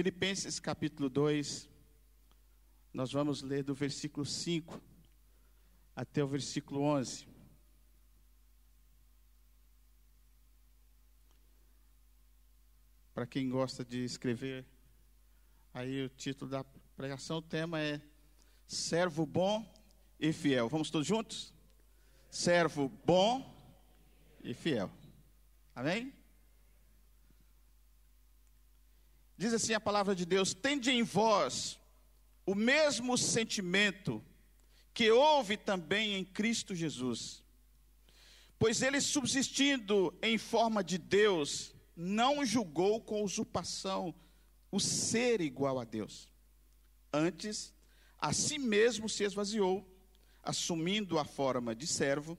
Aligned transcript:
Filipenses 0.00 0.58
capítulo 0.58 1.10
2, 1.10 1.68
nós 2.90 3.12
vamos 3.12 3.42
ler 3.42 3.62
do 3.62 3.74
versículo 3.74 4.24
5 4.24 4.80
até 5.94 6.24
o 6.24 6.26
versículo 6.26 6.80
11. 6.80 7.28
Para 13.12 13.26
quem 13.26 13.50
gosta 13.50 13.84
de 13.84 14.02
escrever, 14.02 14.64
aí 15.74 16.06
o 16.06 16.08
título 16.08 16.50
da 16.50 16.64
pregação, 16.96 17.36
o 17.36 17.42
tema 17.42 17.78
é 17.78 18.00
Servo 18.66 19.26
Bom 19.26 19.70
e 20.18 20.32
Fiel. 20.32 20.66
Vamos 20.70 20.90
todos 20.90 21.06
juntos? 21.06 21.52
Servo 22.30 22.88
bom 23.04 23.54
e 24.42 24.54
fiel. 24.54 24.90
Amém? 25.74 26.19
Diz 29.40 29.54
assim 29.54 29.72
a 29.72 29.80
palavra 29.80 30.14
de 30.14 30.26
Deus: 30.26 30.52
Tende 30.52 30.90
em 30.90 31.02
vós 31.02 31.80
o 32.44 32.54
mesmo 32.54 33.16
sentimento 33.16 34.22
que 34.92 35.10
houve 35.10 35.56
também 35.56 36.14
em 36.14 36.22
Cristo 36.22 36.74
Jesus. 36.74 37.42
Pois 38.58 38.82
ele, 38.82 39.00
subsistindo 39.00 40.14
em 40.20 40.36
forma 40.36 40.84
de 40.84 40.98
Deus, 40.98 41.74
não 41.96 42.44
julgou 42.44 43.00
com 43.00 43.24
usurpação 43.24 44.14
o 44.70 44.78
ser 44.78 45.40
igual 45.40 45.78
a 45.78 45.84
Deus. 45.84 46.30
Antes, 47.10 47.72
a 48.18 48.34
si 48.34 48.58
mesmo 48.58 49.08
se 49.08 49.24
esvaziou, 49.24 49.90
assumindo 50.42 51.18
a 51.18 51.24
forma 51.24 51.74
de 51.74 51.86
servo, 51.86 52.36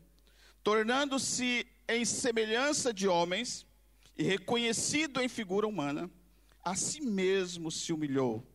tornando-se 0.62 1.66
em 1.90 2.06
semelhança 2.06 2.94
de 2.94 3.08
homens 3.08 3.66
e 4.16 4.22
reconhecido 4.22 5.20
em 5.20 5.28
figura 5.28 5.68
humana, 5.68 6.08
a 6.64 6.76
si 6.76 7.02
mesmo 7.02 7.72
se 7.72 7.92
humilhou, 7.92 8.46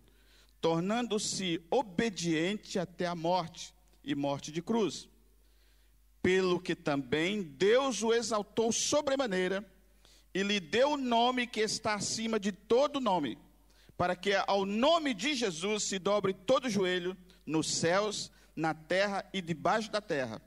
tornando-se 0.61 1.61
obediente 1.71 2.79
até 2.79 3.07
a 3.07 3.15
morte 3.15 3.75
e 4.03 4.15
morte 4.15 4.53
de 4.53 4.63
cruz. 4.63 5.09
Pelo 6.23 6.61
que 6.61 6.75
também 6.75 7.43
Deus 7.43 8.03
o 8.03 8.13
exaltou 8.13 8.73
sobremaneira 8.73 9.65
e 10.35 10.43
lhe 10.43 10.61
deu 10.61 10.93
o 10.93 10.97
nome 10.97 11.47
que 11.47 11.61
está 11.61 11.95
acima 11.95 12.39
de 12.39 12.53
todo 12.53 13.01
nome, 13.01 13.39
para 13.97 14.15
que 14.15 14.35
ao 14.47 14.67
nome 14.67 15.15
de 15.15 15.35
Jesus 15.35 15.85
se 15.85 15.99
dobre 15.99 16.35
todo 16.35 16.69
joelho 16.69 17.17
nos 17.45 17.75
céus, 17.75 18.31
na 18.55 18.75
terra 18.75 19.29
e 19.33 19.41
debaixo 19.41 19.91
da 19.91 20.01
terra, 20.01 20.41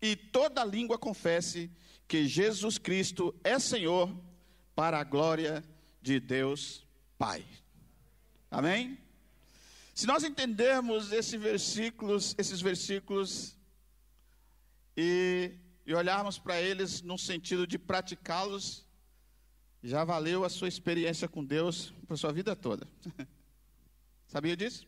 e 0.00 0.14
toda 0.14 0.64
língua 0.64 0.98
confesse 0.98 1.70
que 2.06 2.26
Jesus 2.26 2.78
Cristo 2.78 3.34
é 3.42 3.58
Senhor, 3.58 4.14
para 4.74 5.00
a 5.00 5.04
glória 5.04 5.64
de 6.02 6.20
Deus 6.20 6.85
Pai. 7.18 7.44
Amém? 8.50 8.98
Se 9.94 10.06
nós 10.06 10.22
entendermos 10.22 11.10
esses 11.12 11.40
versículos, 11.40 12.34
esses 12.36 12.60
versículos 12.60 13.56
e, 14.94 15.52
e 15.86 15.94
olharmos 15.94 16.38
para 16.38 16.60
eles 16.60 17.00
no 17.00 17.16
sentido 17.16 17.66
de 17.66 17.78
praticá-los, 17.78 18.84
já 19.82 20.04
valeu 20.04 20.44
a 20.44 20.50
sua 20.50 20.68
experiência 20.68 21.26
com 21.26 21.42
Deus 21.42 21.94
para 22.06 22.16
sua 22.16 22.32
vida 22.32 22.54
toda. 22.54 22.86
Sabia 24.28 24.54
disso? 24.54 24.86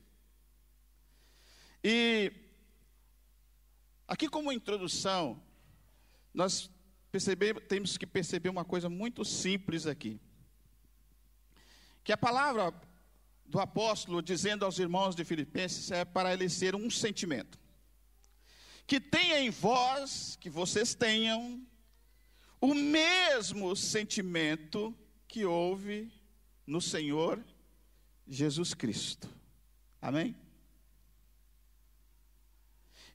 E 1.82 2.30
aqui 4.06 4.28
como 4.28 4.52
introdução, 4.52 5.42
nós 6.34 6.70
temos 7.68 7.96
que 7.96 8.06
perceber 8.06 8.50
uma 8.50 8.64
coisa 8.64 8.90
muito 8.90 9.24
simples 9.24 9.86
aqui. 9.86 10.20
Que 12.08 12.12
a 12.12 12.16
palavra 12.16 12.72
do 13.44 13.60
apóstolo 13.60 14.22
dizendo 14.22 14.64
aos 14.64 14.78
irmãos 14.78 15.14
de 15.14 15.26
Filipenses 15.26 15.90
é 15.90 16.06
para 16.06 16.32
eles 16.32 16.54
ser 16.54 16.74
um 16.74 16.88
sentimento. 16.88 17.58
Que 18.86 18.98
tenha 18.98 19.38
em 19.40 19.50
vós, 19.50 20.34
que 20.40 20.48
vocês 20.48 20.94
tenham, 20.94 21.62
o 22.62 22.72
mesmo 22.72 23.76
sentimento 23.76 24.96
que 25.28 25.44
houve 25.44 26.10
no 26.66 26.80
Senhor 26.80 27.44
Jesus 28.26 28.72
Cristo. 28.72 29.28
Amém? 30.00 30.34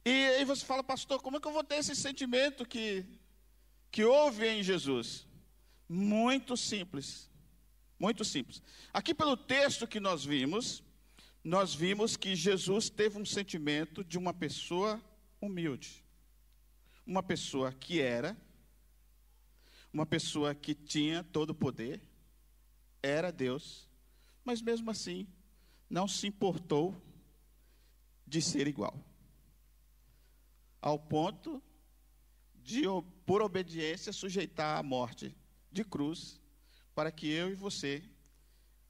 E 0.06 0.28
aí 0.38 0.46
você 0.46 0.64
fala, 0.64 0.84
pastor, 0.84 1.20
como 1.20 1.38
é 1.38 1.40
que 1.40 1.48
eu 1.48 1.52
vou 1.52 1.64
ter 1.64 1.78
esse 1.78 1.96
sentimento 1.96 2.64
que, 2.64 3.04
que 3.90 4.04
houve 4.04 4.48
em 4.48 4.62
Jesus? 4.62 5.26
Muito 5.90 6.56
simples. 6.56 7.33
Muito 8.04 8.26
simples. 8.26 8.62
Aqui 8.94 9.14
pelo 9.14 9.38
texto 9.38 9.88
que 9.88 9.98
nós 9.98 10.26
vimos, 10.26 10.84
nós 11.42 11.74
vimos 11.74 12.18
que 12.18 12.36
Jesus 12.36 12.90
teve 12.90 13.18
um 13.18 13.26
sentimento 13.26 14.04
de 14.04 14.18
uma 14.18 14.34
pessoa 14.34 15.02
humilde. 15.40 16.04
Uma 17.08 17.24
pessoa 17.24 17.72
que 17.72 18.02
era, 18.02 18.36
uma 19.94 20.06
pessoa 20.06 20.54
que 20.54 20.76
tinha 20.76 21.24
todo 21.24 21.52
o 21.52 21.56
poder, 21.56 22.02
era 23.02 23.32
Deus, 23.32 23.90
mas 24.44 24.62
mesmo 24.62 24.92
assim 24.92 25.26
não 25.90 26.06
se 26.06 26.28
importou 26.28 26.94
de 28.28 28.42
ser 28.42 28.68
igual 28.68 29.00
ao 30.82 31.00
ponto 31.00 31.64
de, 32.56 32.82
por 33.26 33.42
obediência, 33.42 34.12
sujeitar 34.12 34.78
à 34.78 34.84
morte 34.84 35.34
de 35.72 35.86
cruz, 35.86 36.43
para 36.96 37.12
que 37.12 37.28
eu 37.28 37.52
e 37.52 37.56
você 37.56 38.04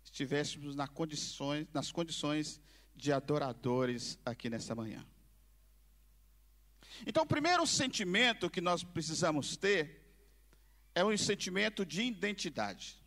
estivéssemos 0.04 0.76
nas 0.76 0.90
condições, 0.90 1.68
nas 1.74 1.92
condições 1.92 2.60
de 2.96 3.12
adoradores 3.12 4.20
aqui 4.26 4.50
nessa 4.50 4.76
manhã. 4.76 5.06
Então, 7.08 7.24
o 7.24 7.28
primeiro 7.28 7.66
sentimento 7.66 8.50
que 8.50 8.62
nós 8.62 8.84
precisamos 8.84 9.58
ter 9.58 10.04
é 10.94 11.04
um 11.04 11.18
sentimento 11.18 11.86
de 11.86 12.04
identidade. 12.04 13.02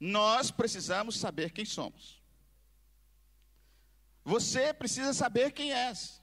Nós 0.00 0.50
precisamos 0.50 1.18
saber 1.18 1.50
quem 1.50 1.64
somos. 1.64 2.22
Você 4.24 4.72
precisa 4.72 5.12
saber 5.12 5.52
quem 5.52 5.72
és. 5.72 6.22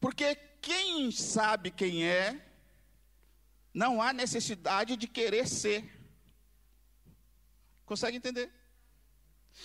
Porque 0.00 0.34
quem 0.34 1.10
sabe 1.10 1.70
quem 1.70 2.04
é, 2.04 2.47
não 3.72 4.00
há 4.02 4.12
necessidade 4.12 4.96
de 4.96 5.06
querer 5.06 5.46
ser. 5.46 5.84
Consegue 7.84 8.16
entender? 8.16 8.52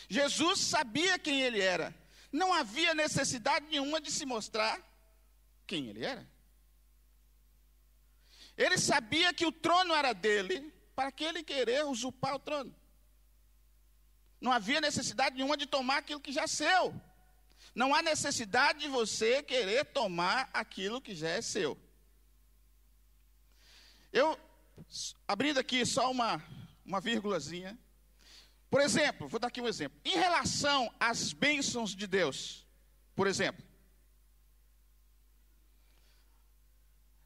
Jesus 0.07 0.59
sabia 0.59 1.19
quem 1.19 1.41
ele 1.41 1.61
era. 1.61 1.93
Não 2.31 2.53
havia 2.53 2.93
necessidade 2.95 3.67
nenhuma 3.67 4.01
de 4.01 4.11
se 4.11 4.25
mostrar 4.25 4.79
quem 5.67 5.87
ele 5.87 6.03
era. 6.03 6.27
Ele 8.57 8.77
sabia 8.77 9.33
que 9.33 9.45
o 9.45 9.51
trono 9.51 9.93
era 9.93 10.13
dele, 10.13 10.73
para 10.95 11.11
que 11.11 11.23
ele 11.23 11.43
querer 11.43 11.85
usurpar 11.85 12.35
o 12.35 12.39
trono. 12.39 12.73
Não 14.39 14.51
havia 14.51 14.81
necessidade 14.81 15.35
nenhuma 15.35 15.57
de 15.57 15.65
tomar 15.65 15.97
aquilo 15.97 16.19
que 16.19 16.31
já 16.31 16.43
é 16.43 16.47
seu. 16.47 16.93
Não 17.73 17.95
há 17.95 18.01
necessidade 18.01 18.79
de 18.79 18.87
você 18.87 19.41
querer 19.41 19.85
tomar 19.85 20.49
aquilo 20.53 21.01
que 21.01 21.15
já 21.15 21.29
é 21.29 21.41
seu. 21.41 21.77
Eu, 24.13 24.39
abrindo 25.27 25.59
aqui 25.59 25.83
só 25.83 26.11
uma, 26.11 26.41
uma 26.85 27.01
vírgulazinha. 27.01 27.77
Por 28.69 28.79
exemplo, 28.79 29.27
vou 29.27 29.39
dar 29.39 29.47
aqui 29.47 29.59
um 29.59 29.67
exemplo. 29.67 29.99
Em 30.05 30.15
relação 30.15 30.93
às 30.99 31.33
bênçãos 31.33 31.95
de 31.95 32.05
Deus, 32.05 32.63
por 33.15 33.25
exemplo. 33.25 33.65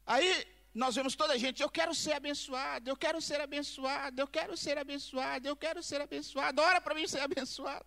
Aí 0.06 0.46
nós 0.72 0.94
vemos 0.94 1.14
toda 1.14 1.34
a 1.34 1.36
gente, 1.36 1.62
eu 1.62 1.68
quero 1.68 1.94
ser 1.94 2.14
abençoado, 2.14 2.88
eu 2.88 2.96
quero 2.96 3.20
ser 3.20 3.40
abençoado, 3.42 4.18
eu 4.18 4.26
quero 4.26 4.56
ser 4.56 4.78
abençoado, 4.78 5.46
eu 5.46 5.56
quero 5.56 5.82
ser 5.82 6.00
abençoado. 6.00 6.62
Ora 6.62 6.80
para 6.80 6.94
mim 6.94 7.06
ser 7.06 7.20
abençoado. 7.28 7.84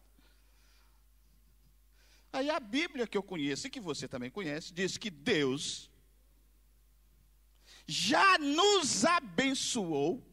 Aí 2.31 2.51
a 2.51 2.59
Bíblia 2.59 3.07
que 3.07 3.17
eu 3.17 3.23
conheço 3.23 3.65
e 3.65 3.69
que 3.69 3.79
você 3.79 4.07
também 4.07 4.29
conhece, 4.29 4.71
diz 4.71 4.95
que 4.95 5.09
Deus 5.09 5.90
já 7.91 8.37
nos 8.37 9.03
abençoou 9.03 10.25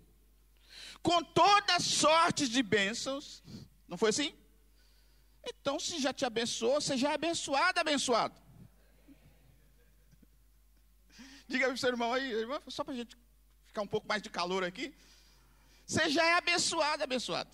com 1.03 1.23
todas 1.23 1.83
sortes 1.85 2.49
de 2.49 2.63
bênçãos. 2.63 3.43
Não 3.89 3.99
foi 3.99 4.11
assim? 4.11 4.33
Então, 5.45 5.79
se 5.81 5.99
já 5.99 6.13
te 6.13 6.25
abençoou, 6.25 6.81
você 6.81 6.97
já 6.97 7.11
é 7.11 7.15
abençoado, 7.15 7.81
abençoado. 7.81 8.41
Diga 11.49 11.65
para 11.67 11.75
o 11.75 11.79
seu 11.79 11.89
irmão 11.89 12.13
aí, 12.13 12.31
irmão, 12.31 12.63
só 12.69 12.85
para 12.85 12.95
a 12.95 12.97
gente 12.97 13.17
ficar 13.67 13.83
um 13.83 13.87
pouco 13.87 14.07
mais 14.07 14.23
de 14.23 14.31
calor 14.31 14.63
aqui. 14.63 14.95
Você 15.87 16.09
já 16.11 16.25
é 16.25 16.35
abençoado, 16.35 17.03
abençoado. 17.03 17.51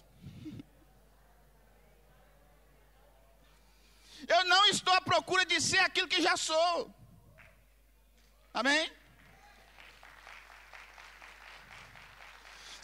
Eu 4.27 4.45
não 4.45 4.67
estou 4.67 4.93
à 4.93 5.01
procura 5.01 5.47
de 5.47 5.61
ser 5.61 5.79
aquilo 5.79 6.09
que 6.09 6.21
já 6.21 6.37
sou. 6.37 6.93
Amém? 8.53 8.91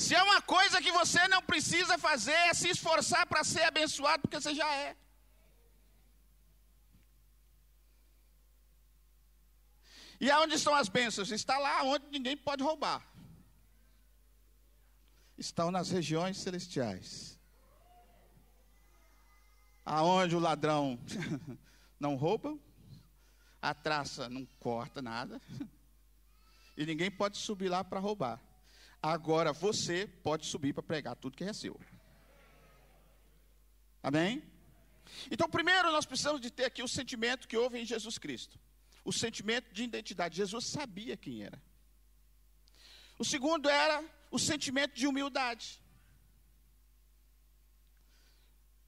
Se 0.01 0.15
é 0.15 0.23
uma 0.23 0.41
coisa 0.41 0.81
que 0.81 0.91
você 0.91 1.29
não 1.29 1.43
precisa 1.43 1.99
fazer, 1.99 2.33
é 2.33 2.55
se 2.55 2.69
esforçar 2.71 3.27
para 3.27 3.45
ser 3.45 3.65
abençoado, 3.65 4.23
porque 4.23 4.41
você 4.41 4.55
já 4.55 4.69
é. 4.75 4.97
E 10.19 10.31
aonde 10.31 10.55
estão 10.55 10.75
as 10.75 10.89
bênçãos? 10.89 11.31
Está 11.31 11.59
lá 11.59 11.83
onde 11.83 12.07
ninguém 12.11 12.35
pode 12.35 12.63
roubar. 12.63 13.07
Estão 15.37 15.71
nas 15.71 15.91
regiões 15.91 16.39
celestiais. 16.39 17.39
Aonde 19.85 20.35
o 20.35 20.41
ladrão 20.41 20.99
não 22.01 22.17
rouba, 22.17 22.59
a 23.61 23.75
traça 23.75 24.31
não 24.31 24.47
corta 24.59 25.03
nada, 25.03 25.39
e 26.75 26.87
ninguém 26.87 27.11
pode 27.11 27.37
subir 27.37 27.69
lá 27.69 27.85
para 27.85 28.01
roubar. 28.01 28.41
Agora 29.03 29.53
você 29.53 30.07
pode 30.07 30.47
subir 30.47 30.73
para 30.73 30.83
pregar 30.83 31.17
tudo 31.17 31.37
que 31.37 31.45
é 31.45 31.53
seu. 31.53 31.79
Amém? 34.03 34.43
Então, 35.31 35.49
primeiro 35.49 35.91
nós 35.91 36.07
precisamos 36.07 36.41
de 36.41 36.51
ter 36.51 36.65
aqui 36.67 36.83
o 36.83 36.89
sentimento 36.89 37.49
que 37.49 37.57
houve 37.57 37.79
em 37.79 37.85
Jesus 37.85 38.19
Cristo 38.19 38.59
o 39.05 39.13
sentimento 39.13 39.73
de 39.73 39.83
identidade. 39.83 40.37
Jesus 40.37 40.67
sabia 40.67 41.17
quem 41.17 41.43
era. 41.43 41.61
O 43.19 43.25
segundo 43.25 43.69
era 43.69 44.03
o 44.31 44.39
sentimento 44.39 44.95
de 44.95 45.07
humildade. 45.07 45.83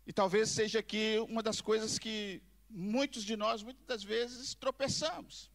E 0.07 0.13
talvez 0.13 0.51
seja 0.51 0.81
aqui 0.81 1.19
uma 1.29 1.43
das 1.43 1.61
coisas 1.61 1.99
que 1.99 2.43
muitos 2.69 3.25
de 3.25 3.37
nós, 3.37 3.63
muitas 3.63 3.85
das 3.87 4.03
vezes, 4.03 4.55
tropeçamos. 4.55 5.51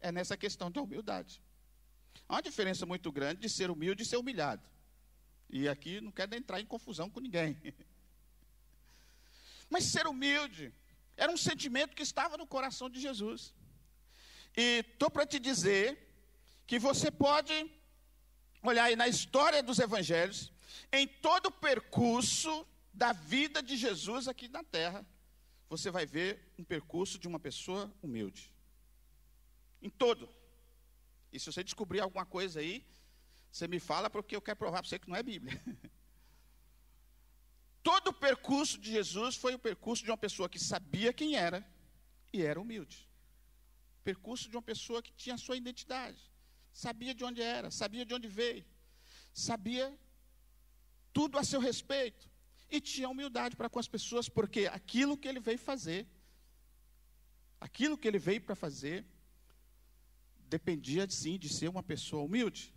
É 0.00 0.10
nessa 0.10 0.36
questão 0.36 0.70
da 0.70 0.80
humildade. 0.80 1.42
Há 2.32 2.36
uma 2.36 2.42
diferença 2.42 2.86
muito 2.86 3.12
grande 3.12 3.42
de 3.42 3.48
ser 3.50 3.70
humilde 3.70 4.04
e 4.04 4.06
ser 4.06 4.16
humilhado. 4.16 4.66
E 5.50 5.68
aqui 5.68 6.00
não 6.00 6.10
quero 6.10 6.34
entrar 6.34 6.62
em 6.62 6.64
confusão 6.64 7.10
com 7.10 7.20
ninguém. 7.20 7.60
Mas 9.68 9.84
ser 9.84 10.06
humilde 10.06 10.72
era 11.14 11.30
um 11.30 11.36
sentimento 11.36 11.94
que 11.94 12.02
estava 12.02 12.38
no 12.38 12.46
coração 12.46 12.88
de 12.88 12.98
Jesus. 12.98 13.52
E 14.56 14.78
estou 14.78 15.10
para 15.10 15.26
te 15.26 15.38
dizer 15.38 16.08
que 16.66 16.78
você 16.78 17.10
pode 17.10 17.70
olhar 18.62 18.84
aí 18.84 18.96
na 18.96 19.08
história 19.08 19.62
dos 19.62 19.78
evangelhos, 19.78 20.50
em 20.90 21.06
todo 21.06 21.48
o 21.48 21.52
percurso 21.52 22.66
da 22.94 23.12
vida 23.12 23.62
de 23.62 23.76
Jesus 23.76 24.26
aqui 24.26 24.48
na 24.48 24.64
terra, 24.64 25.04
você 25.68 25.90
vai 25.90 26.06
ver 26.06 26.50
um 26.58 26.64
percurso 26.64 27.18
de 27.18 27.28
uma 27.28 27.38
pessoa 27.38 27.94
humilde. 28.02 28.50
Em 29.82 29.90
todo. 29.90 30.41
E 31.32 31.40
se 31.40 31.46
você 31.50 31.64
descobrir 31.64 32.00
alguma 32.00 32.26
coisa 32.26 32.60
aí, 32.60 32.86
você 33.50 33.66
me 33.66 33.80
fala 33.80 34.10
porque 34.10 34.36
eu 34.36 34.42
quero 34.42 34.56
provar 34.56 34.80
para 34.80 34.88
você 34.88 34.98
que 34.98 35.08
não 35.08 35.16
é 35.16 35.22
Bíblia. 35.22 35.60
Todo 37.82 38.08
o 38.08 38.12
percurso 38.12 38.78
de 38.78 38.92
Jesus 38.92 39.36
foi 39.36 39.54
o 39.54 39.58
percurso 39.58 40.04
de 40.04 40.10
uma 40.10 40.16
pessoa 40.16 40.48
que 40.48 40.58
sabia 40.58 41.12
quem 41.12 41.34
era 41.34 41.66
e 42.32 42.42
era 42.42 42.60
humilde. 42.60 43.08
Percurso 44.04 44.48
de 44.48 44.56
uma 44.56 44.62
pessoa 44.62 45.02
que 45.02 45.12
tinha 45.12 45.34
a 45.34 45.38
sua 45.38 45.56
identidade, 45.56 46.20
sabia 46.72 47.14
de 47.14 47.24
onde 47.24 47.42
era, 47.42 47.70
sabia 47.70 48.04
de 48.04 48.14
onde 48.14 48.28
veio, 48.28 48.64
sabia 49.32 49.96
tudo 51.12 51.38
a 51.38 51.44
seu 51.44 51.60
respeito. 51.60 52.30
E 52.70 52.80
tinha 52.80 53.08
humildade 53.08 53.54
para 53.54 53.68
com 53.68 53.78
as 53.78 53.88
pessoas, 53.88 54.28
porque 54.28 54.66
aquilo 54.66 55.16
que 55.16 55.28
ele 55.28 55.40
veio 55.40 55.58
fazer, 55.58 56.06
aquilo 57.60 57.98
que 57.98 58.08
ele 58.08 58.18
veio 58.18 58.40
para 58.40 58.54
fazer, 58.54 59.04
dependia 60.52 61.08
sim 61.08 61.38
de 61.38 61.48
ser 61.48 61.68
uma 61.68 61.82
pessoa 61.82 62.22
humilde. 62.22 62.74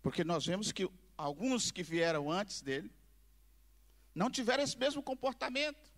Porque 0.00 0.22
nós 0.22 0.46
vemos 0.46 0.70
que 0.70 0.88
alguns 1.16 1.72
que 1.72 1.82
vieram 1.82 2.30
antes 2.30 2.62
dele 2.62 2.90
não 4.14 4.30
tiveram 4.30 4.62
esse 4.62 4.78
mesmo 4.78 5.02
comportamento. 5.02 5.90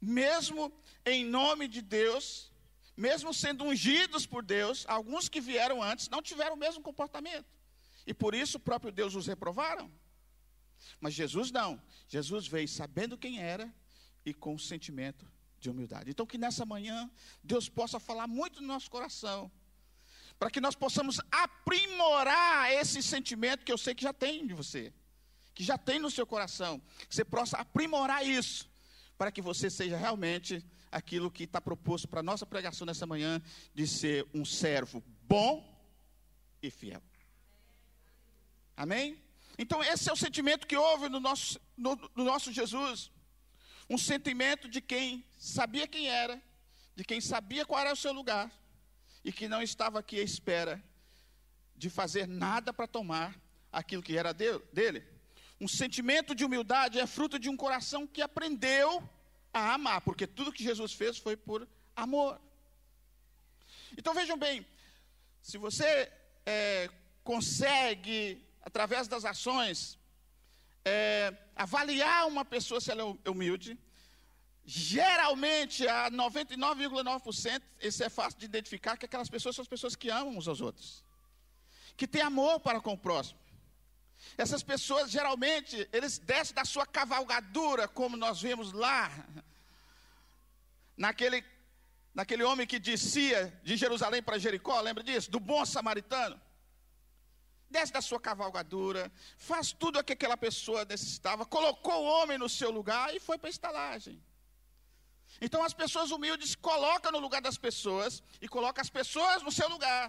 Mesmo 0.00 0.70
em 1.04 1.24
nome 1.24 1.66
de 1.66 1.80
Deus, 1.80 2.52
mesmo 2.94 3.32
sendo 3.32 3.64
ungidos 3.64 4.26
por 4.26 4.42
Deus, 4.44 4.84
alguns 4.86 5.28
que 5.28 5.40
vieram 5.40 5.82
antes 5.82 6.10
não 6.10 6.22
tiveram 6.22 6.54
o 6.56 6.62
mesmo 6.64 6.82
comportamento. 6.82 7.50
E 8.06 8.12
por 8.12 8.34
isso 8.34 8.58
o 8.58 8.60
próprio 8.68 8.92
Deus 8.92 9.14
os 9.14 9.26
reprovaram. 9.26 9.90
Mas 11.00 11.14
Jesus 11.14 11.50
não. 11.50 11.80
Jesus 12.06 12.46
veio 12.46 12.68
sabendo 12.68 13.16
quem 13.16 13.40
era 13.40 13.74
e 14.26 14.34
com 14.34 14.54
o 14.54 14.58
sentimento 14.58 15.26
de 15.64 15.70
humildade. 15.70 16.10
Então 16.10 16.26
que 16.26 16.38
nessa 16.38 16.64
manhã 16.64 17.10
Deus 17.42 17.68
possa 17.68 17.98
falar 17.98 18.26
muito 18.26 18.60
no 18.60 18.68
nosso 18.68 18.90
coração, 18.90 19.50
para 20.38 20.50
que 20.50 20.60
nós 20.60 20.74
possamos 20.74 21.20
aprimorar 21.30 22.70
esse 22.72 23.02
sentimento 23.02 23.64
que 23.64 23.72
eu 23.72 23.78
sei 23.78 23.94
que 23.94 24.02
já 24.02 24.12
tem 24.12 24.46
de 24.46 24.54
você, 24.54 24.92
que 25.54 25.64
já 25.64 25.78
tem 25.78 25.98
no 25.98 26.10
seu 26.10 26.26
coração, 26.26 26.80
que 27.08 27.14
você 27.14 27.24
possa 27.24 27.56
aprimorar 27.56 28.26
isso, 28.26 28.70
para 29.16 29.32
que 29.32 29.40
você 29.40 29.70
seja 29.70 29.96
realmente 29.96 30.64
aquilo 30.90 31.30
que 31.30 31.44
está 31.44 31.60
proposto 31.60 32.06
para 32.06 32.20
a 32.20 32.22
nossa 32.22 32.44
pregação 32.44 32.86
nessa 32.86 33.06
manhã, 33.06 33.40
de 33.74 33.86
ser 33.86 34.26
um 34.34 34.44
servo 34.44 35.02
bom 35.22 35.64
e 36.62 36.70
fiel. 36.70 37.02
Amém? 38.76 39.18
Então, 39.56 39.82
esse 39.82 40.10
é 40.10 40.12
o 40.12 40.16
sentimento 40.16 40.66
que 40.66 40.76
houve 40.76 41.08
no 41.08 41.20
nosso, 41.20 41.60
no, 41.76 41.96
no 42.14 42.24
nosso 42.24 42.52
Jesus. 42.52 43.10
Um 43.88 43.98
sentimento 43.98 44.68
de 44.68 44.80
quem 44.80 45.24
sabia 45.38 45.86
quem 45.86 46.08
era, 46.08 46.40
de 46.96 47.04
quem 47.04 47.20
sabia 47.20 47.66
qual 47.66 47.80
era 47.80 47.92
o 47.92 47.96
seu 47.96 48.12
lugar, 48.12 48.50
e 49.24 49.32
que 49.32 49.48
não 49.48 49.62
estava 49.62 49.98
aqui 49.98 50.20
à 50.20 50.22
espera 50.22 50.82
de 51.76 51.90
fazer 51.90 52.26
nada 52.28 52.72
para 52.72 52.86
tomar 52.86 53.38
aquilo 53.72 54.02
que 54.02 54.16
era 54.16 54.32
dele. 54.32 55.02
Um 55.60 55.68
sentimento 55.68 56.34
de 56.34 56.44
humildade 56.44 56.98
é 56.98 57.06
fruto 57.06 57.38
de 57.38 57.48
um 57.48 57.56
coração 57.56 58.06
que 58.06 58.20
aprendeu 58.20 59.02
a 59.52 59.74
amar, 59.74 60.00
porque 60.02 60.26
tudo 60.26 60.52
que 60.52 60.62
Jesus 60.62 60.92
fez 60.92 61.16
foi 61.16 61.36
por 61.36 61.66
amor. 61.96 62.40
Então 63.96 64.12
vejam 64.12 64.36
bem, 64.36 64.66
se 65.40 65.56
você 65.56 66.12
é, 66.44 66.90
consegue, 67.22 68.44
através 68.62 69.08
das 69.08 69.24
ações, 69.24 69.98
é, 70.84 71.32
avaliar 71.54 72.26
uma 72.26 72.44
pessoa 72.44 72.80
se 72.80 72.90
ela 72.90 73.02
é 73.24 73.30
humilde, 73.30 73.78
geralmente, 74.64 75.86
a 75.86 76.10
99,9%, 76.10 77.62
isso 77.80 78.02
é 78.02 78.08
fácil 78.08 78.38
de 78.38 78.46
identificar, 78.46 78.96
que 78.96 79.04
aquelas 79.04 79.28
pessoas 79.28 79.54
são 79.54 79.62
as 79.62 79.68
pessoas 79.68 79.94
que 79.94 80.08
amam 80.10 80.36
uns 80.36 80.48
aos 80.48 80.60
outros, 80.60 81.04
que 81.96 82.06
têm 82.06 82.22
amor 82.22 82.60
para 82.60 82.80
com 82.80 82.92
o 82.92 82.98
próximo. 82.98 83.38
Essas 84.38 84.62
pessoas, 84.62 85.10
geralmente, 85.10 85.88
eles 85.92 86.18
descem 86.18 86.54
da 86.54 86.64
sua 86.64 86.86
cavalgadura, 86.86 87.86
como 87.86 88.16
nós 88.16 88.40
vemos 88.40 88.72
lá, 88.72 89.10
naquele, 90.96 91.44
naquele 92.14 92.42
homem 92.42 92.66
que 92.66 92.78
descia 92.78 93.52
de 93.62 93.76
Jerusalém 93.76 94.22
para 94.22 94.38
Jericó, 94.38 94.80
lembra 94.80 95.04
disso? 95.04 95.30
Do 95.30 95.38
bom 95.38 95.64
samaritano. 95.64 96.40
Desce 97.74 97.92
da 97.92 98.00
sua 98.08 98.20
cavalgadura, 98.20 99.02
faz 99.36 99.72
tudo 99.72 99.98
o 99.98 100.04
que 100.04 100.12
aquela 100.12 100.36
pessoa 100.36 100.84
necessitava, 100.84 101.44
colocou 101.44 101.98
o 102.02 102.08
homem 102.14 102.38
no 102.38 102.48
seu 102.48 102.70
lugar 102.70 103.12
e 103.16 103.18
foi 103.18 103.36
para 103.36 103.48
a 103.48 103.56
estalagem. 103.56 104.16
Então 105.40 105.60
as 105.68 105.74
pessoas 105.74 106.12
humildes 106.12 106.54
colocam 106.54 107.10
no 107.10 107.18
lugar 107.18 107.42
das 107.42 107.58
pessoas 107.58 108.22
e 108.40 108.46
colocam 108.46 108.80
as 108.80 108.90
pessoas 108.98 109.42
no 109.42 109.50
seu 109.50 109.68
lugar. 109.68 110.04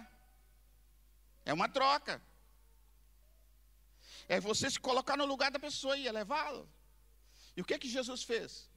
É 1.44 1.52
uma 1.52 1.68
troca. 1.68 2.22
É 4.28 4.38
você 4.38 4.70
se 4.70 4.78
colocar 4.78 5.16
no 5.16 5.26
lugar 5.26 5.50
da 5.50 5.58
pessoa 5.58 5.96
e 5.96 6.06
elevá-lo. 6.06 6.64
E 7.56 7.60
o 7.62 7.64
que 7.64 7.80
que 7.80 7.88
Jesus 7.88 8.22
fez? 8.22 8.70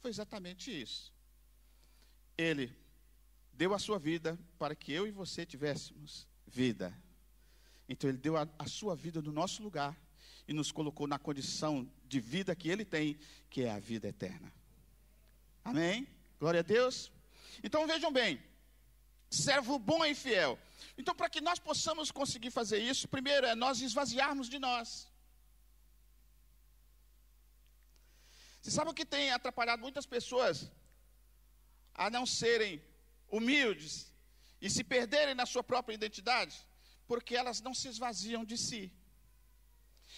Foi 0.00 0.10
exatamente 0.10 0.70
isso. 0.70 1.14
Ele 2.36 2.76
deu 3.54 3.72
a 3.72 3.78
sua 3.78 3.98
vida 3.98 4.38
para 4.58 4.76
que 4.76 4.92
eu 4.92 5.06
e 5.06 5.10
você 5.10 5.46
tivéssemos 5.46 6.28
vida. 6.46 6.94
Então 7.88 8.10
ele 8.10 8.18
deu 8.18 8.36
a, 8.36 8.46
a 8.58 8.66
sua 8.66 8.94
vida 8.94 9.22
no 9.22 9.32
nosso 9.32 9.62
lugar 9.62 9.96
e 10.46 10.52
nos 10.52 10.70
colocou 10.70 11.06
na 11.06 11.18
condição 11.18 11.90
de 12.06 12.20
vida 12.20 12.54
que 12.54 12.68
ele 12.68 12.84
tem, 12.84 13.18
que 13.50 13.62
é 13.62 13.70
a 13.70 13.78
vida 13.78 14.08
eterna. 14.08 14.52
Amém? 15.64 16.06
Glória 16.38 16.60
a 16.60 16.62
Deus. 16.62 17.10
Então 17.62 17.86
vejam 17.86 18.12
bem, 18.12 18.40
servo 19.30 19.78
bom 19.78 20.04
e 20.04 20.14
fiel. 20.14 20.58
Então, 20.96 21.14
para 21.14 21.30
que 21.30 21.40
nós 21.40 21.58
possamos 21.58 22.10
conseguir 22.10 22.50
fazer 22.50 22.78
isso, 22.78 23.08
primeiro 23.08 23.46
é 23.46 23.54
nós 23.54 23.80
esvaziarmos 23.80 24.48
de 24.48 24.58
nós. 24.58 25.08
Você 28.60 28.70
sabe 28.70 28.90
o 28.90 28.94
que 28.94 29.06
tem 29.06 29.30
atrapalhado 29.30 29.80
muitas 29.80 30.06
pessoas 30.06 30.70
a 31.94 32.10
não 32.10 32.26
serem 32.26 32.82
humildes 33.30 34.12
e 34.60 34.68
se 34.68 34.82
perderem 34.82 35.34
na 35.34 35.46
sua 35.46 35.62
própria 35.62 35.94
identidade? 35.94 36.67
Porque 37.08 37.34
elas 37.34 37.60
não 37.60 37.74
se 37.74 37.88
esvaziam 37.88 38.44
de 38.44 38.56
si. 38.56 38.92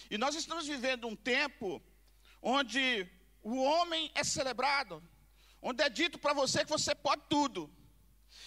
E 0.09 0.17
nós 0.17 0.35
estamos 0.35 0.67
vivendo 0.67 1.07
um 1.07 1.15
tempo 1.15 1.81
onde 2.41 3.09
o 3.41 3.55
homem 3.63 4.11
é 4.13 4.23
celebrado, 4.23 5.01
onde 5.61 5.81
é 5.83 5.89
dito 5.89 6.19
para 6.19 6.33
você 6.33 6.63
que 6.63 6.69
você 6.69 6.93
pode 6.93 7.23
tudo, 7.29 7.71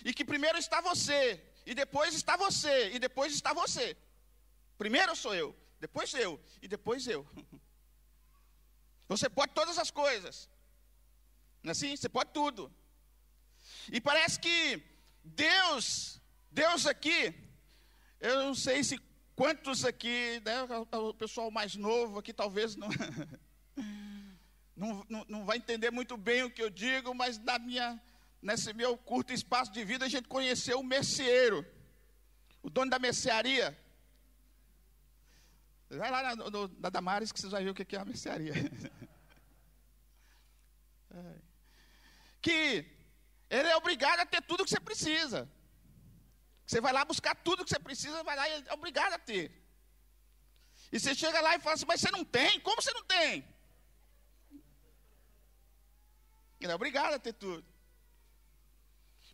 e 0.05 0.13
que 0.13 0.25
primeiro 0.25 0.59
está 0.59 0.81
você, 0.81 1.43
e 1.67 1.75
depois 1.75 2.15
está 2.15 2.37
você, 2.37 2.93
e 2.95 2.99
depois 2.99 3.33
está 3.33 3.53
você. 3.53 3.97
Primeiro 4.77 5.17
sou 5.17 5.35
eu, 5.35 5.57
depois 5.81 6.13
eu, 6.15 6.41
e 6.61 6.69
depois 6.69 7.07
eu. 7.07 7.27
Você 9.07 9.29
pode 9.29 9.53
todas 9.53 9.79
as 9.79 9.91
coisas. 9.91 10.49
Não 11.63 11.71
é 11.71 11.73
assim? 11.73 11.95
Você 11.95 12.09
pode 12.09 12.31
tudo. 12.33 12.75
E 13.93 14.01
parece 14.01 14.41
que 14.41 14.83
Deus, 15.23 16.21
Deus 16.51 16.87
aqui, 16.87 17.35
eu 18.21 18.43
não 18.43 18.55
sei 18.55 18.83
se 18.85 18.99
quantos 19.37 19.85
aqui, 19.85 20.41
né, 20.45 20.63
o 20.93 21.13
pessoal 21.15 21.51
mais 21.51 21.77
novo 21.77 22.19
aqui 22.19 22.33
talvez 22.33 22.77
não, 22.77 22.89
não, 25.09 25.25
não, 25.29 25.45
vai 25.45 25.57
entender 25.57 25.91
muito 25.91 26.17
bem 26.17 26.43
o 26.43 26.51
que 26.51 26.63
eu 26.63 26.71
digo, 26.71 27.15
mas 27.15 27.39
na 27.39 27.59
minha, 27.59 28.01
nesse 28.41 28.73
meu 28.73 28.97
curto 28.97 29.33
espaço 29.33 29.73
de 29.73 29.85
vida 29.85 30.05
a 30.05 30.09
gente 30.09 30.29
conheceu 30.29 30.81
o 30.81 30.85
merceeiro, 30.85 31.67
o 32.63 32.71
dono 32.71 32.91
da 32.91 32.99
mercearia. 32.99 33.79
Vai 35.91 36.11
lá 36.11 36.23
na, 36.23 36.51
no, 36.51 36.69
na 36.79 36.89
Damares 36.89 37.31
que 37.31 37.41
você 37.41 37.49
vai 37.49 37.63
ver 37.63 37.71
o 37.71 37.75
que 37.75 37.95
é 37.95 37.99
a 37.99 38.05
mercearia. 38.05 38.55
que 42.41 42.85
ele 43.49 43.69
é 43.69 43.77
obrigado 43.77 44.21
a 44.21 44.27
ter 44.27 44.43
tudo 44.43 44.65
que 44.65 44.71
você 44.71 44.81
precisa. 44.81 45.49
Você 46.67 46.81
vai 46.81 46.93
lá 46.93 47.05
buscar 47.05 47.35
tudo 47.35 47.65
que 47.65 47.71
você 47.71 47.79
precisa, 47.79 48.23
vai 48.23 48.37
lá 48.37 48.49
e 48.49 48.65
é 48.67 48.73
obrigado 48.73 49.13
a 49.13 49.19
ter. 49.19 49.53
E 50.91 50.99
você 50.99 51.15
chega 51.15 51.41
lá 51.41 51.55
e 51.57 51.61
fala 51.61 51.75
assim, 51.75 51.87
mas 51.87 52.01
você 52.01 52.11
não 52.11 52.25
tem? 52.25 52.61
Como 52.61 52.81
você 52.81 52.93
não 52.93 53.05
tem? 53.05 53.47
Ele 56.61 56.73
é 56.73 56.75
obrigado 56.75 57.15
a 57.15 57.19
ter 57.19 57.35
tudo. 57.35 57.65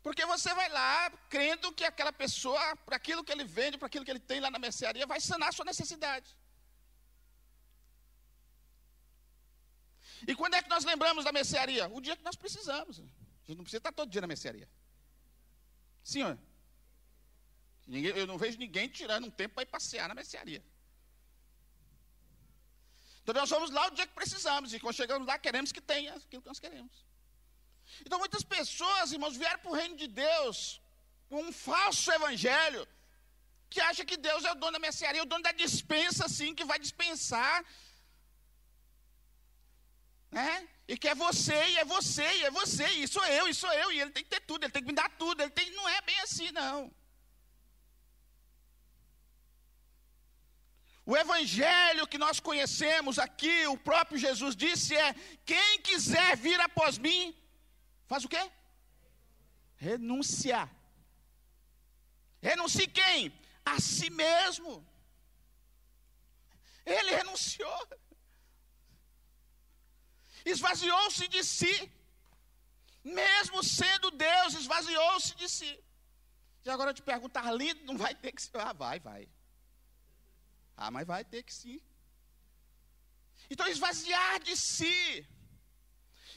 Porque 0.02 0.25
você 0.25 0.52
vai 0.54 0.68
lá 0.70 1.10
crendo 1.28 1.72
que 1.72 1.84
aquela 1.84 2.12
pessoa, 2.12 2.76
para 2.76 2.96
aquilo 2.96 3.22
que 3.22 3.30
ele 3.30 3.44
vende, 3.44 3.78
para 3.78 3.87
aquilo 3.87 4.04
que 4.04 4.10
ele 4.10 4.18
tem 4.18 4.40
lá 4.40 4.50
na 4.50 4.58
mercearia, 4.58 5.06
vai 5.06 5.20
sanar 5.20 5.50
a 5.50 5.52
sua 5.52 5.64
necessidade. 5.64 6.37
E 10.26 10.34
quando 10.34 10.54
é 10.54 10.62
que 10.62 10.68
nós 10.68 10.84
lembramos 10.84 11.25
da 11.25 11.32
mercearia? 11.32 11.88
O 11.88 12.00
dia 12.00 12.16
que 12.16 12.25
nós 12.25 12.37
precisamos. 12.37 12.99
A 12.99 13.02
gente 13.46 13.58
não 13.58 13.64
precisa 13.64 13.78
estar 13.78 13.92
todo 13.92 14.10
dia 14.10 14.20
na 14.20 14.26
mercearia. 14.26 14.68
Senhor. 16.02 16.38
Eu 18.18 18.26
não 18.26 18.38
vejo 18.38 18.59
ninguém 18.59 18.88
tirando 18.88 19.26
um 19.26 19.30
tempo 19.30 19.54
para 19.54 19.64
ir 19.64 19.66
passear 19.66 20.09
na 20.09 20.14
mercearia. 20.14 20.62
Então 23.23 23.35
nós 23.35 23.50
vamos 23.50 23.70
lá 23.70 23.87
o 23.87 23.90
dia 23.90 24.06
que 24.06 24.14
precisamos. 24.14 24.73
E 24.73 24.80
quando 24.80 24.94
chegamos 24.94 25.26
lá, 25.26 25.38
queremos 25.38 25.73
que 25.73 25.80
tenha 25.80 26.14
aquilo 26.14 26.42
que 26.42 26.49
nós 26.49 26.61
queremos. 26.61 27.04
Então 28.04 28.18
muitas 28.18 28.44
pessoas, 28.44 29.12
irmãos, 29.12 29.37
vieram 29.37 29.59
para 29.59 29.70
o 29.70 29.75
reino 29.75 29.97
de 29.97 30.06
Deus 30.06 30.80
com 31.28 31.42
um 31.42 31.52
falso 31.52 32.11
evangelho, 32.12 32.87
que 33.68 33.80
acha 33.80 34.04
que 34.04 34.16
Deus 34.16 34.44
é 34.44 34.52
o 34.52 34.61
dono 34.62 34.73
da 34.73 34.78
mercearia, 34.78 35.23
o 35.23 35.26
dono 35.32 35.42
da 35.42 35.52
dispensa, 35.52 36.25
assim, 36.26 36.54
que 36.54 36.64
vai 36.64 36.78
dispensar 36.78 37.64
né? 40.30 40.68
E 40.87 40.97
que 40.97 41.09
é 41.09 41.14
você, 41.14 41.54
e 41.70 41.78
é 41.78 41.85
você, 41.85 42.23
e 42.23 42.44
é 42.44 42.50
você, 42.50 42.87
e 42.87 43.09
sou 43.09 43.25
eu, 43.26 43.49
e 43.49 43.54
sou 43.54 43.73
eu, 43.73 43.92
e 43.92 44.00
ele 44.00 44.11
tem 44.11 44.23
que 44.23 44.30
ter 44.30 44.40
tudo, 44.40 44.64
ele 44.64 44.73
tem 44.73 44.82
que 44.82 44.88
me 44.88 44.94
dar 44.94 45.11
tudo, 45.11 45.42
ele 45.42 45.50
tem, 45.50 45.70
não 45.73 45.88
é 45.88 46.00
bem 46.02 46.20
assim, 46.20 46.50
não. 46.52 46.92
O 51.04 51.16
evangelho 51.40 52.06
que 52.06 52.18
nós 52.18 52.40
conhecemos 52.40 53.18
aqui, 53.18 53.66
o 53.66 53.76
próprio 53.76 54.18
Jesus 54.18 54.54
disse 54.54 54.97
é: 54.97 55.14
quem 55.44 55.80
quiser 55.80 56.37
vir 56.37 56.61
após 56.61 56.99
mim, 56.99 57.35
faz 58.06 58.25
o 58.25 58.28
quê? 58.28 58.50
Renunciar. 59.76 60.68
Renuncie 62.42 62.87
quem? 62.87 63.32
A 63.64 63.80
si 63.80 64.11
mesmo. 64.11 64.87
Ele 66.85 67.14
renunciou 67.14 67.80
esvaziou-se 70.44 71.28
de 71.28 71.42
si. 71.44 71.92
Mesmo 73.02 73.62
sendo 73.62 74.11
Deus, 74.11 74.54
esvaziou-se 74.54 75.35
de 75.35 75.49
si. 75.49 75.73
E 76.64 76.70
agora 76.70 76.90
eu 76.90 76.94
te 76.94 77.02
perguntar, 77.02 77.50
lindo, 77.52 77.85
não 77.85 77.97
vai 77.97 78.14
ter 78.14 78.32
que 78.32 78.42
ser. 78.42 78.59
Ah, 78.59 78.73
vai, 78.73 79.00
vai. 79.00 79.28
Ah, 80.82 80.90
mas 80.90 81.06
vai 81.06 81.22
ter 81.32 81.42
que 81.42 81.52
sim. 81.52 81.78
Então, 83.50 83.66
esvaziar 83.66 84.42
de 84.42 84.56
si. 84.56 85.26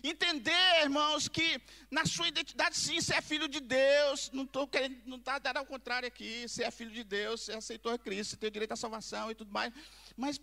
Entender, 0.04 0.82
irmãos, 0.82 1.30
que 1.30 1.62
na 1.90 2.06
sua 2.06 2.28
identidade, 2.28 2.78
sim, 2.78 3.00
você 3.00 3.14
é 3.16 3.22
filho 3.22 3.48
de 3.48 3.62
Deus. 3.62 4.30
Não 4.34 4.44
estou 4.44 4.68
querendo, 4.68 4.98
não 5.06 5.18
está 5.18 5.40
dando 5.40 5.58
ao 5.58 5.66
contrário 5.66 6.08
aqui. 6.12 6.46
Você 6.46 6.62
é 6.64 6.72
filho 6.72 6.92
de 6.92 7.06
Deus, 7.06 7.42
você 7.42 7.54
aceitou 7.54 7.94
a 7.94 7.98
Cristo, 7.98 8.32
você 8.32 8.38
tem 8.38 8.52
direito 8.52 8.74
à 8.74 8.76
salvação 8.76 9.32
e 9.32 9.36
tudo 9.36 9.50
mais. 9.50 9.74
Mas 10.18 10.42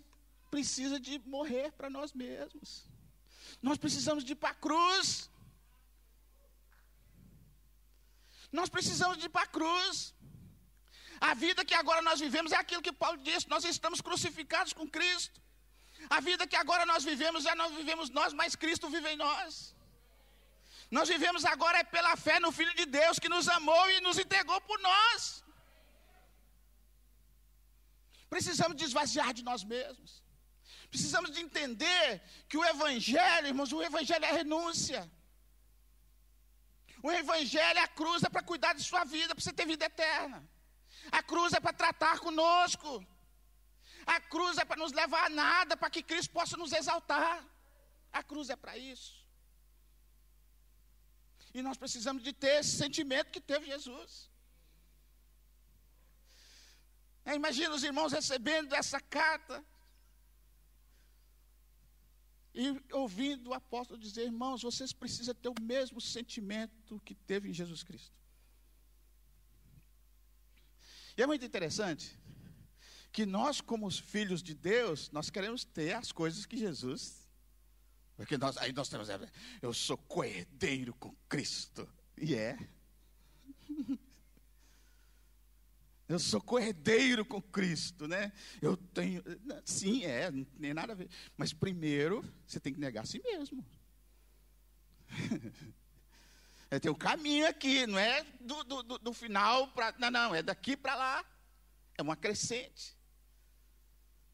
precisa 0.50 0.98
de 0.98 1.18
morrer 1.26 1.70
para 1.72 1.90
nós 1.90 2.14
mesmos. 2.14 2.88
Nós 3.60 3.76
precisamos 3.76 4.24
de 4.24 4.32
ir 4.32 4.36
para 4.36 4.50
a 4.50 4.54
cruz. 4.54 5.28
Nós 8.50 8.70
precisamos 8.70 9.18
de 9.18 9.26
ir 9.26 9.28
para 9.28 9.42
a 9.42 9.52
cruz. 9.58 10.14
A 11.20 11.34
vida 11.34 11.64
que 11.64 11.74
agora 11.74 12.02
nós 12.02 12.18
vivemos 12.18 12.52
é 12.52 12.56
aquilo 12.56 12.82
que 12.86 12.92
Paulo 12.92 13.18
disse: 13.18 13.48
nós 13.54 13.64
estamos 13.64 14.00
crucificados 14.00 14.72
com 14.72 14.88
Cristo. 14.88 15.38
A 16.08 16.20
vida 16.20 16.46
que 16.46 16.56
agora 16.56 16.86
nós 16.86 17.04
vivemos 17.04 17.44
já 17.44 17.54
não 17.54 17.68
vivemos 17.80 18.08
nós, 18.18 18.32
mas 18.32 18.56
Cristo 18.56 18.88
vive 18.88 19.10
em 19.10 19.16
nós. 19.16 19.74
Nós 20.90 21.08
vivemos 21.08 21.44
agora 21.44 21.78
é 21.78 21.84
pela 21.84 22.16
fé 22.16 22.40
no 22.40 22.50
Filho 22.50 22.74
de 22.74 22.86
Deus 22.86 23.18
que 23.18 23.28
nos 23.28 23.48
amou 23.48 23.90
e 23.90 24.00
nos 24.00 24.18
entregou 24.18 24.60
por 24.62 24.80
nós. 24.80 25.44
Precisamos 28.28 28.76
desvaziar 28.76 29.32
de 29.32 29.42
nós 29.42 29.62
mesmos. 29.62 30.22
Precisamos 30.90 31.30
de 31.34 31.40
entender 31.40 32.22
que 32.48 32.58
o 32.58 32.64
Evangelho, 32.64 33.48
irmãos, 33.48 33.72
o 33.72 33.82
Evangelho 33.82 34.24
é 34.24 34.32
renúncia. 34.32 35.02
O 37.02 37.10
Evangelho 37.10 37.78
é 37.78 37.82
a 37.82 37.88
cruz 37.88 38.22
é 38.24 38.28
para 38.28 38.42
cuidar 38.42 38.72
de 38.74 38.82
sua 38.82 39.04
vida, 39.04 39.34
para 39.34 39.42
você 39.42 39.52
ter 39.52 39.66
vida 39.66 39.84
eterna. 39.84 40.40
A 41.10 41.22
cruz 41.22 41.52
é 41.52 41.60
para 41.60 41.72
tratar 41.72 42.18
conosco. 42.20 43.04
A 44.06 44.20
cruz 44.20 44.58
é 44.58 44.64
para 44.64 44.80
nos 44.82 44.92
levar 44.92 45.26
a 45.26 45.30
nada, 45.30 45.76
para 45.76 45.90
que 45.90 46.02
Cristo 46.02 46.32
possa 46.32 46.56
nos 46.56 46.72
exaltar. 46.72 47.44
A 48.12 48.22
cruz 48.22 48.50
é 48.50 48.56
para 48.56 48.76
isso. 48.76 49.20
E 51.52 51.62
nós 51.62 51.76
precisamos 51.76 52.22
de 52.22 52.32
ter 52.32 52.60
esse 52.60 52.76
sentimento 52.76 53.30
que 53.30 53.40
teve 53.40 53.66
Jesus. 53.66 54.30
É, 57.24 57.34
imagina 57.34 57.74
os 57.74 57.82
irmãos 57.82 58.12
recebendo 58.12 58.74
essa 58.74 59.00
carta. 59.00 59.64
E 62.54 62.82
ouvindo 62.92 63.50
o 63.50 63.54
apóstolo 63.54 63.98
dizer, 63.98 64.24
irmãos, 64.24 64.62
vocês 64.62 64.92
precisam 64.92 65.34
ter 65.34 65.48
o 65.48 65.62
mesmo 65.62 66.00
sentimento 66.00 67.00
que 67.00 67.14
teve 67.14 67.48
em 67.48 67.54
Jesus 67.54 67.82
Cristo. 67.82 68.19
E 71.20 71.22
é 71.22 71.26
muito 71.26 71.44
interessante 71.44 72.18
que 73.12 73.26
nós, 73.26 73.60
como 73.60 73.86
os 73.86 73.98
filhos 73.98 74.42
de 74.42 74.54
Deus, 74.54 75.10
nós 75.10 75.28
queremos 75.28 75.66
ter 75.66 75.92
as 75.92 76.10
coisas 76.12 76.46
que 76.46 76.56
Jesus. 76.56 77.28
Porque 78.16 78.38
nós, 78.38 78.56
aí 78.56 78.72
nós 78.72 78.88
temos, 78.88 79.06
eu 79.60 79.74
sou 79.74 79.98
coerdeiro 79.98 80.94
com 80.94 81.14
Cristo. 81.28 81.86
E 82.16 82.34
é. 82.34 82.56
Eu 86.08 86.18
sou 86.18 86.40
cordeiro 86.40 87.24
com 87.24 87.40
Cristo, 87.40 88.08
né? 88.08 88.32
Eu 88.60 88.76
tenho. 88.76 89.22
Sim, 89.64 90.04
é, 90.04 90.28
não 90.28 90.42
tem 90.42 90.74
nada 90.74 90.92
a 90.92 90.96
ver. 90.96 91.08
Mas 91.36 91.52
primeiro, 91.52 92.24
você 92.44 92.58
tem 92.58 92.72
que 92.72 92.80
negar 92.80 93.02
a 93.02 93.06
si 93.06 93.20
mesmo. 93.22 93.64
é, 96.70 96.78
tem 96.78 96.90
um 96.90 96.94
caminho 96.94 97.46
aqui, 97.46 97.86
não 97.86 97.98
é 97.98 98.24
do, 98.40 98.62
do, 98.64 98.98
do 98.98 99.12
final 99.12 99.68
para. 99.68 99.94
Não, 99.98 100.10
não, 100.10 100.34
é 100.34 100.42
daqui 100.42 100.76
para 100.76 100.94
lá. 100.94 101.24
É 101.98 102.02
uma 102.02 102.16
crescente. 102.16 102.96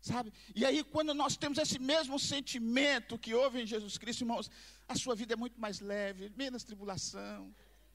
Sabe? 0.01 0.33
E 0.55 0.65
aí, 0.65 0.85
quando 0.85 1.13
nós 1.13 1.37
temos 1.37 1.59
esse 1.59 1.79
mesmo 1.79 2.19
sentimento 2.19 3.19
que 3.19 3.35
houve 3.35 3.63
em 3.63 3.67
Jesus 3.67 3.99
Cristo, 3.99 4.23
irmãos, 4.23 4.51
a 4.87 4.95
sua 4.95 5.17
vida 5.17 5.33
é 5.33 5.37
muito 5.37 5.61
mais 5.61 5.81
leve, 5.81 6.33
menos 6.37 6.63
tribulação, 6.63 7.53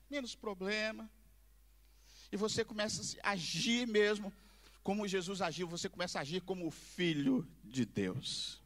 menos 0.09 0.35
problema 0.35 1.09
e 2.31 2.37
você 2.37 2.63
começa 2.63 3.17
a 3.21 3.31
agir 3.31 3.85
mesmo 3.85 4.31
como 4.81 5.07
Jesus 5.07 5.41
agiu, 5.41 5.67
você 5.67 5.89
começa 5.89 6.17
a 6.17 6.21
agir 6.21 6.41
como 6.41 6.65
o 6.65 6.71
filho 6.71 7.47
de 7.63 7.85
Deus. 7.85 8.60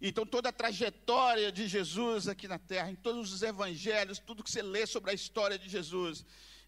Então, 0.00 0.24
toda 0.24 0.48
a 0.48 0.52
trajetória 0.52 1.50
de 1.50 1.66
Jesus 1.66 2.28
aqui 2.28 2.46
na 2.46 2.58
terra, 2.58 2.90
em 2.90 2.94
todos 2.94 3.32
os 3.32 3.42
evangelhos, 3.42 4.18
tudo 4.18 4.44
que 4.44 4.50
você 4.50 4.62
lê 4.62 4.86
sobre 4.86 5.10
a 5.10 5.14
história 5.14 5.58
de 5.58 5.68
Jesus, 5.68 6.24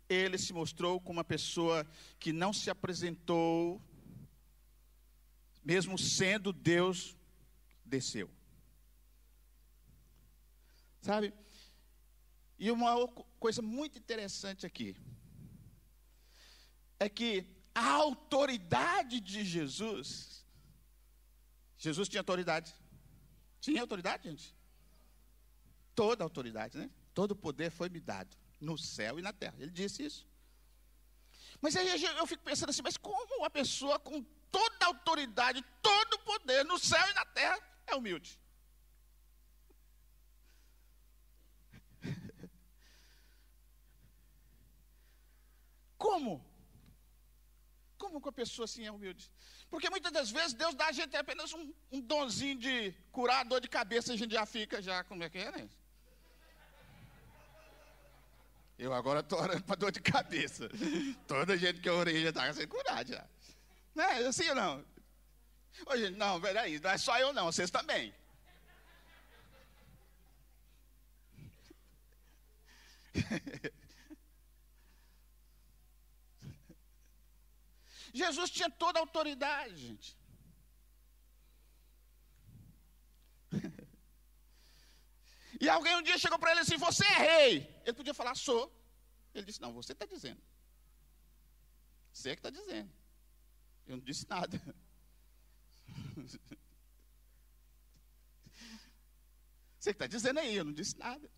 ele 0.09 0.37
se 0.37 0.53
mostrou 0.53 1.01
como 1.01 1.19
uma 1.19 1.25
pessoa 1.25 1.87
que 2.19 2.33
não 2.33 2.53
se 2.53 2.71
apresentou, 2.71 3.81
mesmo 5.65 5.97
sendo 5.97 6.53
Deus, 6.53 7.17
desceu. 7.85 8.29
Sabe? 11.01 11.33
E 12.59 12.71
uma 12.71 13.09
coisa 13.39 13.63
muito 13.63 13.99
interessante 13.99 14.67
aqui 14.67 14.97
é 16.99 17.09
que 17.09 17.47
a 17.75 17.93
autoridade 17.93 19.21
de 19.21 19.45
Jesus 19.45 20.41
Jesus 21.81 22.11
tinha 22.11 22.21
autoridade. 22.21 22.75
Tinha 23.61 23.81
autoridade, 23.83 24.29
gente? 24.29 24.57
Toda 25.95 26.25
autoridade, 26.25 26.79
né? 26.79 26.91
Todo 27.13 27.37
poder 27.37 27.71
foi 27.71 27.89
me 27.89 28.01
dado 28.01 28.37
no 28.61 28.79
céu 28.79 29.19
e 29.19 29.23
na 29.23 29.33
terra. 29.33 29.55
Ele 29.59 29.71
disse 29.71 30.03
isso. 30.05 30.27
Mas 31.61 31.77
aí 31.77 32.03
eu 32.03 32.27
fico 32.27 32.43
pensando 32.43 32.71
assim, 32.71 32.83
mas 32.83 32.97
como 32.97 33.37
uma 33.37 33.51
pessoa 33.51 33.99
com 33.99 34.23
toda 34.51 34.87
autoridade, 34.87 35.63
todo 35.83 36.19
poder 36.21 36.65
no 36.65 36.79
céu 36.79 37.07
e 37.11 37.15
na 37.15 37.27
terra 37.27 37.59
é 37.87 37.95
humilde? 37.95 38.41
Como? 45.99 46.43
Como 47.99 48.21
que 48.23 48.29
a 48.29 48.33
pessoa 48.33 48.65
assim 48.65 48.87
é 48.87 48.93
humilde? 48.93 49.31
Porque 49.71 49.89
muitas 49.89 50.11
das 50.13 50.31
vezes 50.31 50.53
Deus 50.53 50.75
dá 50.75 50.87
a 50.87 50.93
gente 50.93 51.17
apenas 51.17 51.53
um, 51.53 51.73
um 51.93 52.01
donzinho 52.01 52.59
de 52.59 52.93
curar 53.13 53.41
a 53.41 53.45
dor 53.45 53.61
de 53.61 53.69
cabeça, 53.69 54.13
a 54.13 54.17
gente 54.17 54.33
já 54.33 54.45
fica 54.45 54.83
já, 54.83 55.05
como 55.05 55.23
é 55.23 55.31
que 55.31 55.39
é, 55.39 55.53
né? 55.53 55.69
Eu 58.77 58.93
agora 58.93 59.21
estou 59.21 59.39
orando 59.39 59.63
para 59.63 59.77
dor 59.77 59.93
de 59.93 60.01
cabeça. 60.01 60.69
Toda 61.29 61.57
gente 61.57 61.81
que 61.81 61.89
eu 61.89 61.97
orei 61.97 62.23
já 62.23 62.31
está 62.31 62.53
sem 62.53 62.67
curar 62.67 63.07
já. 63.07 63.25
Não 63.95 64.03
é 64.03 64.27
assim 64.27 64.49
ou 64.49 64.55
não? 64.55 64.85
Ô, 65.87 65.97
gente, 65.97 66.17
não, 66.17 66.41
peraí, 66.41 66.81
não 66.81 66.91
é 66.91 66.99
só 66.99 67.19
eu 67.19 67.33
não, 67.33 67.47
vocês 67.47 67.71
também. 67.71 68.13
Jesus 78.13 78.51
tinha 78.51 78.71
toda 78.71 78.99
a 78.99 79.03
autoridade, 79.03 79.77
gente. 79.77 80.19
E 85.61 85.69
alguém 85.69 85.95
um 85.95 86.03
dia 86.03 86.17
chegou 86.17 86.39
para 86.39 86.53
ele 86.53 86.61
assim: 86.61 86.79
Você 86.79 87.05
é 87.05 87.19
rei. 87.19 87.83
Ele 87.85 87.93
podia 87.93 88.15
falar: 88.15 88.35
Sou. 88.35 88.75
Ele 89.35 89.45
disse: 89.45 89.61
Não, 89.61 89.75
você 89.75 89.93
está 89.93 90.07
dizendo. 90.07 90.41
Você 92.13 92.31
é 92.31 92.35
que 92.35 92.39
está 92.39 92.49
dizendo. 92.49 92.91
Eu 93.87 93.97
não 93.97 94.05
disse 94.05 94.27
nada. 94.29 94.59
Você 99.79 99.91
está 99.93 100.07
dizendo 100.07 100.39
aí, 100.39 100.55
eu 100.55 100.65
não 100.65 100.75
disse 100.75 100.97
nada. 100.99 101.31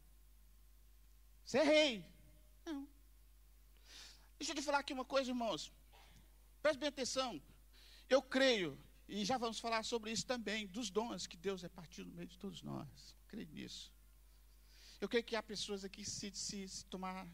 Você 1.44 1.58
é 1.58 1.62
rei. 1.62 2.04
Não. 2.66 2.88
Deixa 4.36 4.50
eu 4.50 4.56
te 4.56 4.62
falar 4.62 4.78
aqui 4.78 4.92
uma 4.92 5.04
coisa, 5.04 5.30
irmãos. 5.30 5.72
Preste 6.62 6.78
bem 6.78 6.88
atenção. 6.88 7.42
Eu 8.08 8.22
creio, 8.22 8.78
e 9.08 9.24
já 9.24 9.36
vamos 9.36 9.58
falar 9.58 9.82
sobre 9.82 10.12
isso 10.12 10.24
também, 10.24 10.66
dos 10.68 10.90
dons 10.90 11.26
que 11.26 11.36
Deus 11.36 11.60
repartiu 11.60 12.04
no 12.04 12.12
meio 12.12 12.28
de 12.28 12.38
todos 12.38 12.62
nós. 12.62 13.16
Eu 13.20 13.26
creio 13.26 13.48
nisso. 13.48 13.92
Eu 15.00 15.08
creio 15.08 15.24
que 15.24 15.34
há 15.34 15.42
pessoas 15.42 15.84
aqui, 15.84 16.04
se, 16.04 16.30
se, 16.32 16.68
se 16.68 16.84
tomar 16.86 17.28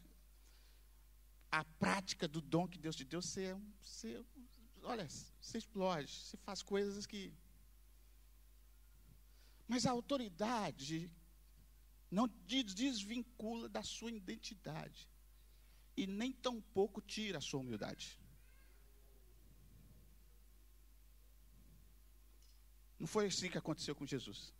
a 1.52 1.62
prática 1.64 2.26
do 2.26 2.40
dom 2.40 2.66
que 2.66 2.78
Deus 2.78 2.96
te 2.96 3.04
deu, 3.04 3.20
você, 3.20 3.54
você, 3.82 4.24
olha, 4.82 5.06
você 5.08 5.58
explode, 5.58 6.10
você 6.10 6.36
faz 6.38 6.62
coisas 6.62 7.06
que. 7.06 7.34
Mas 9.66 9.84
a 9.84 9.90
autoridade 9.90 11.10
não 12.10 12.26
te 12.26 12.62
desvincula 12.62 13.68
da 13.68 13.82
sua 13.82 14.10
identidade 14.10 15.06
e 15.94 16.06
nem 16.06 16.32
tampouco 16.32 17.02
tira 17.02 17.36
a 17.36 17.42
sua 17.42 17.60
humildade. 17.60 18.18
Não 22.98 23.06
foi 23.06 23.26
assim 23.26 23.50
que 23.50 23.58
aconteceu 23.58 23.94
com 23.94 24.06
Jesus. 24.06 24.52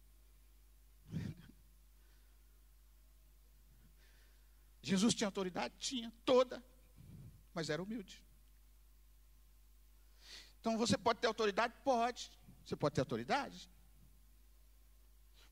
Jesus 4.82 5.14
tinha 5.14 5.28
autoridade? 5.28 5.74
Tinha, 5.78 6.12
toda, 6.24 6.64
mas 7.52 7.68
era 7.68 7.82
humilde. 7.82 8.22
Então 10.60 10.78
você 10.78 10.96
pode 10.96 11.20
ter 11.20 11.26
autoridade? 11.26 11.74
Pode. 11.84 12.30
Você 12.64 12.76
pode 12.76 12.94
ter 12.94 13.00
autoridade. 13.00 13.70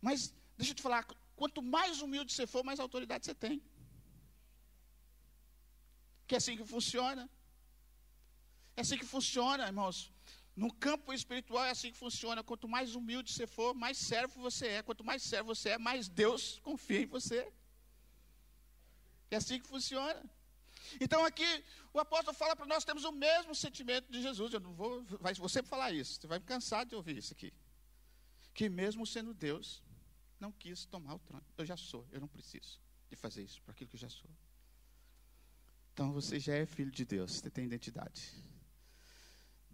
Mas, 0.01 0.35
deixa 0.57 0.73
eu 0.73 0.77
te 0.77 0.83
falar, 0.83 1.05
quanto 1.35 1.63
mais 1.63 2.01
humilde 2.01 2.33
você 2.33 2.47
for, 2.47 2.63
mais 2.65 2.79
autoridade 2.79 3.27
você 3.27 3.35
tem. 3.35 3.63
Que 6.27 6.35
é 6.35 6.39
assim 6.39 6.57
que 6.57 6.65
funciona. 6.65 7.29
É 8.77 8.81
assim 8.83 8.99
que 8.99 9.05
funciona, 9.05 9.67
irmãos. 9.67 10.13
No 10.57 10.73
campo 10.73 11.13
espiritual 11.13 11.65
é 11.65 11.71
assim 11.71 11.93
que 11.93 11.99
funciona. 11.99 12.43
Quanto 12.43 12.67
mais 12.67 12.95
humilde 12.95 13.31
você 13.31 13.47
for, 13.47 13.75
mais 13.75 13.99
servo 13.99 14.41
você 14.41 14.67
é. 14.69 14.83
Quanto 14.83 15.05
mais 15.05 15.23
servo 15.23 15.55
você 15.55 15.71
é, 15.71 15.79
mais 15.79 16.09
Deus 16.09 16.59
confia 16.61 17.03
em 17.03 17.07
você. 17.07 17.53
É 19.31 19.37
assim 19.37 19.61
que 19.61 19.69
funciona. 19.69 20.25
Então 20.99 21.25
aqui 21.27 21.65
o 21.93 21.99
apóstolo 21.99 22.35
fala 22.35 22.57
para 22.57 22.65
nós 22.65 22.85
temos 22.85 23.05
o 23.05 23.13
mesmo 23.13 23.55
sentimento 23.55 24.11
de 24.11 24.23
Jesus. 24.23 24.55
Eu 24.55 24.61
não 24.61 24.73
vou, 24.73 25.05
vai, 25.21 25.35
sempre 25.35 25.69
falar 25.69 25.93
isso. 25.93 26.19
Você 26.21 26.27
vai 26.27 26.39
me 26.39 26.45
cansar 26.47 26.87
de 26.87 26.95
ouvir 26.95 27.19
isso 27.19 27.35
aqui. 27.35 27.53
Que 28.55 28.71
mesmo 28.71 29.07
sendo 29.07 29.35
Deus, 29.35 29.83
não 30.41 30.51
quis 30.51 30.87
tomar 30.87 31.17
o 31.17 31.19
trono. 31.19 31.45
Eu 31.59 31.67
já 31.67 31.77
sou, 31.77 32.07
eu 32.11 32.21
não 32.21 32.29
preciso 32.29 32.81
de 33.11 33.17
fazer 33.17 33.43
isso 33.43 33.61
para 33.63 33.73
aquilo 33.73 33.91
que 33.91 33.97
eu 33.97 34.01
já 34.01 34.09
sou. 34.09 34.31
Então 35.93 36.13
você 36.13 36.41
já 36.41 36.55
é 36.55 36.65
filho 36.65 36.91
de 36.91 37.05
Deus, 37.05 37.33
você 37.33 37.51
tem 37.51 37.67
identidade. 37.67 38.33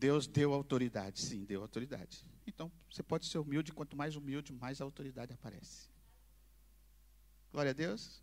Deus 0.02 0.26
deu 0.26 0.52
autoridade, 0.52 1.20
sim, 1.20 1.44
deu 1.44 1.62
autoridade. 1.62 2.26
Então 2.44 2.72
você 2.90 3.04
pode 3.04 3.24
ser 3.26 3.38
humilde, 3.38 3.72
quanto 3.72 3.96
mais 3.96 4.16
humilde, 4.16 4.52
mais 4.52 4.80
a 4.80 4.84
autoridade 4.84 5.32
aparece. 5.32 5.88
Glória 7.52 7.70
a 7.70 7.72
Deus. 7.72 8.20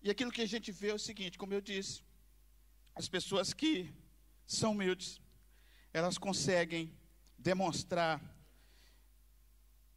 E 0.00 0.08
aquilo 0.08 0.30
que 0.30 0.40
a 0.40 0.46
gente 0.46 0.70
vê 0.70 0.90
é 0.90 0.94
o 0.94 1.00
seguinte, 1.00 1.36
como 1.36 1.52
eu 1.52 1.60
disse, 1.60 2.00
as 2.94 3.08
pessoas 3.08 3.52
que 3.52 3.92
são 4.46 4.70
humildes, 4.70 5.20
elas 5.92 6.16
conseguem 6.16 6.96
demonstrar 7.36 8.22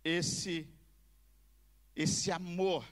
esse 0.04 0.68
esse 1.96 2.32
amor 2.32 2.84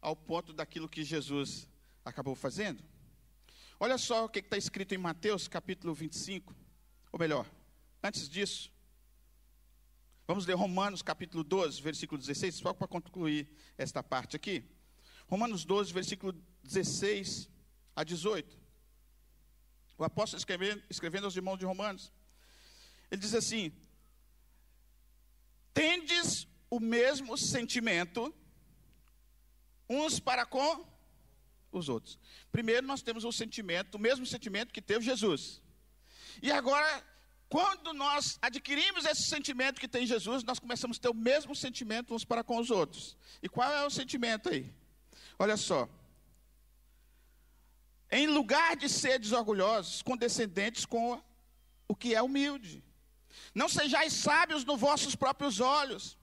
ao 0.00 0.14
ponto 0.14 0.52
daquilo 0.52 0.88
que 0.88 1.02
Jesus 1.02 1.68
acabou 2.04 2.36
fazendo. 2.36 2.80
Olha 3.78 3.98
só 3.98 4.24
o 4.24 4.28
que 4.28 4.38
está 4.38 4.56
escrito 4.56 4.94
em 4.94 4.98
Mateus 4.98 5.48
capítulo 5.48 5.94
25, 5.94 6.54
ou 7.10 7.18
melhor, 7.18 7.50
antes 8.02 8.28
disso, 8.28 8.72
vamos 10.26 10.46
ler 10.46 10.54
Romanos 10.54 11.02
capítulo 11.02 11.42
12, 11.42 11.82
versículo 11.82 12.20
16, 12.20 12.54
só 12.54 12.72
para 12.72 12.86
concluir 12.86 13.48
esta 13.76 14.02
parte 14.02 14.36
aqui. 14.36 14.64
Romanos 15.26 15.64
12, 15.64 15.92
versículo 15.92 16.32
16 16.62 17.50
a 17.96 18.04
18. 18.04 18.56
O 19.98 20.04
apóstolo 20.04 20.38
escrevendo, 20.38 20.82
escrevendo 20.88 21.24
aos 21.24 21.36
irmãos 21.36 21.58
de 21.58 21.64
Romanos, 21.64 22.12
ele 23.10 23.20
diz 23.20 23.34
assim: 23.34 23.72
Tendes 25.72 26.46
o 26.70 26.78
mesmo 26.78 27.36
sentimento 27.36 28.32
uns 29.88 30.20
para 30.20 30.46
com 30.46 30.93
os 31.78 31.88
outros. 31.88 32.18
Primeiro 32.50 32.86
nós 32.86 33.02
temos 33.02 33.24
o 33.24 33.32
sentimento, 33.32 33.96
o 33.96 33.98
mesmo 33.98 34.24
sentimento 34.26 34.72
que 34.72 34.82
teve 34.82 35.04
Jesus. 35.04 35.62
E 36.42 36.50
agora, 36.50 37.04
quando 37.48 37.92
nós 37.92 38.38
adquirimos 38.42 39.04
esse 39.04 39.28
sentimento 39.28 39.80
que 39.80 39.88
tem 39.88 40.06
Jesus, 40.06 40.42
nós 40.42 40.58
começamos 40.58 40.96
a 40.96 41.00
ter 41.00 41.08
o 41.08 41.14
mesmo 41.14 41.54
sentimento 41.54 42.14
uns 42.14 42.24
para 42.24 42.42
com 42.42 42.58
os 42.58 42.70
outros. 42.70 43.16
E 43.42 43.48
qual 43.48 43.70
é 43.70 43.86
o 43.86 43.90
sentimento 43.90 44.48
aí? 44.48 44.72
Olha 45.38 45.56
só. 45.56 45.88
Em 48.10 48.26
lugar 48.26 48.76
de 48.76 48.88
ser 48.88 49.18
desorgulhosos, 49.18 50.02
condescendentes 50.02 50.84
com 50.84 51.22
o 51.88 51.94
que 51.94 52.14
é 52.14 52.22
humilde. 52.22 52.82
Não 53.54 53.68
sejais 53.68 54.12
sábios 54.12 54.64
nos 54.64 54.80
vossos 54.80 55.14
próprios 55.14 55.60
olhos. 55.60 56.16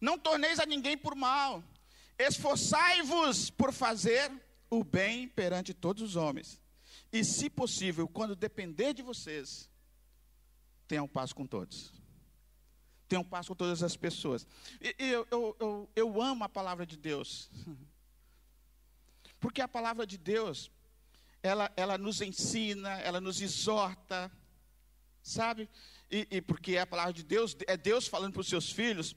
Não 0.00 0.18
torneis 0.18 0.58
a 0.58 0.66
ninguém 0.66 0.96
por 0.96 1.14
mal. 1.14 1.62
Esforçai-vos 2.18 3.50
por 3.50 3.72
fazer 3.72 4.30
o 4.72 4.82
bem 4.82 5.28
perante 5.28 5.74
todos 5.74 6.02
os 6.02 6.16
homens. 6.16 6.58
E, 7.12 7.22
se 7.22 7.50
possível, 7.50 8.08
quando 8.08 8.34
depender 8.34 8.94
de 8.94 9.02
vocês, 9.02 9.68
tenham 10.88 11.06
paz 11.06 11.30
com 11.30 11.46
todos. 11.46 11.92
Tenham 13.06 13.22
paz 13.22 13.46
com 13.46 13.54
todas 13.54 13.82
as 13.82 13.94
pessoas. 13.98 14.46
E, 14.80 14.94
eu, 14.98 15.28
eu, 15.30 15.56
eu, 15.60 15.90
eu 15.94 16.22
amo 16.22 16.44
a 16.44 16.48
palavra 16.48 16.86
de 16.86 16.96
Deus. 16.96 17.50
Porque 19.38 19.60
a 19.60 19.68
palavra 19.68 20.06
de 20.06 20.16
Deus, 20.16 20.70
ela, 21.42 21.70
ela 21.76 21.98
nos 21.98 22.22
ensina, 22.22 22.98
ela 23.00 23.20
nos 23.20 23.42
exorta, 23.42 24.32
sabe? 25.22 25.68
E, 26.10 26.26
e 26.30 26.40
porque 26.40 26.78
a 26.78 26.86
palavra 26.86 27.12
de 27.12 27.22
Deus, 27.22 27.54
é 27.66 27.76
Deus 27.76 28.06
falando 28.06 28.32
para 28.32 28.40
os 28.40 28.48
seus 28.48 28.72
filhos, 28.72 29.14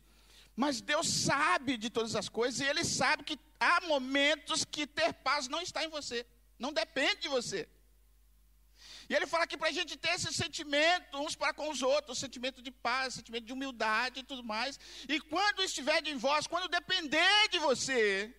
mas 0.54 0.82
Deus 0.82 1.08
sabe 1.08 1.78
de 1.78 1.89
todas 1.89 2.13
as 2.13 2.28
coisas 2.28 2.60
e 2.60 2.65
Ele 2.65 2.84
sabe 2.84 3.24
que 3.24 3.39
há 3.65 3.82
momentos 3.93 4.63
que 4.73 4.86
ter 4.86 5.12
paz 5.28 5.47
não 5.47 5.62
está 5.62 5.84
em 5.84 5.89
você, 5.97 6.25
não 6.63 6.71
depende 6.82 7.21
de 7.21 7.30
você. 7.38 7.67
E 9.10 9.13
ele 9.15 9.28
fala 9.32 9.43
aqui 9.45 9.58
para 9.58 9.69
a 9.69 9.78
gente 9.80 9.95
ter 9.97 10.12
esse 10.15 10.32
sentimento 10.34 11.17
uns 11.23 11.36
para 11.36 11.54
com 11.54 11.69
os 11.69 11.82
outros, 11.82 12.19
sentimento 12.25 12.62
de 12.62 12.71
paz, 12.71 13.15
sentimento 13.15 13.45
de 13.45 13.54
humildade 13.54 14.19
e 14.19 14.23
tudo 14.23 14.43
mais. 14.43 14.80
E 15.08 15.19
quando 15.19 15.63
estiver 15.63 16.06
em 16.08 16.17
vós, 16.17 16.47
quando 16.47 16.67
depender 16.67 17.47
de 17.51 17.60
você, 17.60 18.36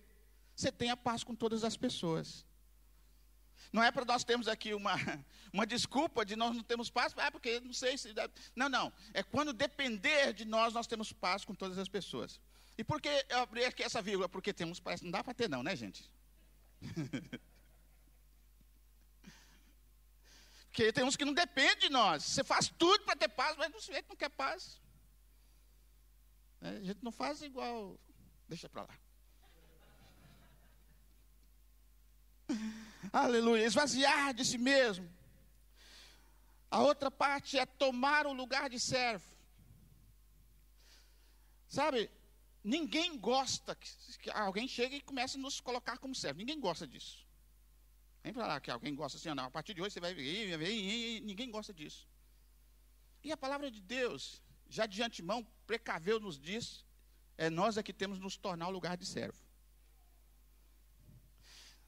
você 0.55 0.71
tenha 0.71 0.95
paz 0.95 1.23
com 1.23 1.35
todas 1.35 1.63
as 1.63 1.77
pessoas. 1.77 2.45
Não 3.71 3.83
é 3.83 3.91
para 3.91 4.05
nós 4.05 4.23
termos 4.23 4.47
aqui 4.47 4.73
uma, 4.73 4.93
uma 5.51 5.65
desculpa 5.65 6.25
de 6.25 6.35
nós 6.35 6.55
não 6.55 6.63
termos 6.63 6.89
paz, 6.89 7.13
é 7.17 7.31
porque 7.31 7.59
não 7.59 7.73
sei 7.73 7.97
se. 7.97 8.13
Não, 8.55 8.69
não. 8.69 8.93
É 9.13 9.23
quando 9.23 9.53
depender 9.53 10.33
de 10.33 10.45
nós, 10.45 10.73
nós 10.73 10.87
temos 10.87 11.11
paz 11.11 11.43
com 11.43 11.53
todas 11.53 11.77
as 11.77 11.89
pessoas. 11.89 12.39
E 12.77 12.83
por 12.83 13.01
que 13.01 13.09
eu 13.29 13.39
abri 13.39 13.65
aqui 13.65 13.83
essa 13.83 14.01
vírgula? 14.01 14.29
Porque 14.29 14.53
temos 14.53 14.79
paz. 14.79 15.01
Não 15.01 15.09
dá 15.09 15.23
para 15.23 15.33
ter, 15.33 15.49
não, 15.49 15.63
né, 15.63 15.75
gente? 15.75 16.09
Porque 20.77 20.93
tem 20.93 21.03
uns 21.03 21.15
que 21.15 21.25
não 21.25 21.33
dependem 21.33 21.79
de 21.79 21.89
nós. 21.89 22.23
Você 22.23 22.43
faz 22.43 22.71
tudo 22.77 23.03
para 23.03 23.15
ter 23.15 23.29
paz, 23.29 23.57
mas 23.57 23.71
você 23.71 23.99
não 24.07 24.15
quer 24.15 24.29
paz. 24.29 24.79
É, 26.61 26.69
a 26.69 26.83
gente 26.83 27.03
não 27.03 27.11
faz 27.11 27.41
igual. 27.41 27.99
Deixa 28.47 28.69
para 28.69 28.83
lá. 28.83 28.99
Aleluia. 33.11 33.65
Esvaziar 33.65 34.35
de 34.35 34.45
si 34.45 34.59
mesmo. 34.59 35.11
A 36.69 36.79
outra 36.81 37.09
parte 37.09 37.57
é 37.57 37.65
tomar 37.65 38.27
o 38.27 38.33
lugar 38.33 38.69
de 38.69 38.79
servo. 38.79 39.25
Sabe, 41.67 42.07
ninguém 42.67 43.17
gosta 43.17 43.73
que 43.75 44.29
alguém 44.31 44.67
chegue 44.67 44.97
e 44.97 45.01
comece 45.01 45.37
a 45.37 45.39
nos 45.39 45.61
colocar 45.61 45.97
como 45.97 46.13
servo. 46.13 46.39
Ninguém 46.39 46.59
gosta 46.59 46.85
disso. 46.85 47.25
Vem 48.21 48.33
lá 48.33 48.59
que 48.59 48.69
alguém 48.69 48.93
gosta 48.93 49.17
assim, 49.17 49.33
não. 49.33 49.45
A 49.45 49.51
partir 49.51 49.73
de 49.73 49.81
hoje 49.81 49.93
você 49.93 50.01
vai 50.01 50.13
ver, 50.13 50.57
ninguém 51.21 51.49
gosta 51.49 51.73
disso. 51.73 52.05
E 53.23 53.31
a 53.31 53.37
palavra 53.37 53.71
de 53.71 53.79
Deus, 53.79 54.43
já 54.67 54.85
de 54.85 55.01
antemão, 55.01 55.47
precaveu 55.65 56.19
nos 56.19 56.37
diz, 56.37 56.85
é 57.37 57.49
nós 57.49 57.77
é 57.77 57.83
que 57.83 57.93
temos 57.93 58.19
nos 58.19 58.35
tornar 58.35 58.67
o 58.67 58.71
lugar 58.71 58.97
de 58.97 59.05
servo. 59.05 59.39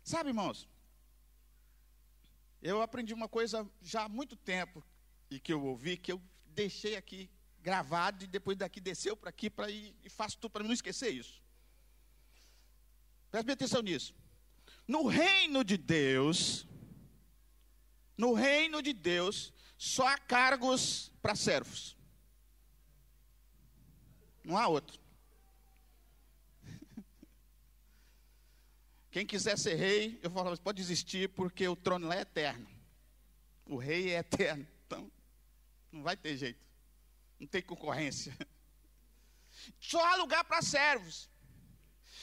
Sabe, 0.02 0.30
irmãos, 0.30 0.68
eu 2.62 2.82
aprendi 2.82 3.14
uma 3.14 3.28
coisa 3.28 3.70
já 3.82 4.04
há 4.04 4.10
muito 4.10 4.36
tempo 4.38 4.84
e 5.30 5.42
que 5.42 5.52
eu 5.52 5.62
ouvi, 5.62 5.98
que 5.98 6.12
eu 6.14 6.22
deixei 6.46 6.96
aqui 6.96 7.30
gravado 7.62 8.24
e 8.24 8.28
depois 8.28 8.58
daqui 8.58 8.80
desceu 8.80 9.16
para 9.16 9.30
aqui 9.30 9.50
para 9.50 9.70
ir 9.70 9.96
e 10.04 10.10
faço 10.10 10.38
tudo 10.38 10.52
para 10.52 10.64
não 10.64 10.74
esquecer 10.74 11.10
isso. 11.10 11.42
Preste 13.30 13.52
atenção 13.52 13.82
nisso. 13.82 14.14
No 14.88 15.06
reino 15.08 15.64
de 15.64 15.78
Deus, 15.78 16.68
no 18.18 18.34
reino 18.34 18.82
de 18.82 18.92
Deus, 18.92 19.54
só 19.78 20.08
há 20.08 20.18
cargos 20.18 21.12
para 21.22 21.36
servos. 21.36 21.96
Não 24.44 24.58
há 24.58 24.68
outro. 24.68 25.00
Quem 29.12 29.26
quiser 29.26 29.58
ser 29.58 29.76
rei, 29.76 30.20
eu 30.24 30.32
falo, 30.32 30.58
pode 30.60 30.82
desistir, 30.82 31.30
porque 31.30 31.68
o 31.68 31.76
trono 31.76 32.08
lá 32.08 32.16
é 32.16 32.22
eterno. 32.22 32.68
O 33.66 33.78
rei 33.78 34.12
é 34.12 34.20
eterno. 34.20 34.68
Então, 34.88 35.12
não 35.92 36.02
vai 36.02 36.18
ter 36.18 36.36
jeito. 36.36 36.69
Não 37.40 37.48
tem 37.48 37.62
concorrência. 37.62 38.36
Só 39.80 40.04
há 40.06 40.16
lugar 40.16 40.44
para 40.44 40.62
servos. 40.62 41.30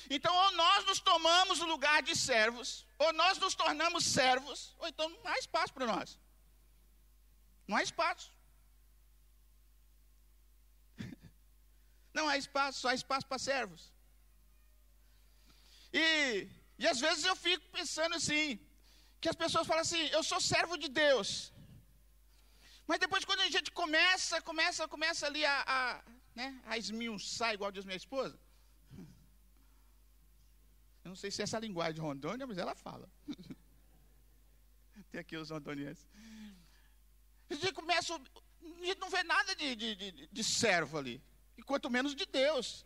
Então, 0.08 0.34
ou 0.34 0.52
nós 0.52 0.84
nos 0.86 1.00
tomamos 1.00 1.60
o 1.60 1.66
lugar 1.66 2.02
de 2.02 2.14
servos, 2.14 2.86
ou 2.98 3.12
nós 3.12 3.38
nos 3.38 3.54
tornamos 3.54 4.04
servos, 4.04 4.74
ou 4.78 4.86
então 4.86 5.08
não 5.08 5.26
há 5.26 5.38
espaço 5.38 5.72
para 5.72 5.86
nós. 5.86 6.18
Não 7.66 7.76
há 7.76 7.82
espaço. 7.82 8.32
Não 12.14 12.28
há 12.28 12.36
espaço, 12.38 12.80
só 12.80 12.88
há 12.88 12.94
espaço 12.94 13.26
para 13.26 13.38
servos. 13.38 13.92
E, 15.92 16.48
e 16.78 16.86
às 16.86 17.00
vezes 17.00 17.24
eu 17.24 17.34
fico 17.34 17.68
pensando 17.70 18.14
assim, 18.14 18.60
que 19.20 19.28
as 19.28 19.34
pessoas 19.34 19.66
falam 19.66 19.82
assim, 19.82 20.06
eu 20.08 20.22
sou 20.22 20.40
servo 20.40 20.76
de 20.78 20.88
Deus. 20.88 21.52
Mas 22.86 22.98
depois 22.98 23.24
quando 23.24 23.40
a 23.40 23.50
gente 23.50 23.70
começa, 23.70 24.40
começa, 24.40 24.86
começa 24.86 25.26
ali 25.26 25.44
a, 25.44 25.64
a, 25.66 26.04
né, 26.34 26.60
a 26.64 26.78
esmiuçar, 26.78 27.52
igual 27.54 27.72
diz 27.72 27.84
minha 27.84 27.96
esposa, 27.96 28.38
eu 31.06 31.10
não 31.10 31.16
sei 31.16 31.30
se 31.30 31.40
é 31.40 31.44
essa 31.44 31.58
linguagem 31.58 31.94
de 31.94 32.00
Rondônia, 32.00 32.46
mas 32.46 32.58
ela 32.58 32.74
fala. 32.74 33.08
Tem 35.10 35.20
aqui 35.20 35.36
os 35.36 35.50
rondonienses. 35.50 36.04
A 37.48 37.54
gente 37.54 37.72
começa, 37.72 38.12
a 38.14 38.84
gente 38.84 38.98
não 38.98 39.08
vê 39.08 39.22
nada 39.22 39.54
de, 39.54 39.76
de, 39.76 39.94
de, 39.94 40.26
de 40.26 40.44
servo 40.44 40.98
ali. 40.98 41.22
E 41.56 41.62
quanto 41.62 41.88
menos 41.88 42.12
de 42.14 42.26
Deus. 42.26 42.84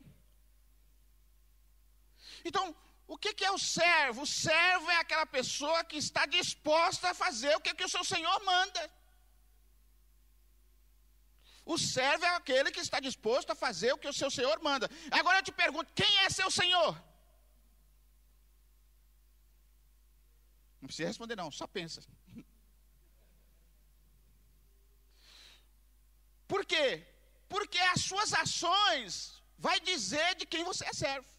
Então, 2.45 2.77
o 3.07 3.17
que, 3.17 3.45
é 3.45 3.51
o 3.51 3.59
servo? 3.59 4.23
O 4.23 4.27
servo 4.27 4.91
é 4.91 4.97
aquela 4.97 5.27
pessoa 5.27 5.83
que 5.83 5.97
está 5.97 6.27
disposta 6.27 7.11
a 7.11 7.15
fazer 7.15 7.57
o 7.57 7.61
que, 7.61 7.75
que 7.75 7.85
o 7.85 7.89
seu 7.89 8.05
Senhor 8.05 8.45
manda. 8.45 9.00
O 11.73 11.77
servo 11.79 12.25
é 12.25 12.31
aquele 12.37 12.73
que 12.75 12.83
está 12.87 12.99
disposto 13.09 13.51
a 13.51 13.61
fazer 13.65 13.91
o 13.93 14.01
que 14.03 14.09
o 14.13 14.17
seu 14.21 14.31
Senhor 14.37 14.57
manda. 14.69 14.87
Agora 15.19 15.39
eu 15.39 15.47
te 15.49 15.53
pergunto: 15.61 15.93
quem 16.01 16.13
é 16.25 16.29
seu 16.29 16.51
Senhor? 16.61 16.93
Não 20.81 20.89
precisa 20.89 21.11
responder, 21.13 21.37
não, 21.43 21.49
só 21.61 21.67
pensa. 21.79 22.01
Por 26.53 26.65
quê? 26.73 26.89
Porque 27.55 27.81
as 27.93 28.01
suas 28.11 28.33
ações 28.45 29.13
vai 29.67 29.79
dizer 29.93 30.31
de 30.41 30.47
quem 30.53 30.65
você 30.73 30.85
é 30.93 30.95
servo. 31.05 31.31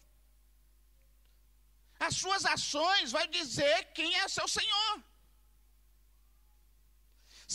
As 2.08 2.16
suas 2.22 2.44
ações 2.56 3.12
vai 3.18 3.26
dizer 3.38 3.78
quem 3.98 4.10
é 4.22 4.26
seu 4.28 4.48
Senhor. 4.58 4.94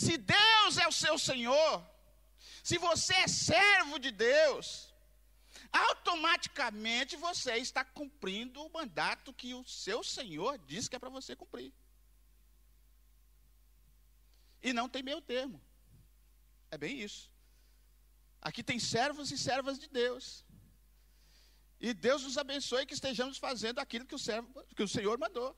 Se 0.02 0.16
Deus 0.16 0.74
é 0.84 0.86
o 0.86 0.98
seu 1.04 1.16
Senhor, 1.30 1.72
se 2.68 2.76
você 2.76 3.14
é 3.14 3.26
servo 3.26 3.98
de 3.98 4.10
Deus, 4.10 4.94
automaticamente 5.72 7.16
você 7.16 7.54
está 7.56 7.82
cumprindo 7.82 8.62
o 8.62 8.70
mandato 8.70 9.32
que 9.32 9.54
o 9.54 9.64
seu 9.64 10.00
Senhor 10.04 10.58
diz 10.70 10.86
que 10.86 10.96
é 10.96 10.98
para 10.98 11.08
você 11.08 11.34
cumprir. 11.34 11.72
E 14.62 14.74
não 14.78 14.86
tem 14.86 15.02
meio 15.02 15.22
termo. 15.22 15.58
É 16.70 16.76
bem 16.76 17.00
isso. 17.00 17.22
Aqui 18.48 18.62
tem 18.62 18.78
servos 18.78 19.32
e 19.32 19.38
servas 19.38 19.78
de 19.78 19.88
Deus. 19.88 20.44
E 21.80 21.94
Deus 21.94 22.22
nos 22.24 22.36
abençoe 22.36 22.84
que 22.84 22.98
estejamos 23.00 23.38
fazendo 23.38 23.78
aquilo 23.78 24.04
que 24.04 24.14
o, 24.14 24.18
servo, 24.18 24.52
que 24.76 24.82
o 24.82 24.92
Senhor 24.96 25.16
mandou. 25.18 25.56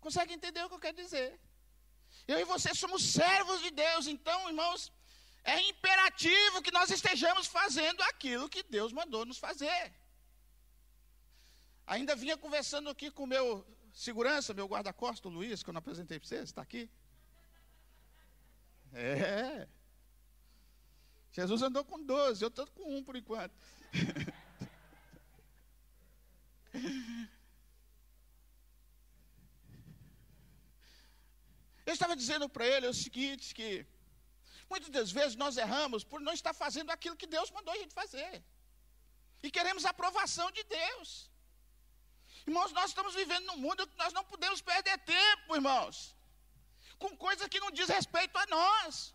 Consegue 0.00 0.32
entender 0.32 0.62
o 0.64 0.70
que 0.70 0.76
eu 0.76 0.84
quero 0.86 0.96
dizer? 0.96 1.38
Eu 2.26 2.40
e 2.40 2.44
você 2.54 2.74
somos 2.74 3.02
servos 3.02 3.60
de 3.60 3.70
Deus, 3.70 4.06
então, 4.06 4.48
irmãos, 4.48 4.90
é 5.44 5.60
imperativo 5.68 6.62
que 6.62 6.70
nós 6.70 6.90
estejamos 6.90 7.46
fazendo 7.46 8.00
aquilo 8.02 8.48
que 8.48 8.62
Deus 8.62 8.92
mandou 8.92 9.24
nos 9.24 9.38
fazer. 9.38 9.92
Ainda 11.86 12.14
vinha 12.14 12.36
conversando 12.36 12.88
aqui 12.88 13.10
com 13.10 13.24
o 13.24 13.26
meu 13.26 13.66
segurança, 13.92 14.54
meu 14.54 14.66
guarda-costas, 14.66 15.30
o 15.30 15.34
Luiz, 15.34 15.62
que 15.62 15.68
eu 15.68 15.74
não 15.74 15.80
apresentei 15.80 16.18
para 16.18 16.28
vocês, 16.28 16.44
está 16.44 16.62
aqui. 16.62 16.88
É. 18.92 19.68
Jesus 21.32 21.62
andou 21.62 21.84
com 21.84 22.02
12, 22.02 22.44
eu 22.44 22.48
estou 22.48 22.66
com 22.68 22.96
um 22.96 23.02
por 23.02 23.16
enquanto. 23.16 23.54
Eu 31.84 31.94
estava 31.94 32.16
dizendo 32.16 32.48
para 32.48 32.66
ele 32.66 32.86
o 32.86 32.94
seguinte, 32.94 33.54
que 33.54 33.84
Muitas 34.72 34.90
das 34.96 35.10
vezes 35.18 35.36
nós 35.42 35.56
erramos 35.64 36.02
por 36.10 36.20
não 36.26 36.34
estar 36.38 36.54
fazendo 36.62 36.90
aquilo 36.94 37.20
que 37.20 37.28
Deus 37.34 37.50
mandou 37.56 37.72
a 37.74 37.80
gente 37.80 37.94
fazer. 38.02 38.34
E 39.46 39.50
queremos 39.56 39.84
a 39.84 39.90
aprovação 39.94 40.46
de 40.56 40.62
Deus. 40.78 41.08
Irmãos, 42.46 42.72
nós 42.78 42.88
estamos 42.92 43.14
vivendo 43.20 43.46
num 43.50 43.60
mundo 43.64 43.86
que 43.90 43.98
nós 44.02 44.12
não 44.16 44.24
podemos 44.32 44.60
perder 44.70 44.96
tempo, 45.16 45.56
irmãos, 45.60 45.96
com 47.02 47.10
coisas 47.26 47.50
que 47.52 47.60
não 47.64 47.70
diz 47.78 47.88
respeito 47.98 48.36
a 48.42 48.46
nós. 48.56 49.14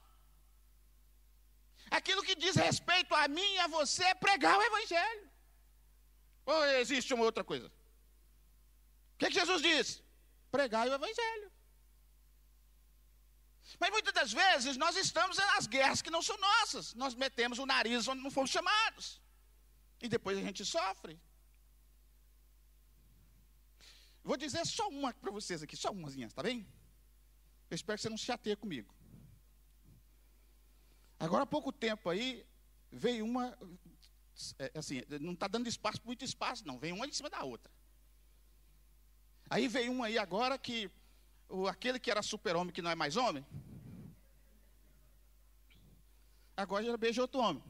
Aquilo 2.00 2.26
que 2.28 2.36
diz 2.44 2.56
respeito 2.68 3.14
a 3.16 3.28
mim 3.38 3.50
e 3.56 3.60
a 3.66 3.68
você 3.78 4.04
é 4.12 4.22
pregar 4.28 4.56
o 4.58 4.66
Evangelho. 4.70 5.28
Ou 6.46 6.66
existe 6.84 7.14
uma 7.16 7.28
outra 7.30 7.44
coisa? 7.52 7.68
O 7.68 9.18
que, 9.20 9.28
que 9.28 9.40
Jesus 9.42 9.62
diz? 9.70 9.88
Pregar 10.58 10.88
o 10.88 10.96
Evangelho. 11.00 11.50
Mas 13.80 13.90
muitas 13.92 14.14
das 14.14 14.32
vezes 14.32 14.78
nós 14.78 14.96
estamos 14.96 15.38
nas 15.38 15.68
guerras 15.68 16.02
que 16.02 16.10
não 16.10 16.22
são 16.22 16.38
nossas. 16.38 16.94
Nós 16.94 17.14
metemos 17.14 17.60
o 17.60 17.66
nariz 17.66 18.08
onde 18.08 18.24
não 18.24 18.32
fomos 18.32 18.50
chamados. 18.50 19.22
E 20.02 20.08
depois 20.08 20.38
a 20.38 20.42
gente 20.42 20.64
sofre. 20.64 21.20
Vou 24.24 24.38
dizer 24.38 24.66
só 24.66 24.88
uma 24.90 25.14
para 25.14 25.32
vocês 25.32 25.64
aqui, 25.64 25.76
só 25.76 25.90
umazinha, 25.92 26.30
tá 26.30 26.44
bem? 26.44 26.68
Eu 27.70 27.76
espero 27.76 27.98
que 27.98 28.02
você 28.02 28.10
não 28.10 28.18
se 28.18 28.26
chateie 28.26 28.56
comigo. 28.56 28.94
Agora 31.20 31.44
há 31.44 31.48
pouco 31.48 31.72
tempo 31.72 32.10
aí, 32.10 32.46
veio 32.92 33.26
uma. 33.26 33.58
É, 34.60 34.72
assim, 34.76 35.02
não 35.22 35.34
está 35.34 35.48
dando 35.48 35.68
espaço, 35.68 36.00
muito 36.06 36.24
espaço, 36.24 36.66
não. 36.66 36.78
Vem 36.78 36.94
uma 36.94 37.08
em 37.08 37.12
cima 37.12 37.30
da 37.30 37.44
outra. 37.44 37.72
Aí 39.50 39.68
veio 39.68 39.92
um 39.92 40.04
aí 40.04 40.18
agora 40.18 40.58
que. 40.58 40.92
O, 41.50 41.68
aquele 41.68 42.00
que 42.00 42.12
era 42.12 42.22
super-homem, 42.22 42.74
que 42.74 42.82
não 42.82 42.92
é 42.92 42.96
mais 42.96 43.16
homem. 43.16 43.46
Agora 46.56 46.84
já 46.84 46.98
beija 46.98 47.22
outro 47.22 47.40
homem. 47.40 47.64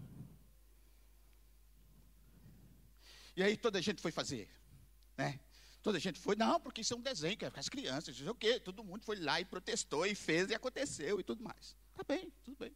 E 3.35 3.43
aí 3.43 3.55
toda 3.55 3.77
a 3.77 3.81
gente 3.81 4.01
foi 4.01 4.11
fazer. 4.11 4.49
Né? 5.17 5.39
Toda 5.83 5.97
a 5.97 6.01
gente 6.01 6.19
foi, 6.19 6.35
não, 6.35 6.59
porque 6.59 6.81
isso 6.81 6.93
é 6.93 6.97
um 6.97 7.01
desenho, 7.01 7.37
que 7.37 7.45
é 7.45 7.51
as 7.55 7.69
crianças, 7.69 8.19
não 8.19 8.31
o 8.31 8.35
quê. 8.35 8.59
Todo 8.59 8.83
mundo 8.83 9.03
foi 9.03 9.17
lá 9.17 9.39
e 9.39 9.45
protestou, 9.45 10.05
e 10.05 10.15
fez, 10.15 10.49
e 10.49 10.55
aconteceu, 10.55 11.19
e 11.19 11.23
tudo 11.23 11.43
mais. 11.43 11.75
Tá 11.93 12.03
bem, 12.03 12.31
tudo 12.43 12.57
bem. 12.57 12.75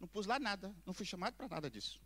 Não 0.00 0.08
pus 0.08 0.26
lá 0.26 0.38
nada, 0.38 0.74
não 0.84 0.94
fui 0.94 1.06
chamado 1.06 1.34
para 1.34 1.48
nada 1.48 1.70
disso. 1.70 2.00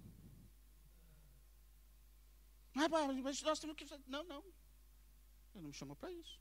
Ah, 2.75 2.89
mas 2.89 3.41
nós 3.43 3.61
temos 3.61 3.77
que. 3.77 3.87
Não, 4.07 4.25
não. 4.25 4.45
Ele 5.55 5.63
não 5.63 5.69
me 5.69 5.75
chamou 5.75 5.97
para 5.97 6.11
isso. 6.11 6.41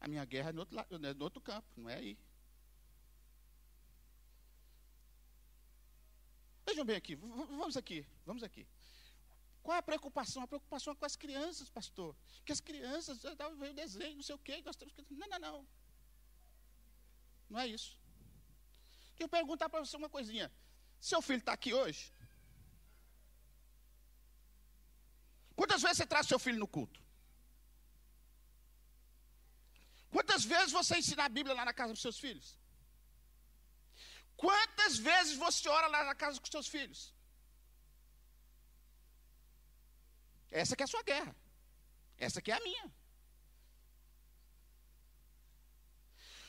A 0.00 0.08
minha 0.08 0.24
guerra 0.24 0.50
é 0.50 0.52
no 0.52 0.60
outro, 0.60 0.74
lado, 0.74 1.06
é 1.06 1.14
no 1.14 1.24
outro 1.24 1.40
campo, 1.40 1.68
não 1.76 1.90
é 1.90 1.96
aí. 1.96 2.18
Vejam 6.64 6.84
bem 6.84 6.96
aqui, 6.96 7.14
vamos 7.16 7.76
aqui, 7.76 8.06
vamos 8.24 8.42
aqui. 8.42 8.66
Qual 9.62 9.74
é 9.74 9.78
a 9.78 9.82
preocupação? 9.82 10.42
A 10.42 10.48
preocupação 10.48 10.92
é 10.94 10.96
com 10.96 11.04
as 11.04 11.16
crianças, 11.16 11.68
pastor. 11.68 12.16
Que 12.44 12.52
as 12.52 12.60
crianças, 12.60 13.22
veio 13.58 13.74
desenho, 13.74 14.16
não 14.16 14.22
sei 14.22 14.34
o 14.34 14.38
quê, 14.38 14.62
nós 14.62 14.76
temos 14.76 14.94
que. 14.94 15.04
Não, 15.14 15.28
não, 15.28 15.38
não. 15.38 15.68
Não 17.50 17.60
é 17.60 17.66
isso. 17.66 17.98
Deixa 19.10 19.24
eu 19.24 19.28
perguntar 19.28 19.68
para 19.68 19.84
você 19.84 19.96
uma 19.96 20.08
coisinha. 20.08 20.50
Seu 20.98 21.20
filho 21.20 21.40
está 21.40 21.52
aqui 21.52 21.74
hoje? 21.74 22.14
Quantas 25.54 25.82
vezes 25.82 25.98
você 25.98 26.06
traz 26.06 26.26
seu 26.26 26.38
filho 26.38 26.58
no 26.58 26.66
culto? 26.66 27.02
Quantas 30.10 30.44
vezes 30.44 30.72
você 30.72 30.98
ensina 30.98 31.24
a 31.24 31.28
Bíblia 31.28 31.54
lá 31.54 31.64
na 31.64 31.72
casa 31.72 31.92
dos 31.92 32.02
seus 32.02 32.18
filhos? 32.18 32.58
Quantas 34.36 34.96
vezes 34.98 35.36
você 35.36 35.68
ora 35.68 35.86
lá 35.86 36.02
na 36.04 36.14
casa 36.14 36.40
dos 36.40 36.50
seus 36.50 36.66
filhos? 36.66 37.14
Essa 40.50 40.74
que 40.74 40.82
é 40.82 40.86
a 40.88 40.94
sua 40.94 41.02
guerra. 41.02 41.34
Essa 42.18 42.42
que 42.42 42.50
é 42.50 42.56
a 42.56 42.60
minha. 42.60 42.92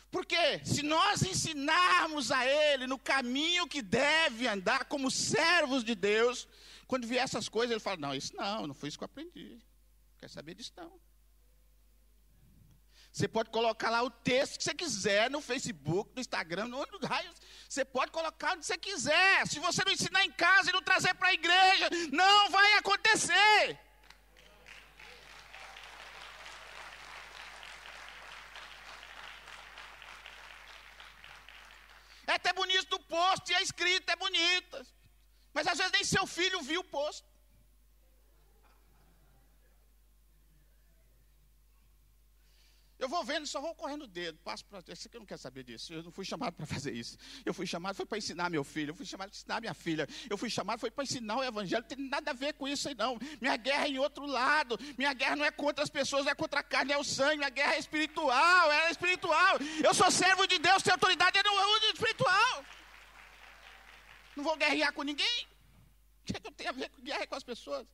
Porque 0.10 0.64
se 0.66 0.82
nós 0.84 1.22
ensinarmos 1.22 2.32
a 2.32 2.46
ele 2.46 2.86
no 2.88 3.00
caminho 3.00 3.68
que 3.68 3.82
deve 3.82 4.48
andar 4.48 4.86
como 4.86 5.10
servos 5.10 5.84
de 5.84 5.96
Deus, 5.96 6.48
quando 6.88 7.08
vier 7.08 7.24
essas 7.24 7.48
coisas, 7.48 7.72
ele 7.72 7.80
fala: 7.80 7.98
Não, 7.98 8.14
isso 8.14 8.36
não, 8.36 8.68
não 8.68 8.74
foi 8.74 8.90
isso 8.90 8.98
que 8.98 9.04
eu 9.04 9.06
aprendi. 9.06 9.56
Não 9.56 10.18
quer 10.18 10.30
saber 10.30 10.56
disso 10.56 10.74
não. 10.76 11.00
Você 13.12 13.28
pode 13.28 13.50
colocar 13.50 13.90
lá 13.90 14.02
o 14.04 14.10
texto 14.10 14.58
que 14.58 14.64
você 14.64 14.74
quiser 14.74 15.30
no 15.30 15.42
Facebook, 15.42 16.12
no 16.16 16.22
Instagram, 16.22 16.68
no 16.68 16.86
raio. 17.04 17.30
Você 17.68 17.84
pode 17.84 18.10
colocar 18.12 18.54
onde 18.54 18.66
você 18.66 18.78
quiser. 18.78 19.46
Se 19.48 19.60
você 19.60 19.84
não 19.84 19.92
ensinar 19.92 20.24
em 20.24 20.32
casa 20.32 20.70
e 20.70 20.74
não 20.74 20.82
trazer 20.82 21.14
para 21.16 21.28
a 21.28 21.34
igreja, 21.34 21.90
não 22.12 22.50
vai 22.50 22.74
acontecer. 22.76 23.80
É 32.28 32.36
até 32.36 32.54
bonito 32.54 32.96
o 32.96 33.00
posto 33.00 33.52
e 33.52 33.56
a 33.56 33.62
escrita 33.62 34.14
é 34.14 34.16
bonita. 34.16 34.88
Mas 35.54 35.68
às 35.68 35.78
vezes 35.78 35.92
nem 35.92 36.04
seu 36.06 36.26
filho 36.26 36.62
viu 36.62 36.80
o 36.80 36.86
posto. 36.86 37.31
Eu 43.02 43.10
vou 43.10 43.24
vendo, 43.24 43.48
só 43.48 43.60
vou 43.60 43.74
correndo 43.74 44.04
o 44.04 44.08
dedo, 44.08 44.38
passo 44.44 44.64
para 44.64 44.80
esse 44.88 45.10
eu 45.12 45.20
não 45.20 45.26
quero 45.26 45.42
saber 45.42 45.64
disso. 45.64 45.92
Eu 45.92 46.04
não 46.04 46.12
fui 46.12 46.24
chamado 46.24 46.54
para 46.54 46.68
fazer 46.68 46.94
isso. 46.94 47.18
Eu 47.44 47.52
fui 47.52 47.66
chamado 47.66 47.96
foi 47.96 48.06
para 48.06 48.20
ensinar 48.20 48.48
meu 48.48 48.64
filho, 48.64 48.92
eu 48.92 48.96
fui 48.96 49.08
chamado 49.08 49.30
para 49.30 49.38
ensinar 49.38 49.60
minha 49.60 49.74
filha. 49.74 50.08
Eu 50.30 50.38
fui 50.38 50.52
chamado 50.52 50.80
foi 50.80 50.92
para 50.92 51.04
ensinar 51.04 51.38
o 51.38 51.44
evangelho. 51.44 51.82
Não 51.82 51.88
tem 51.88 52.08
nada 52.08 52.30
a 52.30 52.34
ver 52.36 52.54
com 52.54 52.68
isso 52.68 52.88
aí 52.88 52.94
não. 52.94 53.18
Minha 53.42 53.58
guerra 53.58 53.86
é 53.86 53.90
em 53.90 53.98
outro 53.98 54.28
lado. 54.28 54.78
Minha 55.00 55.14
guerra 55.14 55.36
não 55.36 55.44
é 55.44 55.50
contra 55.50 55.84
as 55.84 55.90
pessoas, 55.90 56.26
não 56.26 56.32
é 56.32 56.36
contra 56.36 56.60
a 56.60 56.64
carne, 56.64 56.94
é 56.94 56.98
o 56.98 57.04
sangue. 57.04 57.38
Minha 57.38 57.50
guerra 57.50 57.74
é 57.74 57.80
espiritual, 57.80 58.72
é 58.72 58.92
espiritual. 58.92 59.58
Eu 59.84 59.96
sou 59.96 60.12
servo 60.12 60.46
de 60.46 60.60
Deus, 60.60 60.84
tenho 60.84 60.94
autoridade 60.94 61.40
é 61.40 61.44
no 61.44 61.52
espiritual. 61.92 62.66
Não 64.36 64.44
vou 64.44 64.56
guerrear 64.56 64.94
com 64.94 65.02
ninguém. 65.02 65.48
O 66.22 66.26
que, 66.26 66.38
é 66.38 66.40
que 66.40 66.48
eu 66.48 66.52
tenho 66.52 66.70
a 66.70 66.74
ver 66.74 66.90
com 66.90 67.02
guerra 67.02 67.26
com 67.26 67.36
as 67.36 67.44
pessoas? 67.44 67.88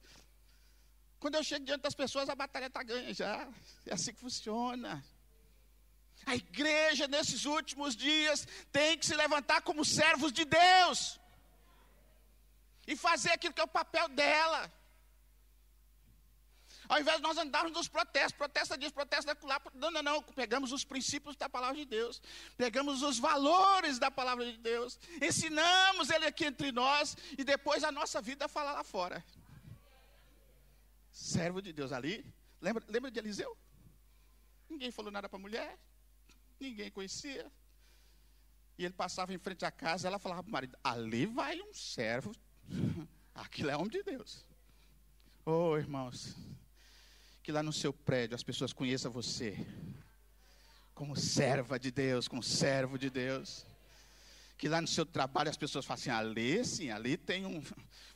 Quando 1.19 1.36
eu 1.36 1.43
chego 1.43 1.65
diante 1.65 1.82
das 1.82 1.95
pessoas, 1.95 2.30
a 2.30 2.36
batalha 2.36 2.67
está 2.67 2.84
ganha 2.84 3.13
já. 3.13 3.47
É 3.86 3.93
assim 3.93 4.13
que 4.13 4.19
funciona. 4.19 5.03
A 6.25 6.36
igreja, 6.36 7.08
nesses 7.08 7.45
últimos 7.45 7.95
dias, 7.95 8.47
tem 8.71 8.97
que 8.97 9.06
se 9.06 9.15
levantar 9.15 9.62
como 9.62 9.84
servos 9.84 10.32
de 10.32 10.45
Deus. 10.45 11.19
E 12.86 12.95
fazer 12.95 13.32
aquilo 13.32 13.53
que 13.53 13.62
é 13.62 13.63
o 13.63 13.67
papel 13.67 14.08
dela. 14.10 14.71
Ao 16.88 16.99
invés 16.99 17.17
de 17.17 17.23
nós 17.23 17.38
andarmos 17.38 17.73
nos 17.73 17.88
protestos, 17.88 18.32
protesta 18.34 18.77
disso, 18.77 18.93
protesta 18.93 19.34
daquilo 19.34 19.51
não, 19.73 19.91
não, 19.91 20.03
não. 20.03 20.21
Pegamos 20.21 20.71
os 20.71 20.86
princípios 20.86 21.36
da 21.36 21.49
palavra 21.49 21.75
de 21.75 21.86
Deus, 21.86 22.21
pegamos 22.56 23.01
os 23.01 23.19
valores 23.19 23.99
da 23.99 24.10
palavra 24.10 24.45
de 24.49 24.58
Deus, 24.58 24.97
ensinamos 25.21 26.10
ele 26.10 26.25
aqui 26.25 26.45
entre 26.45 26.71
nós, 26.71 27.17
e 27.38 27.43
depois 27.43 27.84
a 27.84 27.91
nossa 27.91 28.21
vida 28.21 28.47
fala 28.47 28.71
lá 28.71 28.84
fora 28.86 29.21
servo 31.17 31.62
de 31.62 31.73
Deus 31.73 31.91
ali. 31.91 32.23
Lembra, 32.62 32.84
lembra 32.88 33.12
de 33.12 33.19
Eliseu? 33.19 33.58
Ninguém 34.69 34.91
falou 34.91 35.12
nada 35.12 35.27
para 35.27 35.38
a 35.38 35.41
mulher, 35.41 35.77
ninguém 36.60 36.91
conhecia. 36.91 37.51
E 38.77 38.86
ele 38.86 38.93
passava 38.93 39.34
em 39.34 39.38
frente 39.39 39.65
à 39.65 39.71
casa, 39.71 40.08
ela 40.08 40.19
falava 40.19 40.43
para 40.43 40.49
o 40.49 40.53
marido: 40.53 40.77
ali 40.84 41.25
vai 41.25 41.60
um 41.62 41.73
servo, 41.73 42.32
aquilo 43.34 43.71
é 43.71 43.75
homem 43.75 43.89
de 43.89 44.03
Deus. 44.03 44.45
Oh, 45.45 45.75
irmãos, 45.77 46.36
que 47.41 47.51
lá 47.51 47.63
no 47.63 47.73
seu 47.73 47.91
prédio 47.91 48.36
as 48.36 48.43
pessoas 48.43 48.73
conheçam 48.73 49.12
você 49.12 49.58
como 50.93 51.15
serva 51.15 51.80
de 51.80 51.91
Deus, 51.91 52.27
como 52.27 52.43
servo 52.43 52.97
de 52.97 53.10
Deus 53.10 53.65
que 54.57 54.67
lá 54.67 54.81
no 54.81 54.87
seu 54.87 55.05
trabalho 55.05 55.49
as 55.49 55.57
pessoas 55.57 55.85
falam 55.85 55.99
assim: 55.99 56.09
ali 56.09 56.65
sim, 56.65 56.89
ali 56.89 57.15
tem 57.15 57.45
um, 57.45 57.61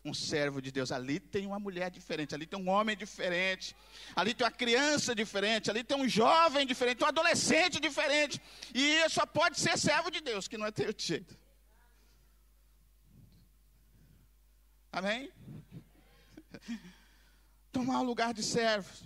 um 0.04 0.14
servo 0.14 0.62
de 0.62 0.72
Deus, 0.72 0.92
ali 0.92 1.20
tem 1.20 1.46
uma 1.46 1.60
mulher 1.60 1.92
diferente, 1.92 2.34
ali 2.34 2.48
tem 2.48 2.60
um 2.60 2.68
homem 2.68 2.98
diferente, 2.98 3.76
ali 4.16 4.34
tem 4.34 4.46
uma 4.46 4.52
criança 4.52 5.14
diferente, 5.14 5.70
ali 5.70 5.84
tem 5.84 5.96
um 5.96 6.10
jovem 6.10 6.66
diferente, 6.66 7.04
um 7.04 7.08
adolescente 7.08 7.80
diferente, 7.80 8.42
e 8.74 9.08
só 9.10 9.26
pode 9.26 9.60
ser 9.60 9.78
servo 9.78 10.10
de 10.10 10.20
Deus, 10.20 10.48
que 10.48 10.58
não 10.58 10.66
é 10.66 10.72
teu 10.72 10.94
jeito. 10.98 11.38
Amém? 14.92 15.32
Tomar 17.72 18.02
o 18.02 18.04
lugar 18.04 18.34
de 18.34 18.44
servos. 18.44 19.04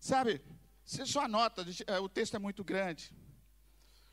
Sabe, 0.00 0.40
você 0.84 1.04
só 1.04 1.24
anota, 1.24 1.66
o 2.02 2.08
texto 2.08 2.34
é 2.34 2.38
muito 2.38 2.64
grande. 2.64 3.12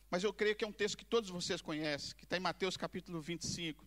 Mas 0.10 0.24
eu 0.24 0.34
creio 0.34 0.56
que 0.56 0.64
é 0.64 0.68
um 0.68 0.72
texto 0.72 0.98
que 0.98 1.06
todos 1.06 1.30
vocês 1.30 1.62
conhecem, 1.62 2.16
que 2.16 2.24
está 2.24 2.38
em 2.38 2.40
Mateus 2.40 2.78
capítulo 2.78 3.22
25, 3.22 3.86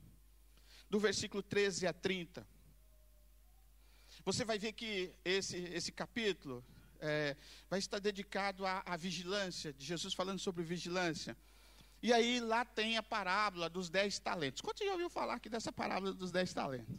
do 0.91 0.99
versículo 0.99 1.43
13 1.43 1.87
a 1.87 1.93
30. 1.93 2.47
Você 4.25 4.45
vai 4.45 4.59
ver 4.59 4.73
que 4.73 5.15
esse, 5.25 5.57
esse 5.57 5.93
capítulo 5.93 6.65
é, 7.01 7.37
vai 7.69 7.79
estar 7.79 7.99
dedicado 7.99 8.67
à, 8.67 8.83
à 8.85 8.97
vigilância, 8.97 9.73
de 9.73 9.85
Jesus 9.85 10.15
falando 10.15 10.39
sobre 10.39 10.63
vigilância. 10.63 11.37
E 12.03 12.13
aí 12.13 12.41
lá 12.41 12.65
tem 12.65 12.97
a 12.97 13.03
parábola 13.03 13.69
dos 13.69 13.91
dez 13.91 14.19
talentos. 14.19 14.61
Quantos 14.61 14.87
já 14.87 14.93
ouviu 14.93 15.11
falar 15.11 15.35
aqui 15.35 15.49
dessa 15.49 15.73
parábola 15.73 16.13
dos 16.13 16.31
dez 16.31 16.53
talentos? 16.53 16.97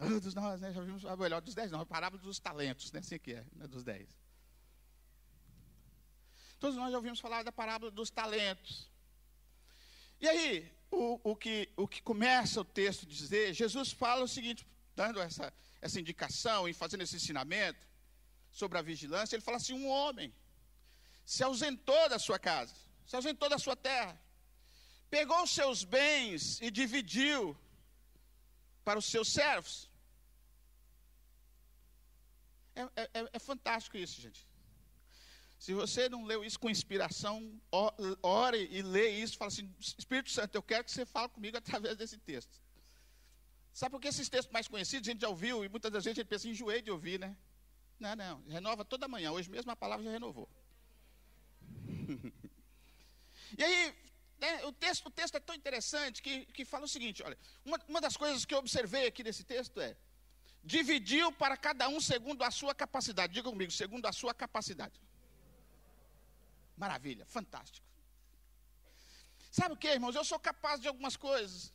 dos 0.22 0.34
nós, 0.34 0.60
né? 0.60 0.72
Já 0.72 0.82
vimos, 0.82 1.04
ah, 1.04 1.16
melhor, 1.16 1.40
dos 1.40 1.54
dez 1.54 1.70
não, 1.70 1.80
a 1.80 1.86
parábola 1.86 2.22
dos 2.22 2.38
talentos, 2.38 2.92
né? 2.92 3.00
Assim 3.00 3.18
que 3.18 3.32
é, 3.32 3.44
né? 3.54 3.66
dos 3.66 3.84
dez. 3.84 4.19
Todos 6.60 6.76
nós 6.76 6.92
já 6.92 6.98
ouvimos 6.98 7.18
falar 7.18 7.42
da 7.42 7.50
parábola 7.50 7.90
dos 7.90 8.10
talentos. 8.10 8.86
E 10.20 10.28
aí, 10.28 10.70
o, 10.90 11.18
o, 11.30 11.34
que, 11.34 11.70
o 11.74 11.88
que 11.88 12.02
começa 12.02 12.60
o 12.60 12.64
texto 12.64 13.06
dizer, 13.06 13.54
Jesus 13.54 13.90
fala 13.92 14.22
o 14.22 14.28
seguinte, 14.28 14.66
dando 14.94 15.18
essa, 15.20 15.50
essa 15.80 15.98
indicação 15.98 16.68
e 16.68 16.74
fazendo 16.74 17.00
esse 17.00 17.16
ensinamento 17.16 17.88
sobre 18.52 18.76
a 18.76 18.82
vigilância, 18.82 19.34
ele 19.34 19.42
fala 19.42 19.56
assim: 19.56 19.72
um 19.72 19.88
homem 19.88 20.34
se 21.24 21.42
ausentou 21.42 22.08
da 22.10 22.18
sua 22.18 22.38
casa, 22.38 22.74
se 23.06 23.16
ausentou 23.16 23.48
da 23.48 23.58
sua 23.58 23.74
terra, 23.74 24.20
pegou 25.08 25.42
os 25.42 25.52
seus 25.52 25.82
bens 25.82 26.60
e 26.60 26.70
dividiu 26.70 27.56
para 28.84 28.98
os 28.98 29.06
seus 29.06 29.32
servos. 29.32 29.88
É, 32.74 32.82
é, 32.82 33.10
é, 33.14 33.30
é 33.32 33.38
fantástico 33.38 33.96
isso, 33.96 34.20
gente. 34.20 34.49
Se 35.60 35.74
você 35.74 36.08
não 36.08 36.24
leu 36.24 36.42
isso 36.42 36.58
com 36.58 36.70
inspiração, 36.70 37.60
ore 38.22 38.66
e 38.72 38.80
lê 38.80 39.10
isso, 39.10 39.36
fala 39.36 39.50
assim, 39.50 39.70
Espírito 39.78 40.30
Santo, 40.30 40.54
eu 40.54 40.62
quero 40.62 40.82
que 40.82 40.90
você 40.90 41.04
fale 41.04 41.28
comigo 41.28 41.54
através 41.58 41.98
desse 41.98 42.16
texto. 42.16 42.58
Sabe 43.70 43.90
por 43.90 44.00
que 44.00 44.08
esses 44.08 44.26
textos 44.30 44.50
mais 44.50 44.66
conhecidos 44.66 45.06
a 45.06 45.12
gente 45.12 45.20
já 45.20 45.28
ouviu 45.28 45.62
e 45.62 45.68
muitas 45.68 45.92
das 45.92 46.02
vezes 46.02 46.16
a 46.16 46.22
gente 46.22 46.30
pensa, 46.30 46.48
enjoei 46.48 46.80
de 46.80 46.90
ouvir, 46.90 47.20
né? 47.20 47.36
Não, 47.98 48.16
não, 48.16 48.42
renova 48.48 48.86
toda 48.86 49.06
manhã. 49.06 49.32
Hoje 49.32 49.50
mesmo 49.50 49.70
a 49.70 49.76
palavra 49.76 50.02
já 50.02 50.10
renovou. 50.10 50.48
e 53.58 53.62
aí, 53.62 53.94
né, 54.38 54.64
o, 54.64 54.72
texto, 54.72 55.06
o 55.08 55.10
texto 55.10 55.34
é 55.34 55.40
tão 55.40 55.54
interessante 55.54 56.22
que, 56.22 56.46
que 56.46 56.64
fala 56.64 56.86
o 56.86 56.88
seguinte: 56.88 57.22
olha, 57.22 57.36
uma, 57.66 57.78
uma 57.86 58.00
das 58.00 58.16
coisas 58.16 58.46
que 58.46 58.54
eu 58.54 58.58
observei 58.58 59.06
aqui 59.06 59.22
nesse 59.22 59.44
texto 59.44 59.78
é: 59.78 59.94
dividiu 60.64 61.30
para 61.32 61.54
cada 61.54 61.86
um 61.86 62.00
segundo 62.00 62.42
a 62.42 62.50
sua 62.50 62.74
capacidade. 62.74 63.34
Diga 63.34 63.50
comigo, 63.50 63.70
segundo 63.70 64.06
a 64.06 64.12
sua 64.12 64.32
capacidade. 64.32 64.98
Maravilha, 66.82 67.24
fantástico. 67.36 67.86
Sabe 69.58 69.72
o 69.74 69.80
que, 69.82 69.88
irmãos? 69.96 70.14
Eu 70.14 70.24
sou 70.30 70.38
capaz 70.50 70.76
de 70.80 70.88
algumas 70.90 71.16
coisas, 71.28 71.72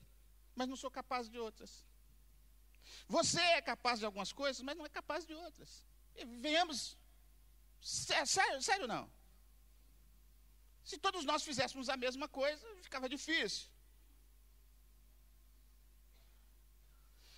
mas 0.57 0.67
não 0.69 0.77
sou 0.83 0.89
capaz 0.99 1.29
de 1.33 1.37
outras. 1.47 1.71
Você 3.15 3.41
é 3.57 3.61
capaz 3.61 3.99
de 3.99 4.05
algumas 4.07 4.31
coisas, 4.41 4.61
mas 4.67 4.75
não 4.77 4.85
é 4.89 4.89
capaz 4.89 5.21
de 5.29 5.35
outras. 5.45 5.71
Venhamos. 6.45 6.97
Sério, 7.81 8.61
sério 8.69 8.87
não. 8.87 9.03
Se 10.89 10.97
todos 11.05 11.23
nós 11.31 11.43
fizéssemos 11.49 11.87
a 11.95 11.97
mesma 12.05 12.27
coisa, 12.27 12.65
ficava 12.87 13.07
difícil. 13.15 13.67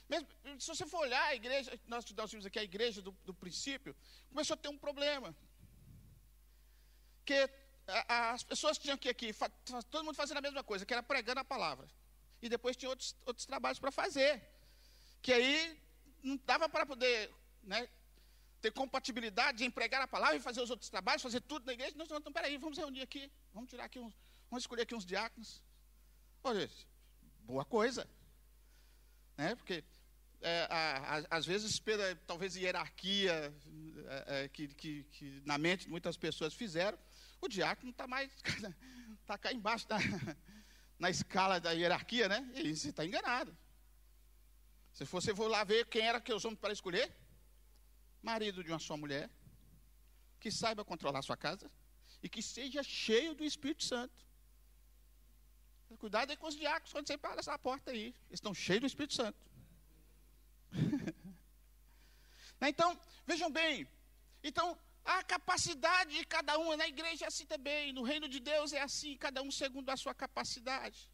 Mesmo, 0.08 0.28
se 0.62 0.68
você 0.74 0.86
for 0.86 1.00
olhar 1.08 1.26
a 1.32 1.36
igreja, 1.36 1.70
nós, 1.86 2.06
vimos 2.32 2.46
aqui 2.46 2.60
a 2.60 2.70
igreja 2.72 3.02
do, 3.02 3.12
do 3.26 3.34
princípio, 3.34 3.94
começou 4.30 4.54
a 4.54 4.58
ter 4.58 4.70
um 4.70 4.78
problema. 4.78 5.36
Que 7.28 7.40
as 8.08 8.44
pessoas 8.52 8.78
tinham 8.78 8.98
que 8.98 9.10
aqui, 9.10 9.30
todo 9.92 10.06
mundo 10.06 10.16
fazendo 10.16 10.38
a 10.38 10.46
mesma 10.48 10.64
coisa, 10.64 10.86
que 10.86 10.94
era 10.94 11.04
pregando 11.04 11.42
a 11.42 11.52
palavra. 11.54 11.86
E 12.42 12.48
depois 12.54 12.78
tinha 12.78 12.90
outros, 12.90 13.10
outros 13.26 13.46
trabalhos 13.46 13.80
para 13.80 13.92
fazer. 13.92 14.32
Que 15.22 15.34
aí 15.34 15.80
não 16.24 16.40
dava 16.46 16.70
para 16.70 16.86
poder 16.86 17.34
né, 17.64 17.88
ter 18.62 18.72
compatibilidade 18.72 19.60
de 19.60 19.66
empregar 19.66 20.02
a 20.02 20.08
palavra 20.08 20.38
e 20.38 20.48
fazer 20.48 20.62
os 20.62 20.70
outros 20.70 20.90
trabalhos, 20.90 21.22
fazer 21.22 21.42
tudo 21.42 21.66
na 21.66 21.74
igreja. 21.74 21.96
Nós, 21.98 22.10
então, 22.10 22.32
peraí, 22.32 22.58
vamos 22.58 22.78
reunir 22.78 23.02
aqui, 23.02 23.32
vamos 23.54 23.70
tirar 23.70 23.86
aqui 23.86 24.00
uns, 24.00 24.14
vamos 24.50 24.64
escolher 24.64 24.84
aqui 24.84 24.96
uns 24.96 25.06
diáconos. 25.06 25.62
Olha, 26.44 26.70
boa 27.42 27.66
coisa. 27.66 28.08
Né? 29.38 29.54
Porque 29.56 29.84
é, 30.42 30.68
a, 30.70 31.18
a, 31.18 31.38
às 31.38 31.46
vezes 31.46 31.80
pela 31.80 32.16
talvez 32.28 32.56
hierarquia 32.56 33.54
é, 34.08 34.44
é, 34.44 34.48
que, 34.50 34.68
que, 34.70 35.04
que, 35.12 35.42
na 35.46 35.58
mente 35.58 35.86
de 35.86 35.90
muitas 35.90 36.16
pessoas 36.16 36.54
fizeram, 36.54 36.98
o 37.42 37.48
diácono 37.48 37.92
está 37.92 38.08
mais 38.08 38.32
está 39.22 39.38
cá 39.40 39.52
embaixo 39.52 39.88
da, 39.88 39.98
na 40.98 41.10
escala 41.10 41.60
da 41.60 41.72
hierarquia, 41.72 42.28
né? 42.28 42.50
E 42.56 42.76
você 42.76 42.90
está 42.90 43.06
enganado. 43.06 43.56
Se 44.94 45.06
você 45.06 45.36
for 45.36 45.48
lá 45.48 45.64
ver 45.64 45.86
quem 45.88 46.02
era 46.02 46.20
que 46.20 46.34
os 46.34 46.44
homens 46.44 46.60
para 46.60 46.74
escolher, 46.74 47.16
marido 48.22 48.64
de 48.64 48.72
uma 48.72 48.80
só 48.80 48.98
mulher, 48.98 49.30
que 50.40 50.50
saiba 50.52 50.84
controlar 50.84 51.22
sua 51.22 51.38
casa 51.38 51.70
e 52.22 52.28
que 52.28 52.42
seja 52.42 52.82
cheio 52.84 53.36
do 53.36 53.44
Espírito 53.44 53.84
Santo. 53.84 54.26
Cuidado 56.00 56.32
aí 56.32 56.38
com 56.38 56.48
os 56.48 56.56
diáconos 56.56 56.92
quando 56.92 57.08
você 57.08 57.18
para 57.18 57.40
essa 57.40 57.58
porta 57.58 57.92
aí. 57.92 58.08
Eles 58.28 58.40
estão 58.40 58.54
cheios 58.54 58.82
do 58.82 58.88
Espírito 58.88 59.14
Santo. 59.14 59.40
Né, 62.60 62.70
então, 62.70 63.00
vejam 63.24 63.52
bem. 63.52 63.88
Então, 64.44 64.76
a 65.16 65.24
capacidade 65.24 66.12
de 66.18 66.26
cada 66.26 66.54
um, 66.60 66.76
na 66.76 66.88
igreja 66.94 67.26
é 67.26 67.28
assim 67.30 67.46
também, 67.46 67.94
no 67.98 68.04
reino 68.04 68.28
de 68.28 68.40
Deus 68.40 68.74
é 68.74 68.82
assim, 68.82 69.16
cada 69.26 69.42
um 69.42 69.50
segundo 69.50 69.90
a 69.90 69.96
sua 69.96 70.14
capacidade. 70.14 71.10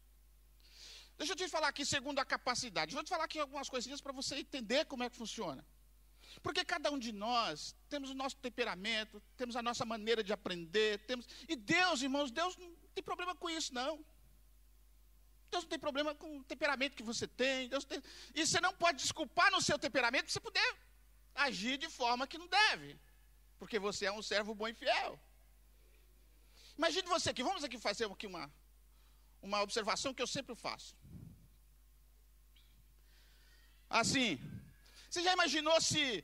Deixa 1.16 1.32
eu 1.32 1.36
te 1.36 1.48
falar 1.48 1.68
aqui 1.68 1.84
segundo 1.86 2.18
a 2.18 2.24
capacidade. 2.24 2.92
Vou 2.92 3.04
te 3.04 3.10
falar 3.14 3.26
aqui 3.28 3.38
algumas 3.38 3.68
coisinhas 3.68 4.00
para 4.00 4.12
você 4.12 4.34
entender 4.34 4.84
como 4.86 5.04
é 5.04 5.10
que 5.10 5.16
funciona. 5.16 5.64
Porque 6.42 6.64
cada 6.64 6.90
um 6.90 6.98
de 6.98 7.12
nós 7.12 7.76
temos 7.88 8.10
o 8.10 8.14
nosso 8.14 8.36
temperamento, 8.38 9.22
temos 9.36 9.54
a 9.54 9.62
nossa 9.62 9.84
maneira 9.84 10.24
de 10.24 10.32
aprender, 10.32 10.98
temos. 11.06 11.28
E 11.48 11.54
Deus, 11.54 12.02
irmãos, 12.02 12.32
Deus 12.32 12.56
não 12.56 12.74
tem 12.92 13.04
problema 13.04 13.32
com 13.36 13.48
isso, 13.48 13.72
não. 13.72 14.04
Deus 15.52 15.62
não 15.62 15.70
tem 15.70 15.78
problema 15.78 16.16
com 16.16 16.38
o 16.38 16.44
temperamento 16.44 16.96
que 16.96 17.04
você 17.04 17.28
tem. 17.28 17.68
Deus 17.68 17.84
tem... 17.84 18.02
E 18.34 18.44
você 18.44 18.60
não 18.60 18.74
pode 18.74 18.98
desculpar 18.98 19.52
no 19.52 19.62
seu 19.62 19.78
temperamento 19.78 20.24
para 20.24 20.32
você 20.32 20.40
poder 20.40 20.76
agir 21.32 21.78
de 21.78 21.88
forma 21.88 22.26
que 22.26 22.38
não 22.38 22.48
deve. 22.48 22.98
Porque 23.64 23.78
você 23.78 24.04
é 24.04 24.12
um 24.12 24.20
servo 24.20 24.54
bom 24.54 24.68
e 24.68 24.74
fiel. 24.74 25.12
Imagine 26.76 27.08
você 27.08 27.30
aqui, 27.30 27.42
vamos 27.42 27.64
aqui 27.64 27.78
fazer 27.78 28.04
aqui 28.04 28.26
uma, 28.26 28.44
uma 29.40 29.62
observação 29.62 30.12
que 30.12 30.20
eu 30.20 30.26
sempre 30.26 30.54
faço. 30.54 30.94
Assim, 33.88 34.38
você 35.08 35.22
já 35.22 35.32
imaginou 35.32 35.80
se 35.80 36.22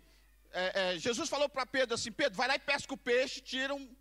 é, 0.52 0.64
é, 0.80 0.98
Jesus 0.98 1.30
falou 1.30 1.48
para 1.48 1.64
Pedro 1.64 1.94
assim: 1.94 2.12
Pedro, 2.12 2.36
vai 2.36 2.46
lá 2.46 2.56
e 2.56 2.58
pesca 2.58 2.92
o 2.92 2.98
peixe, 3.10 3.40
tira 3.40 3.74
um, 3.74 3.96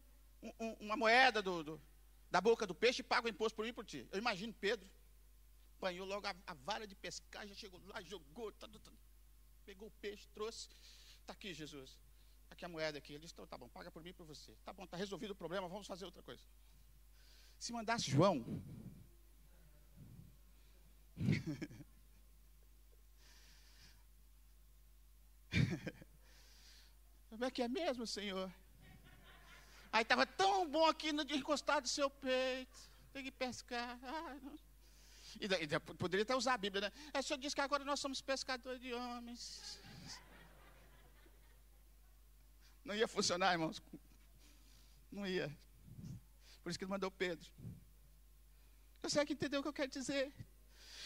um, 0.60 0.72
uma 0.82 0.98
moeda 0.98 1.42
do, 1.42 1.64
do, 1.64 1.82
da 2.30 2.42
boca 2.42 2.68
do 2.68 2.76
peixe 2.76 3.00
e 3.00 3.10
paga 3.14 3.28
o 3.28 3.30
imposto 3.30 3.56
por 3.56 3.64
mim 3.64 3.70
e 3.70 3.78
por 3.80 3.86
ti. 3.86 4.06
Eu 4.12 4.20
imagino 4.20 4.52
Pedro, 4.52 4.86
apanhou 5.78 6.06
logo 6.06 6.28
a, 6.28 6.36
a, 6.46 6.54
vara 6.56 6.86
de 6.86 6.96
pescar, 6.96 7.48
já 7.48 7.56
chegou 7.56 7.82
lá, 7.86 8.02
jogou, 8.02 8.52
tá, 8.52 8.68
tá, 8.68 8.80
tá, 8.80 8.92
pegou 9.66 9.88
o 9.88 9.92
peixe, 10.02 10.28
trouxe. 10.34 10.68
Está 11.22 11.32
aqui, 11.32 11.54
Jesus. 11.54 11.98
Aqui 12.50 12.66
a 12.66 12.70
moeda 12.70 12.98
aqui. 12.98 13.14
Ele 13.14 13.22
disse: 13.22 13.34
então, 13.34 13.48
tá 13.48 13.58
bom, 13.58 13.70
paga 13.70 13.92
por 13.92 14.04
mim 14.04 14.10
e 14.10 14.14
por 14.14 14.26
você. 14.26 14.54
Tá 14.66 14.74
bom, 14.74 14.84
está 14.84 14.98
resolvido 14.98 15.32
o 15.32 15.36
problema, 15.36 15.68
vamos 15.68 15.88
fazer 15.88 16.06
outra 16.06 16.24
coisa. 16.24 16.44
Se 17.60 17.72
mandasse 17.74 18.10
João. 18.10 18.44
Como 27.30 27.46
é 27.46 27.52
que 27.52 27.62
é 27.62 27.68
mesmo, 27.68 28.08
Senhor? 28.08 28.52
Aí 29.92 30.04
estava 30.04 30.26
tão 30.26 30.68
bom 30.70 30.86
aqui 30.86 31.12
no 31.12 31.24
encostado 31.24 31.84
do 31.84 31.90
seu 31.90 32.10
peito. 32.10 32.78
Tem 33.12 33.24
que 33.24 33.32
pescar. 33.32 34.00
E, 35.40 35.46
e, 35.46 35.80
poderia 35.96 36.24
até 36.24 36.36
usar 36.36 36.54
a 36.54 36.58
Bíblia, 36.58 36.82
né? 36.82 36.92
É, 37.14 37.20
o 37.20 37.24
senhor 37.24 37.40
disse 37.40 37.56
que 37.56 37.62
agora 37.62 37.84
nós 37.84 38.00
somos 38.00 38.22
pescadores 38.22 38.80
de 38.82 38.94
homens. 38.94 39.80
Não 42.90 42.96
ia 42.96 43.08
funcionar, 43.08 43.52
irmãos. 43.52 43.80
Não 45.12 45.24
ia. 45.28 45.48
Por 46.64 46.72
isso 46.72 46.80
que 46.80 46.86
ele 46.86 46.90
mandou 46.90 47.12
Pedro. 47.12 47.48
Você 49.04 49.20
é 49.20 49.26
que 49.28 49.34
entendeu 49.34 49.60
o 49.60 49.64
que 49.64 49.70
eu 49.70 49.80
quero 49.80 49.92
dizer? 49.92 50.34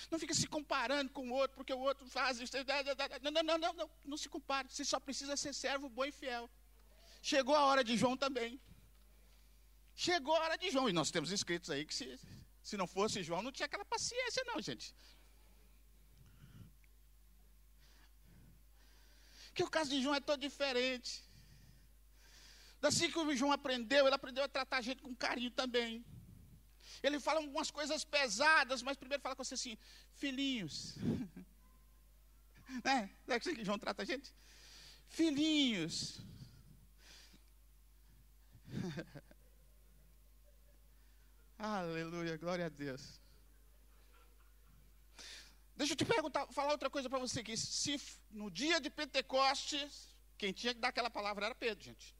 Não 0.09 0.17
fica 0.17 0.33
se 0.33 0.47
comparando 0.47 1.11
com 1.11 1.29
o 1.29 1.33
outro, 1.33 1.57
porque 1.57 1.73
o 1.73 1.79
outro 1.79 2.07
faz. 2.07 2.39
Não, 3.21 3.31
não, 3.31 3.43
não, 3.43 3.57
não, 3.57 3.73
não, 3.73 3.89
não 4.05 4.17
se 4.17 4.29
compare. 4.29 4.69
Você 4.69 4.85
só 4.85 4.97
precisa 4.97 5.35
ser 5.35 5.53
servo 5.53 5.89
bom 5.89 6.05
e 6.05 6.13
fiel. 6.13 6.49
Chegou 7.21 7.53
a 7.53 7.65
hora 7.65 7.83
de 7.83 7.97
João 7.97 8.15
também. 8.15 8.57
Chegou 9.93 10.37
a 10.37 10.39
hora 10.43 10.57
de 10.57 10.71
João. 10.71 10.87
E 10.89 10.93
nós 10.93 11.11
temos 11.11 11.33
inscritos 11.33 11.69
aí 11.69 11.85
que 11.85 11.93
se, 11.93 12.17
se 12.63 12.77
não 12.77 12.87
fosse 12.87 13.21
João, 13.23 13.41
não 13.41 13.51
tinha 13.51 13.65
aquela 13.65 13.83
paciência, 13.83 14.41
não, 14.45 14.61
gente. 14.61 14.95
Que 19.53 19.63
o 19.63 19.69
caso 19.69 19.89
de 19.89 20.01
João 20.01 20.15
é 20.15 20.21
todo 20.21 20.39
diferente. 20.39 21.32
Assim 22.83 23.09
que 23.09 23.17
o 23.17 23.35
João 23.35 23.51
aprendeu, 23.51 24.05
ele 24.05 24.15
aprendeu 24.15 24.43
a 24.43 24.47
tratar 24.47 24.77
a 24.77 24.81
gente 24.81 25.01
com 25.01 25.15
carinho 25.15 25.51
também. 25.51 26.05
Ele 27.01 27.19
fala 27.19 27.39
algumas 27.39 27.71
coisas 27.71 28.03
pesadas, 28.03 28.81
mas 28.81 28.97
primeiro 28.97 29.23
fala 29.23 29.35
com 29.35 29.43
você 29.43 29.53
assim, 29.53 29.77
filhinhos. 30.15 30.95
né? 32.83 33.09
Não 33.25 33.35
é 33.35 33.37
assim 33.37 33.55
que 33.55 33.63
João 33.63 33.79
trata 33.79 34.03
a 34.03 34.05
gente? 34.05 34.33
Filhinhos. 35.07 36.21
Aleluia, 41.57 42.35
glória 42.37 42.65
a 42.65 42.69
Deus. 42.69 43.21
Deixa 45.75 45.93
eu 45.93 45.97
te 45.97 46.05
perguntar, 46.05 46.45
falar 46.47 46.71
outra 46.71 46.89
coisa 46.89 47.09
para 47.09 47.19
você 47.19 47.39
aqui. 47.39 47.55
Se 47.55 47.99
no 48.29 48.51
dia 48.51 48.81
de 48.81 48.89
Pentecostes, 48.89 50.13
quem 50.37 50.51
tinha 50.51 50.73
que 50.73 50.81
dar 50.81 50.89
aquela 50.89 51.09
palavra 51.09 51.45
era 51.45 51.55
Pedro, 51.55 51.83
gente. 51.83 52.13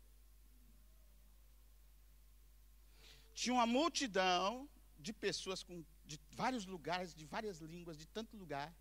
Tinha 3.34 3.54
uma 3.54 3.66
multidão 3.66 4.70
de 5.00 5.12
pessoas 5.12 5.64
com, 5.64 5.84
de 6.06 6.20
vários 6.32 6.66
lugares, 6.66 7.16
de 7.16 7.26
várias 7.26 7.60
línguas, 7.60 7.98
de 7.98 8.08
tanto 8.08 8.38
lugar. 8.38 8.74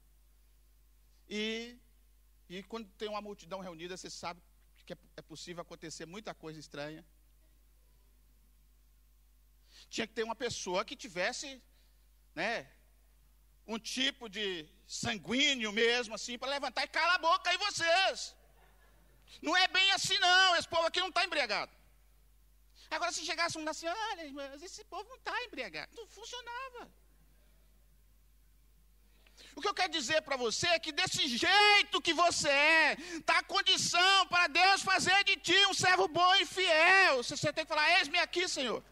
E, 1.28 1.76
e 2.48 2.62
quando 2.64 2.88
tem 3.00 3.08
uma 3.08 3.20
multidão 3.20 3.60
reunida, 3.60 3.96
você 3.96 4.10
sabe 4.10 4.40
que 4.86 4.92
é, 4.92 4.96
é 5.16 5.22
possível 5.22 5.62
acontecer 5.62 6.06
muita 6.06 6.34
coisa 6.34 6.58
estranha. 6.58 7.04
Tinha 9.88 10.06
que 10.06 10.14
ter 10.14 10.24
uma 10.24 10.34
pessoa 10.34 10.84
que 10.84 10.96
tivesse, 10.96 11.62
né, 12.34 12.70
um 13.66 13.78
tipo 13.78 14.28
de 14.28 14.68
sanguíneo 14.86 15.72
mesmo, 15.72 16.14
assim, 16.14 16.38
para 16.38 16.50
levantar 16.50 16.84
e 16.84 16.88
cala 16.88 17.14
a 17.14 17.18
boca 17.18 17.50
aí 17.50 17.56
vocês. 17.56 18.34
Não 19.40 19.56
é 19.56 19.66
bem 19.68 19.90
assim, 19.92 20.18
não. 20.18 20.56
Esse 20.56 20.68
povo 20.68 20.86
aqui 20.86 21.00
não 21.00 21.08
está 21.08 21.24
embriagado. 21.24 21.72
Agora, 22.96 23.12
se 23.12 23.24
chegasse 23.24 23.58
um 23.58 23.68
assim, 23.68 23.86
olha, 23.86 24.24
irmãos, 24.24 24.62
esse 24.62 24.84
povo 24.84 25.08
não 25.08 25.16
está 25.16 25.34
embriagado. 25.44 25.90
Não 25.96 26.06
funcionava. 26.06 26.90
O 29.56 29.60
que 29.60 29.68
eu 29.68 29.74
quero 29.74 29.92
dizer 29.92 30.22
para 30.22 30.36
você 30.36 30.66
é 30.68 30.78
que 30.78 30.92
desse 30.92 31.26
jeito 31.26 32.00
que 32.00 32.12
você 32.12 32.48
é, 32.48 32.92
está 33.18 33.38
a 33.38 33.42
condição 33.42 34.26
para 34.28 34.46
Deus 34.46 34.82
fazer 34.82 35.24
de 35.24 35.36
ti 35.36 35.66
um 35.66 35.74
servo 35.74 36.06
bom 36.08 36.34
e 36.36 36.46
fiel. 36.46 37.18
Você, 37.18 37.36
você 37.36 37.52
tem 37.52 37.64
que 37.64 37.74
falar, 37.74 37.98
eis-me 37.98 38.18
aqui, 38.18 38.48
Senhor. 38.48 38.82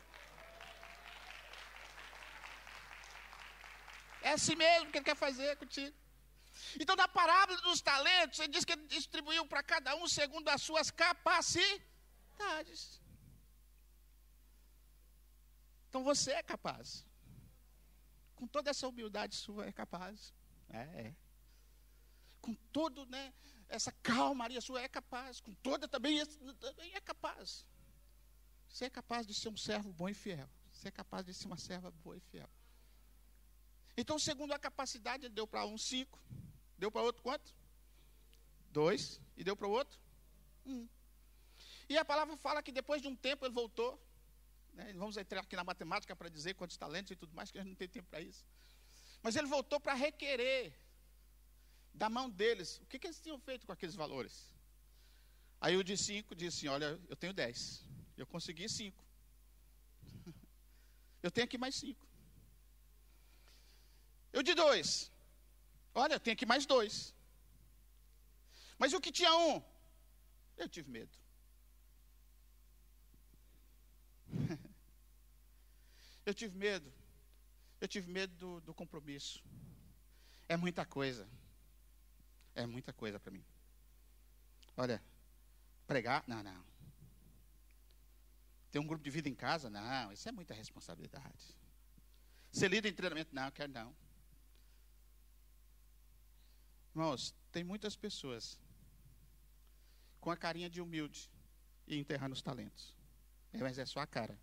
É 4.23 4.33
assim 4.33 4.55
mesmo 4.55 4.91
que 4.91 4.99
Ele 4.99 5.05
quer 5.05 5.17
fazer 5.17 5.57
contigo. 5.57 5.97
Então, 6.79 6.97
na 6.97 7.09
parábola 7.09 7.59
dos 7.63 7.81
talentos, 7.81 8.39
ele 8.39 8.49
diz 8.49 8.65
que 8.65 8.73
ele 8.73 8.87
distribuiu 8.87 9.47
para 9.47 9.63
cada 9.63 9.95
um 9.97 10.07
segundo 10.07 10.49
as 10.49 10.61
suas 10.61 10.91
capacidades. 10.91 13.00
Então 15.91 16.05
você 16.05 16.31
é 16.31 16.43
capaz. 16.43 17.05
Com 18.37 18.47
toda 18.47 18.71
essa 18.71 18.87
humildade 18.87 19.35
sua 19.35 19.67
é 19.67 19.73
capaz. 19.73 20.33
É, 20.69 20.79
é. 20.79 21.17
Com 22.41 22.55
todo, 22.73 23.05
né, 23.07 23.35
essa 23.69 23.91
calmaria 24.01 24.61
sua 24.61 24.81
é 24.81 24.89
capaz. 24.89 25.41
Com 25.41 25.53
toda 25.55 25.89
também, 25.89 26.25
também 26.61 26.95
é 26.95 27.01
capaz. 27.01 27.67
Você 28.69 28.85
é 28.85 28.91
capaz 28.91 29.27
de 29.27 29.35
ser 29.35 29.49
um 29.49 29.57
servo 29.57 29.93
bom 29.93 30.09
e 30.09 30.15
fiel. 30.15 30.49
Você 30.73 30.87
é 30.87 30.91
capaz 30.93 31.27
de 31.27 31.35
ser 31.35 31.49
uma 31.49 31.59
serva 31.59 31.91
boa 31.91 32.17
e 32.17 32.21
fiel. 32.21 32.49
Então, 33.97 34.17
segundo 34.17 34.53
a 34.53 34.59
capacidade, 34.61 35.27
ele 35.27 35.35
deu 35.35 35.47
para 35.47 35.67
um 35.67 35.77
cinco. 35.77 36.23
Deu 36.79 36.91
para 36.91 37.03
outro 37.03 37.21
quanto? 37.21 37.53
Dois. 38.71 39.21
E 39.37 39.43
deu 39.43 39.57
para 39.57 39.67
o 39.67 39.71
outro? 39.73 40.01
Um. 40.65 40.89
E 41.89 41.99
a 41.99 42.05
palavra 42.05 42.37
fala 42.37 42.63
que 42.63 42.71
depois 42.71 43.03
de 43.03 43.09
um 43.09 43.17
tempo 43.17 43.45
ele 43.45 43.53
voltou. 43.53 44.01
Né? 44.81 44.95
Vamos 44.95 45.17
entrar 45.17 45.41
aqui 45.41 45.55
na 45.55 45.65
matemática 45.65 46.17
para 46.17 46.29
dizer 46.29 46.55
quantos 46.55 46.77
talentos 46.77 47.11
e 47.13 47.17
tudo 47.17 47.35
mais, 47.35 47.51
que 47.51 47.59
a 47.59 47.63
gente 47.63 47.71
não 47.71 47.77
tem 47.77 47.89
tempo 47.89 48.09
para 48.09 48.21
isso. 48.21 48.45
Mas 49.23 49.37
ele 49.37 49.47
voltou 49.47 49.79
para 49.79 49.93
requerer 49.93 50.73
da 51.93 52.09
mão 52.09 52.31
deles 52.31 52.79
o 52.79 52.87
que, 52.87 52.99
que, 52.99 53.07
eles 53.07 53.21
tinham 53.21 53.39
feito 53.39 53.67
com 53.67 53.73
aqueles 53.73 53.95
valores. 53.95 54.35
Aí 55.61 55.77
o 55.77 55.85
de 55.85 55.97
cinco 55.97 56.35
disse 56.35 56.57
assim: 56.57 56.69
Olha, 56.69 56.99
eu 57.09 57.17
tenho 57.17 57.35
dez. 57.35 57.85
Eu 58.17 58.27
consegui 58.27 58.69
cinco. 58.69 59.05
eu 61.23 61.31
tenho 61.31 61.45
aqui 61.45 61.59
mais 61.59 61.75
cinco. 61.75 62.07
Eu 64.33 64.43
de 64.43 64.55
dois. 64.55 65.11
Olha, 65.95 66.15
eu 66.15 66.21
tenho 66.21 66.35
aqui 66.35 66.47
mais 66.47 66.65
dois. 66.65 67.15
Mas 68.79 68.95
o 68.95 69.01
que 69.01 69.13
tinha 69.13 69.37
um? 69.37 69.63
Eu 70.57 70.69
tive 70.69 70.91
medo. 70.91 71.15
eu 76.31 76.35
tive 76.35 76.57
medo. 76.57 76.93
Eu 77.81 77.89
tive 77.89 78.11
medo 78.11 78.35
do, 78.37 78.61
do 78.61 78.75
compromisso. 78.75 79.43
É 80.49 80.57
muita 80.57 80.85
coisa. 80.87 81.29
É 82.55 82.67
muita 82.67 82.93
coisa 82.93 83.19
para 83.19 83.33
mim. 83.33 83.45
Olha, 84.77 85.03
pregar? 85.87 86.25
Não, 86.27 86.43
não. 86.43 86.65
Ter 88.71 88.79
um 88.79 88.87
grupo 88.87 89.03
de 89.03 89.11
vida 89.11 89.29
em 89.29 89.35
casa? 89.35 89.69
Não, 89.69 90.13
isso 90.13 90.29
é 90.29 90.33
muita 90.33 90.55
responsabilidade. 90.55 91.57
Ser 92.53 92.69
líder 92.69 92.91
em 92.91 92.95
treinamento? 92.95 93.35
Não, 93.35 93.51
quero 93.51 93.73
não. 93.73 93.95
Irmãos, 96.95 97.35
tem 97.51 97.65
muitas 97.65 97.97
pessoas 97.97 98.59
com 100.21 100.31
a 100.31 100.37
carinha 100.37 100.69
de 100.69 100.81
humilde 100.81 101.31
e 101.87 101.97
enterrando 101.97 102.35
os 102.35 102.43
talentos. 102.43 102.95
É, 103.53 103.59
mas 103.59 103.79
é 103.79 103.87
só 103.87 104.01
a 104.01 104.07
cara. 104.07 104.39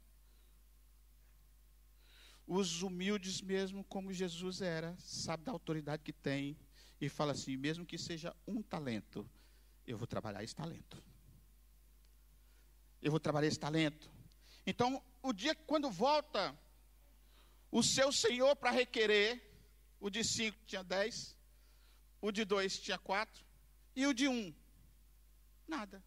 Os 2.47 2.81
humildes 2.81 3.41
mesmo, 3.41 3.83
como 3.83 4.13
Jesus 4.13 4.61
era, 4.61 4.95
sabe 4.97 5.43
da 5.43 5.51
autoridade 5.51 6.01
que 6.01 6.13
tem 6.13 6.57
e 6.99 7.09
fala 7.09 7.33
assim, 7.33 7.57
mesmo 7.57 7.85
que 7.85 7.97
seja 7.97 8.33
um 8.47 8.61
talento, 8.61 9.29
eu 9.85 9.97
vou 9.97 10.07
trabalhar 10.07 10.43
esse 10.43 10.55
talento. 10.55 11.03
Eu 13.01 13.11
vou 13.11 13.19
trabalhar 13.19 13.47
esse 13.47 13.59
talento. 13.59 14.09
Então, 14.65 15.03
o 15.21 15.33
dia 15.33 15.53
que 15.53 15.63
quando 15.65 15.91
volta 15.91 16.57
o 17.69 17.83
seu 17.83 18.11
Senhor 18.13 18.55
para 18.55 18.71
requerer, 18.71 19.43
o 19.99 20.09
de 20.09 20.23
cinco 20.23 20.57
tinha 20.65 20.83
dez, 20.83 21.35
o 22.21 22.31
de 22.31 22.45
dois 22.45 22.79
tinha 22.79 22.97
quatro. 22.97 23.45
E 23.95 24.07
o 24.07 24.13
de 24.13 24.27
um? 24.27 24.55
Nada. 25.67 26.03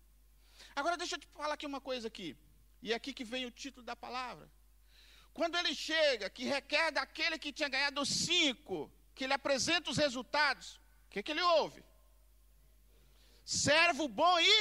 Agora 0.75 0.97
deixa 0.97 1.17
eu 1.17 1.21
te 1.21 1.27
falar 1.29 1.55
aqui 1.55 1.67
uma 1.67 1.81
coisa 1.81 2.09
aqui. 2.09 2.37
E 2.83 2.93
é 2.93 2.97
aqui 2.97 3.13
que 3.13 3.25
vem 3.25 3.45
o 3.45 3.51
título 3.51 3.85
da 3.85 3.95
palavra. 3.95 4.51
Quando 5.41 5.57
ele 5.57 5.75
chega, 5.75 6.29
que 6.37 6.45
requer 6.45 6.87
daquele 6.97 7.37
que 7.43 7.51
tinha 7.51 7.69
ganhado 7.75 8.05
cinco, 8.05 8.93
que 9.15 9.25
ele 9.25 9.33
apresenta 9.33 9.91
os 9.93 9.97
resultados, 9.97 10.67
o 11.07 11.11
que, 11.13 11.23
que 11.23 11.33
ele 11.35 11.41
ouve? 11.41 11.83
Servo 13.43 14.07
bom 14.07 14.39
e. 14.39 14.57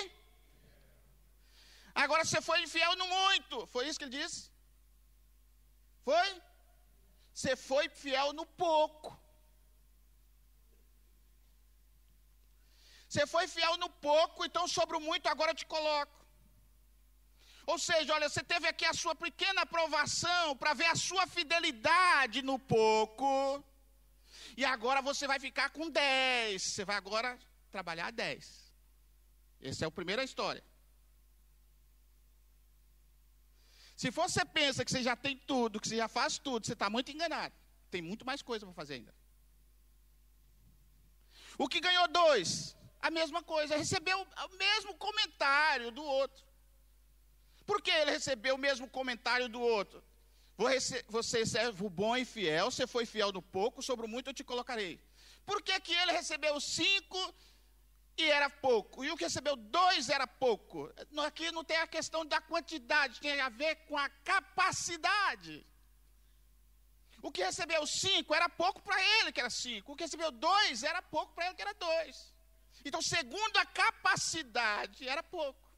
Agora 2.03 2.23
você 2.23 2.39
foi 2.47 2.57
infiel 2.61 2.95
no 2.95 3.07
muito. 3.07 3.67
Foi 3.73 3.83
isso 3.87 3.99
que 3.99 4.05
ele 4.05 4.19
disse? 4.21 4.39
Foi? 6.05 6.29
Você 7.33 7.57
foi 7.57 7.89
fiel 7.89 8.31
no 8.31 8.45
pouco. 8.45 9.11
Você 13.09 13.25
foi 13.33 13.45
fiel 13.49 13.75
no 13.83 13.89
pouco, 13.89 14.45
então 14.45 14.65
sobre 14.65 14.95
o 14.95 15.01
muito 15.09 15.27
agora 15.27 15.53
te 15.53 15.65
coloco. 15.65 16.18
Ou 17.71 17.77
seja, 17.77 18.13
olha, 18.15 18.27
você 18.27 18.43
teve 18.51 18.67
aqui 18.67 18.85
a 18.85 18.95
sua 19.01 19.13
pequena 19.23 19.61
aprovação 19.61 20.57
para 20.57 20.73
ver 20.73 20.87
a 20.93 20.95
sua 20.95 21.27
fidelidade 21.27 22.41
no 22.41 22.57
pouco. 22.57 23.63
E 24.57 24.65
agora 24.65 25.03
você 25.09 25.27
vai 25.31 25.39
ficar 25.39 25.69
com 25.69 25.87
10. 25.87 26.63
Você 26.63 26.83
vai 26.83 26.95
agora 26.95 27.37
trabalhar 27.75 28.11
10. 28.11 28.73
Essa 29.61 29.85
é 29.85 29.87
a 29.87 29.91
primeira 29.91 30.23
história. 30.23 30.63
Se 33.95 34.09
você 34.09 34.43
pensa 34.43 34.83
que 34.83 34.91
você 34.91 35.03
já 35.03 35.15
tem 35.15 35.37
tudo, 35.37 35.79
que 35.79 35.89
você 35.89 35.97
já 35.97 36.07
faz 36.07 36.39
tudo, 36.39 36.65
você 36.65 36.73
está 36.73 36.89
muito 36.89 37.11
enganado. 37.11 37.53
Tem 37.91 38.01
muito 38.01 38.25
mais 38.25 38.41
coisa 38.41 38.65
para 38.65 38.73
fazer 38.73 38.95
ainda. 38.95 39.13
O 41.55 41.67
que 41.67 41.79
ganhou 41.79 42.07
dois, 42.07 42.75
a 42.99 43.11
mesma 43.11 43.43
coisa, 43.43 43.77
recebeu 43.77 44.19
o 44.21 44.57
mesmo 44.57 44.95
comentário 44.95 45.91
do 45.91 46.03
outro. 46.03 46.48
Por 47.69 47.83
que 47.83 47.91
ele 47.91 48.09
recebeu 48.09 48.55
o 48.55 48.63
mesmo 48.67 48.87
comentário 48.89 49.47
do 49.47 49.61
outro? 49.61 50.03
Você 50.57 51.41
é 51.41 51.45
servo 51.45 51.87
bom 51.87 52.17
e 52.17 52.25
fiel, 52.25 52.71
você 52.71 52.87
foi 52.87 53.05
fiel 53.05 53.31
no 53.31 53.43
pouco, 53.43 53.83
sobre 53.83 54.07
o 54.07 54.09
muito 54.09 54.31
eu 54.31 54.33
te 54.33 54.43
colocarei. 54.43 54.99
Por 55.45 55.61
que, 55.61 55.79
que 55.79 55.93
ele 55.93 56.11
recebeu 56.11 56.59
cinco 56.59 57.19
e 58.17 58.23
era 58.23 58.49
pouco? 58.49 59.05
E 59.05 59.11
o 59.11 59.15
que 59.15 59.25
recebeu 59.25 59.55
dois 59.55 60.09
era 60.09 60.25
pouco? 60.25 60.91
Aqui 61.27 61.51
não 61.51 61.63
tem 61.63 61.77
a 61.77 61.85
questão 61.85 62.25
da 62.25 62.41
quantidade, 62.41 63.19
tem 63.19 63.39
a 63.39 63.49
ver 63.49 63.75
com 63.87 63.95
a 63.95 64.09
capacidade. 64.31 65.63
O 67.21 67.31
que 67.31 67.43
recebeu 67.43 67.85
cinco 67.85 68.33
era 68.33 68.49
pouco 68.49 68.81
para 68.81 68.99
ele, 69.17 69.31
que 69.31 69.41
era 69.41 69.51
cinco. 69.51 69.91
O 69.91 69.95
que 69.95 70.05
recebeu 70.05 70.31
dois 70.31 70.81
era 70.81 71.03
pouco 71.03 71.35
para 71.35 71.45
ele, 71.45 71.55
que 71.55 71.61
era 71.61 71.75
dois. 71.75 72.33
Então, 72.83 72.99
segundo 72.99 73.57
a 73.57 73.65
capacidade, 73.67 75.07
era 75.07 75.21
pouco. 75.21 75.68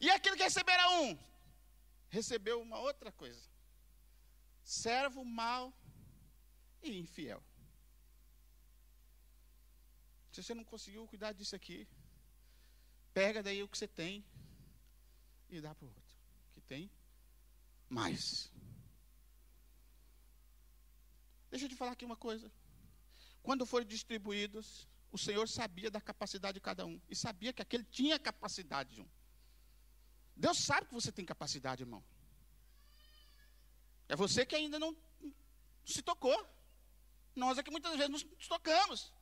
E 0.00 0.10
aquele 0.10 0.36
que 0.36 0.42
recebera 0.42 0.90
um, 1.00 1.18
recebeu 2.08 2.60
uma 2.60 2.78
outra 2.78 3.10
coisa: 3.10 3.48
servo 4.62 5.24
mau 5.24 5.72
e 6.82 6.98
infiel. 6.98 7.42
Se 10.32 10.42
você 10.42 10.54
não 10.54 10.64
conseguiu 10.64 11.06
cuidar 11.06 11.32
disso 11.32 11.56
aqui, 11.56 11.88
pega 13.14 13.42
daí 13.42 13.62
o 13.62 13.68
que 13.68 13.78
você 13.78 13.88
tem 13.88 14.24
e 15.48 15.60
dá 15.60 15.74
para 15.74 15.86
o 15.86 15.88
outro, 15.88 16.16
que 16.52 16.60
tem 16.60 16.90
mais. 17.88 18.52
Deixa 21.50 21.64
eu 21.64 21.68
te 21.70 21.76
falar 21.76 21.92
aqui 21.92 22.04
uma 22.04 22.16
coisa. 22.16 22.52
Quando 23.42 23.64
foram 23.64 23.86
distribuídos, 23.86 24.86
o 25.10 25.16
Senhor 25.16 25.48
sabia 25.48 25.90
da 25.90 26.00
capacidade 26.00 26.56
de 26.56 26.60
cada 26.60 26.84
um. 26.84 27.00
E 27.08 27.16
sabia 27.16 27.52
que 27.52 27.62
aquele 27.62 27.84
tinha 27.84 28.18
capacidade 28.18 28.96
de 28.96 29.00
um. 29.00 29.08
Deus 30.36 30.58
sabe 30.58 30.86
que 30.86 30.94
você 30.94 31.10
tem 31.10 31.24
capacidade, 31.24 31.82
irmão. 31.82 32.04
É 34.08 34.14
você 34.14 34.44
que 34.46 34.54
ainda 34.54 34.78
não 34.78 34.96
se 35.84 36.02
tocou. 36.02 36.38
Nós 37.34 37.58
aqui 37.58 37.70
muitas 37.70 37.96
vezes 37.96 38.10
nos 38.10 38.48
tocamos. 38.48 39.12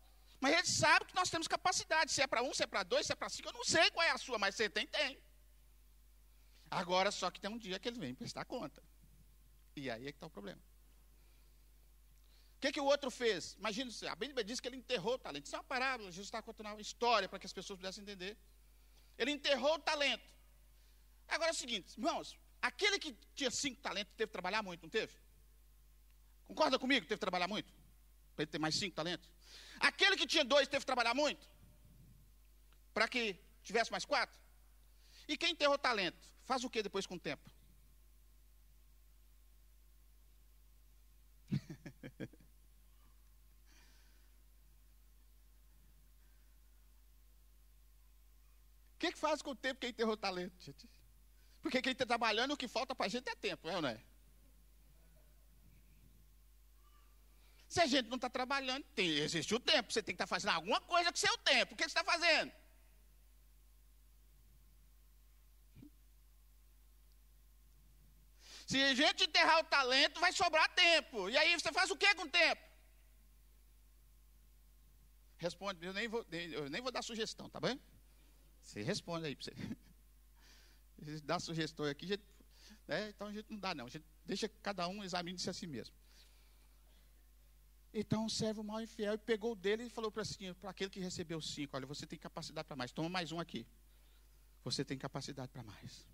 Mas 0.40 0.52
ele 0.54 0.66
sabe 0.66 1.06
que 1.06 1.14
nós 1.14 1.30
temos 1.30 1.48
capacidade. 1.48 2.12
Se 2.12 2.20
é 2.20 2.26
para 2.26 2.42
um, 2.42 2.52
se 2.52 2.62
é 2.62 2.66
para 2.66 2.82
dois, 2.82 3.06
se 3.06 3.12
é 3.12 3.16
para 3.16 3.28
cinco, 3.28 3.48
eu 3.48 3.52
não 3.52 3.64
sei 3.64 3.90
qual 3.90 4.06
é 4.06 4.10
a 4.10 4.18
sua, 4.18 4.38
mas 4.38 4.54
você 4.54 4.68
tem, 4.68 4.86
tem. 4.86 5.18
Agora, 6.70 7.10
só 7.10 7.30
que 7.30 7.40
tem 7.40 7.50
um 7.50 7.58
dia 7.58 7.78
que 7.78 7.88
ele 7.88 7.98
vem 7.98 8.14
prestar 8.14 8.44
conta. 8.44 8.82
E 9.76 9.90
aí 9.90 10.06
é 10.08 10.12
que 10.12 10.16
está 10.16 10.26
o 10.26 10.30
problema. 10.30 10.60
que, 12.60 12.72
que 12.72 12.80
o 12.80 12.84
outro 12.84 13.10
fez? 13.10 13.54
Imagina, 13.58 13.90
a 14.10 14.16
Bíblia 14.16 14.42
diz 14.42 14.58
que 14.58 14.66
ele 14.68 14.76
enterrou 14.76 15.14
o 15.14 15.18
talento. 15.18 15.46
Isso 15.46 15.54
é 15.54 15.58
uma 15.58 15.64
parábola, 15.64 16.10
Jesus 16.10 16.26
está 16.26 16.42
contando 16.42 16.68
uma 16.68 16.80
história 16.80 17.28
para 17.28 17.38
que 17.38 17.46
as 17.46 17.52
pessoas 17.52 17.78
pudessem 17.78 18.02
entender. 18.02 18.36
Ele 19.18 19.30
enterrou 19.30 19.74
o 19.74 19.78
talento. 19.78 20.33
Agora 21.28 21.50
é 21.50 21.52
o 21.52 21.56
seguinte, 21.56 21.94
irmãos, 21.98 22.36
aquele 22.60 22.98
que 22.98 23.12
tinha 23.34 23.50
cinco 23.50 23.80
talentos 23.80 24.12
teve 24.16 24.28
que 24.28 24.32
trabalhar 24.32 24.62
muito, 24.62 24.82
não 24.82 24.90
teve? 24.90 25.12
Concorda 26.44 26.78
comigo? 26.78 27.06
Teve 27.06 27.16
que 27.16 27.20
trabalhar 27.20 27.48
muito? 27.48 27.72
Para 28.34 28.44
ele 28.44 28.50
ter 28.50 28.58
mais 28.58 28.78
cinco 28.78 28.94
talentos? 28.94 29.28
Aquele 29.80 30.16
que 30.16 30.26
tinha 30.26 30.44
dois 30.44 30.68
teve 30.68 30.80
que 30.80 30.86
trabalhar 30.86 31.14
muito? 31.14 31.48
Para 32.92 33.08
que 33.08 33.38
tivesse 33.62 33.90
mais 33.90 34.04
quatro? 34.04 34.38
E 35.26 35.36
quem 35.36 35.52
enterrou 35.52 35.78
talento? 35.78 36.32
Faz 36.44 36.62
o 36.64 36.70
que 36.70 36.82
depois 36.82 37.06
com 37.06 37.14
o 37.14 37.20
tempo? 37.20 37.50
O 48.94 49.06
que, 49.06 49.12
que 49.12 49.18
faz 49.18 49.42
com 49.42 49.50
o 49.50 49.54
tempo 49.54 49.80
quem 49.80 49.90
enterrou 49.90 50.16
talento? 50.16 50.56
Porque 51.64 51.80
quem 51.80 51.92
está 51.92 52.04
trabalhando, 52.04 52.52
o 52.52 52.58
que 52.58 52.68
falta 52.68 52.94
para 52.94 53.06
a 53.06 53.08
gente 53.08 53.26
é 53.26 53.34
tempo, 53.34 53.66
é 53.70 53.76
ou 53.76 53.80
não 53.80 53.88
é? 53.88 53.98
Se 57.66 57.80
a 57.80 57.86
gente 57.86 58.06
não 58.10 58.16
está 58.16 58.28
trabalhando, 58.28 58.84
tem, 58.94 59.08
existe 59.08 59.54
o 59.54 59.58
tempo. 59.58 59.90
Você 59.90 60.02
tem 60.02 60.14
que 60.14 60.22
estar 60.22 60.26
tá 60.26 60.34
fazendo 60.34 60.50
alguma 60.50 60.78
coisa 60.82 61.10
com 61.10 61.16
o 61.16 61.18
seu 61.18 61.38
tempo. 61.38 61.72
O 61.72 61.76
que 61.76 61.82
você 61.82 61.88
está 61.88 62.04
fazendo? 62.04 62.52
Se 68.66 68.82
a 68.82 68.94
gente 68.94 69.24
enterrar 69.24 69.58
o 69.60 69.64
talento, 69.64 70.20
vai 70.20 70.32
sobrar 70.32 70.68
tempo. 70.74 71.30
E 71.30 71.38
aí 71.38 71.58
você 71.58 71.72
faz 71.72 71.90
o 71.90 71.96
que 71.96 72.14
com 72.14 72.24
o 72.24 72.28
tempo? 72.28 72.62
Responde, 75.38 75.86
eu 75.86 75.94
nem 75.94 76.08
vou, 76.08 76.26
eu 76.30 76.68
nem 76.68 76.82
vou 76.82 76.92
dar 76.92 77.00
sugestão, 77.00 77.48
tá 77.48 77.58
bem? 77.58 77.80
Você 78.60 78.82
responde 78.82 79.24
aí 79.24 79.34
para 79.34 79.44
você. 79.46 79.54
Dá 81.24 81.38
sugestão 81.38 81.86
aqui, 81.86 82.06
gente, 82.06 82.22
né? 82.86 83.10
então 83.10 83.26
a 83.26 83.32
gente 83.32 83.50
não 83.50 83.58
dá 83.58 83.74
não. 83.74 83.86
A 83.86 83.88
gente 83.88 84.04
deixa 84.24 84.48
cada 84.62 84.86
um 84.88 85.02
examine-se 85.02 85.48
a 85.48 85.52
si 85.52 85.66
mesmo. 85.66 85.94
Então 87.92 88.26
o 88.26 88.30
servo 88.30 88.64
mal 88.64 88.80
infiel 88.80 89.16
pegou 89.18 89.54
dele 89.54 89.84
e 89.84 89.88
falou 89.88 90.10
para 90.10 90.22
assim, 90.22 90.54
aquele 90.64 90.90
que 90.90 90.98
recebeu 90.98 91.40
cinco: 91.40 91.76
Olha, 91.76 91.86
você 91.86 92.06
tem 92.06 92.18
capacidade 92.18 92.66
para 92.66 92.76
mais, 92.76 92.90
toma 92.90 93.08
mais 93.08 93.30
um 93.30 93.38
aqui. 93.38 93.66
Você 94.64 94.84
tem 94.84 94.98
capacidade 94.98 95.48
para 95.52 95.62
mais. 95.62 96.06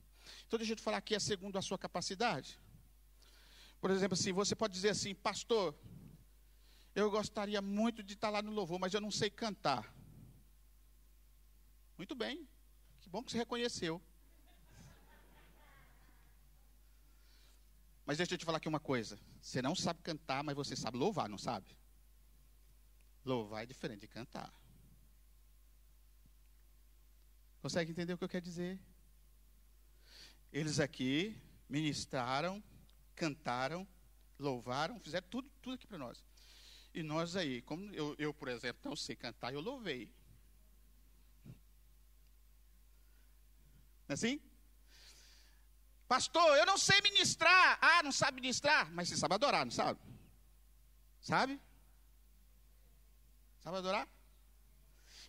Então 0.47 0.59
deixa 0.59 0.73
eu 0.73 0.77
te 0.77 0.83
falar 0.83 0.99
aqui, 0.99 1.15
é 1.15 1.19
segundo 1.19 1.57
a 1.57 1.63
sua 1.63 1.79
capacidade. 1.79 2.59
Por 3.81 3.91
exemplo, 3.91 4.15
assim, 4.15 4.33
você 4.33 4.55
pode 4.55 4.75
dizer 4.75 4.91
assim, 4.91 5.15
pastor, 5.15 5.75
eu 6.95 7.11
gostaria 7.11 7.63
muito 7.63 8.03
de 8.03 8.13
estar 8.13 8.29
lá 8.29 8.43
no 8.43 8.51
louvor, 8.51 8.79
mas 8.79 8.93
eu 8.93 9.01
não 9.01 9.11
sei 9.11 9.31
cantar. 9.31 9.95
Muito 11.97 12.15
bem, 12.15 12.47
que 13.01 13.09
bom 13.09 13.23
que 13.23 13.33
você 13.33 13.39
reconheceu. 13.39 14.03
Mas 18.11 18.17
deixa 18.17 18.35
eu 18.35 18.39
te 18.39 18.45
falar 18.45 18.59
aqui 18.59 18.67
uma 18.67 18.81
coisa. 18.81 19.17
Você 19.41 19.63
não 19.63 19.73
sabe 19.73 20.03
cantar, 20.03 20.43
mas 20.43 20.57
você 20.57 20.75
sabe 20.75 20.99
louvar, 20.99 21.29
não 21.29 21.39
sabe? 21.39 21.79
Louvar 23.25 23.63
é 23.63 23.67
diferente 23.67 24.01
de 24.01 24.09
cantar. 24.09 24.53
Consegue 27.63 27.93
entender 27.93 28.13
o 28.13 28.19
que 28.19 28.25
eu 28.25 28.29
quero 28.29 28.45
dizer? 28.45 28.81
Eles 30.53 30.81
aqui 30.81 31.41
ministraram, 31.69 32.61
cantaram, 33.15 33.87
louvaram, 34.41 34.99
fizeram 34.99 35.29
tudo, 35.29 35.49
tudo 35.63 35.75
aqui 35.75 35.87
para 35.87 35.99
nós. 35.99 36.25
E 36.93 37.05
nós 37.05 37.37
aí, 37.37 37.63
como 37.63 37.95
eu, 37.95 38.17
eu, 38.19 38.35
por 38.35 38.49
exemplo, 38.49 38.81
não 38.85 38.97
sei 38.97 39.15
cantar, 39.15 39.55
eu 39.55 39.61
louvei. 39.61 40.13
Não 41.47 41.55
é 44.09 44.15
assim? 44.15 44.41
Pastor, 46.11 46.57
eu 46.57 46.67
não 46.67 46.77
sei 46.77 47.01
ministrar. 47.03 47.79
Ah, 47.81 48.03
não 48.03 48.11
sabe 48.11 48.41
ministrar? 48.41 48.91
Mas 48.91 49.09
você 49.09 49.17
sabe 49.17 49.35
adorar, 49.35 49.65
não 49.65 49.71
sabe? 49.71 50.01
Sabe? 51.21 51.61
Sabe 53.63 53.77
adorar? 53.77 54.09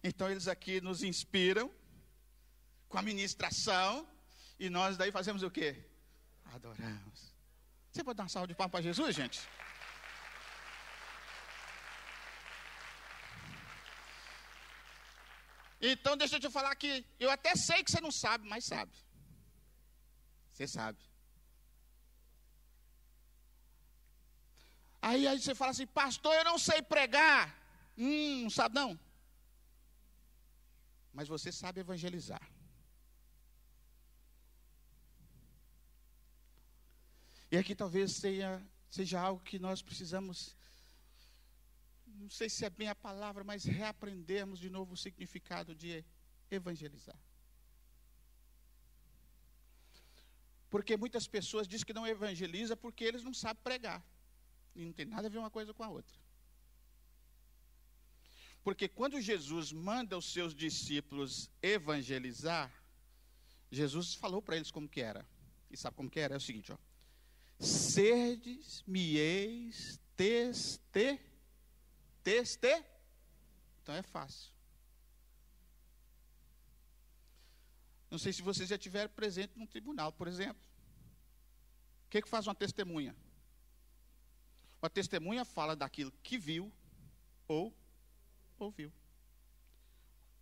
Então 0.04 0.28
eles 0.32 0.48
aqui 0.48 0.82
nos 0.82 1.04
inspiram 1.04 1.70
com 2.90 2.98
a 2.98 3.04
ministração 3.04 4.10
e 4.58 4.72
nós 4.72 4.98
daí 4.98 5.12
fazemos 5.12 5.44
o 5.44 5.52
quê? 5.52 5.70
Adoramos. 6.46 7.32
Você 7.92 8.04
pode 8.04 8.18
dar 8.18 8.24
uma 8.24 8.30
salva 8.30 8.48
de 8.48 8.56
palmas 8.56 8.72
para 8.72 8.82
Jesus, 8.82 9.16
gente? 9.16 9.40
Então, 15.80 16.18
deixa 16.18 16.38
eu 16.38 16.40
te 16.40 16.50
falar 16.50 16.74
que 16.76 17.06
eu 17.20 17.30
até 17.30 17.56
sei 17.56 17.84
que 17.84 17.92
você 17.92 18.02
não 18.02 18.12
sabe, 18.12 18.50
mas 18.50 18.66
sabe. 18.66 18.92
Você 20.62 20.68
sabe. 20.68 21.00
Aí, 25.02 25.28
aí 25.28 25.42
você 25.42 25.56
fala 25.56 25.72
assim, 25.72 25.88
pastor, 25.88 26.36
eu 26.36 26.44
não 26.44 26.60
sei 26.60 26.84
pregar. 26.84 27.44
Hum, 27.98 28.44
não 28.44 28.50
sabe 28.52 28.76
não. 28.76 29.00
Mas 31.12 31.28
você 31.28 31.52
sabe 31.52 31.80
evangelizar. 31.80 32.48
E 37.50 37.58
aqui 37.58 37.74
talvez 37.74 38.12
seja, 38.12 38.62
seja 38.88 39.20
algo 39.20 39.44
que 39.44 39.58
nós 39.58 39.82
precisamos, 39.82 40.56
não 42.06 42.30
sei 42.30 42.50
se 42.50 42.64
é 42.66 42.70
bem 42.70 42.88
a 42.88 42.94
palavra, 42.94 43.44
mas 43.44 43.64
reaprendermos 43.64 44.60
de 44.60 44.70
novo 44.70 44.94
o 44.94 44.98
significado 45.06 45.74
de 45.74 46.06
evangelizar. 46.52 47.18
Porque 50.72 50.98
muitas 50.98 51.28
pessoas 51.28 51.68
dizem 51.68 51.86
que 51.86 51.94
não 51.94 52.08
evangeliza 52.08 52.76
porque 52.76 53.04
eles 53.04 53.24
não 53.24 53.34
sabem 53.34 53.62
pregar. 53.64 54.04
E 54.76 54.84
não 54.84 54.92
tem 54.92 55.06
nada 55.06 55.28
a 55.28 55.30
ver 55.30 55.38
uma 55.38 55.52
coisa 55.52 55.72
com 55.72 55.84
a 55.84 55.90
outra. 55.90 56.18
Porque 58.64 58.88
quando 58.88 59.22
Jesus 59.22 59.72
manda 59.72 60.18
os 60.18 60.34
seus 60.34 60.56
discípulos 60.56 61.52
evangelizar, 61.62 62.74
Jesus 63.70 64.16
falou 64.16 64.42
para 64.42 64.56
eles 64.56 64.72
como 64.72 64.90
que 64.90 65.02
era. 65.02 65.24
E 65.70 65.78
sabe 65.78 65.96
como 65.96 66.10
que 66.10 66.20
era? 66.20 66.34
É 66.34 66.38
o 66.38 66.42
seguinte, 66.42 66.72
ó 66.72 66.78
serdes 67.62 68.84
me 68.88 69.18
eis 69.18 70.00
teste, 70.18 71.20
teste, 72.24 72.84
então 73.82 73.96
é 73.96 74.02
fácil. 74.02 74.52
Não 78.12 78.20
sei 78.20 78.34
se 78.34 78.42
vocês 78.42 78.68
já 78.68 78.78
tiveram 78.78 79.10
presente 79.10 79.58
num 79.58 79.66
tribunal, 79.66 80.12
por 80.12 80.28
exemplo. 80.28 80.62
O 82.06 82.10
que, 82.10 82.22
que 82.22 82.28
faz 82.28 82.46
uma 82.46 82.54
testemunha? 82.54 83.16
Uma 84.82 84.90
testemunha 84.90 85.46
fala 85.46 85.78
daquilo 85.78 86.12
que 86.22 86.38
viu 86.38 86.70
ou 87.48 87.74
ouviu. 88.60 88.92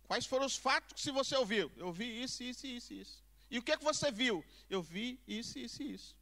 Quais 0.02 0.26
foram 0.26 0.46
os 0.46 0.56
fatos 0.56 1.00
que 1.00 1.12
você 1.12 1.36
ouviu? 1.36 1.70
Eu 1.76 1.92
vi 1.92 2.20
isso, 2.20 2.42
isso, 2.42 2.66
isso, 2.66 2.92
isso. 2.92 3.24
E 3.48 3.56
o 3.58 3.62
que, 3.62 3.76
que 3.76 3.84
você 3.84 4.10
viu? 4.10 4.44
Eu 4.68 4.82
vi 4.82 5.20
isso, 5.28 5.56
isso, 5.56 5.80
isso. 5.80 6.16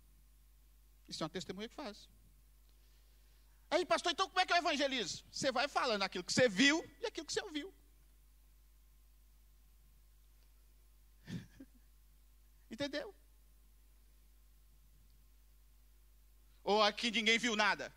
Isso 1.09 1.23
é 1.23 1.25
uma 1.25 1.31
testemunha 1.31 1.69
que 1.69 1.75
faz. 1.75 2.09
Aí, 3.71 3.87
pastor, 3.87 4.13
então 4.13 4.29
como 4.29 4.41
é 4.41 4.45
que 4.45 4.53
eu 4.53 4.57
evangelizo? 4.59 5.25
Você 5.33 5.51
vai 5.51 5.67
falando 5.67 6.03
aquilo 6.03 6.25
que 6.25 6.33
você 6.33 6.47
viu 6.47 6.85
e 7.01 7.07
aquilo 7.07 7.27
que 7.27 7.33
você 7.33 7.41
ouviu. 7.41 7.73
Entendeu? 12.71 13.15
Ou 16.63 16.83
aqui 16.83 17.11
ninguém 17.11 17.39
viu 17.39 17.57
nada? 17.57 17.93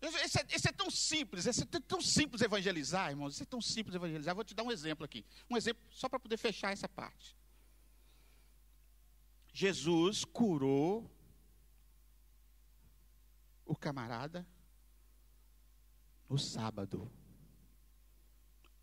Esse 0.00 0.38
é, 0.38 0.70
é, 0.70 0.72
tão 0.72 0.90
simples, 0.90 1.44
esse 1.44 1.62
é 1.62 1.66
tão 1.66 2.00
simples 2.00 2.40
evangelizar, 2.40 3.10
irmãos. 3.10 3.34
Isso 3.34 3.42
é 3.42 3.46
tão 3.46 3.60
simples 3.60 3.94
evangelizar. 3.94 4.34
Vou 4.34 4.44
te 4.44 4.54
dar 4.54 4.62
um 4.62 4.72
exemplo 4.72 5.04
aqui. 5.04 5.26
Um 5.48 5.56
exemplo 5.56 5.82
só 5.90 6.08
para 6.08 6.18
poder 6.18 6.38
fechar 6.38 6.72
essa 6.72 6.88
parte. 6.88 7.36
Jesus 9.52 10.24
curou 10.24 11.10
o 13.66 13.76
camarada 13.76 14.46
no 16.28 16.38
sábado. 16.38 17.12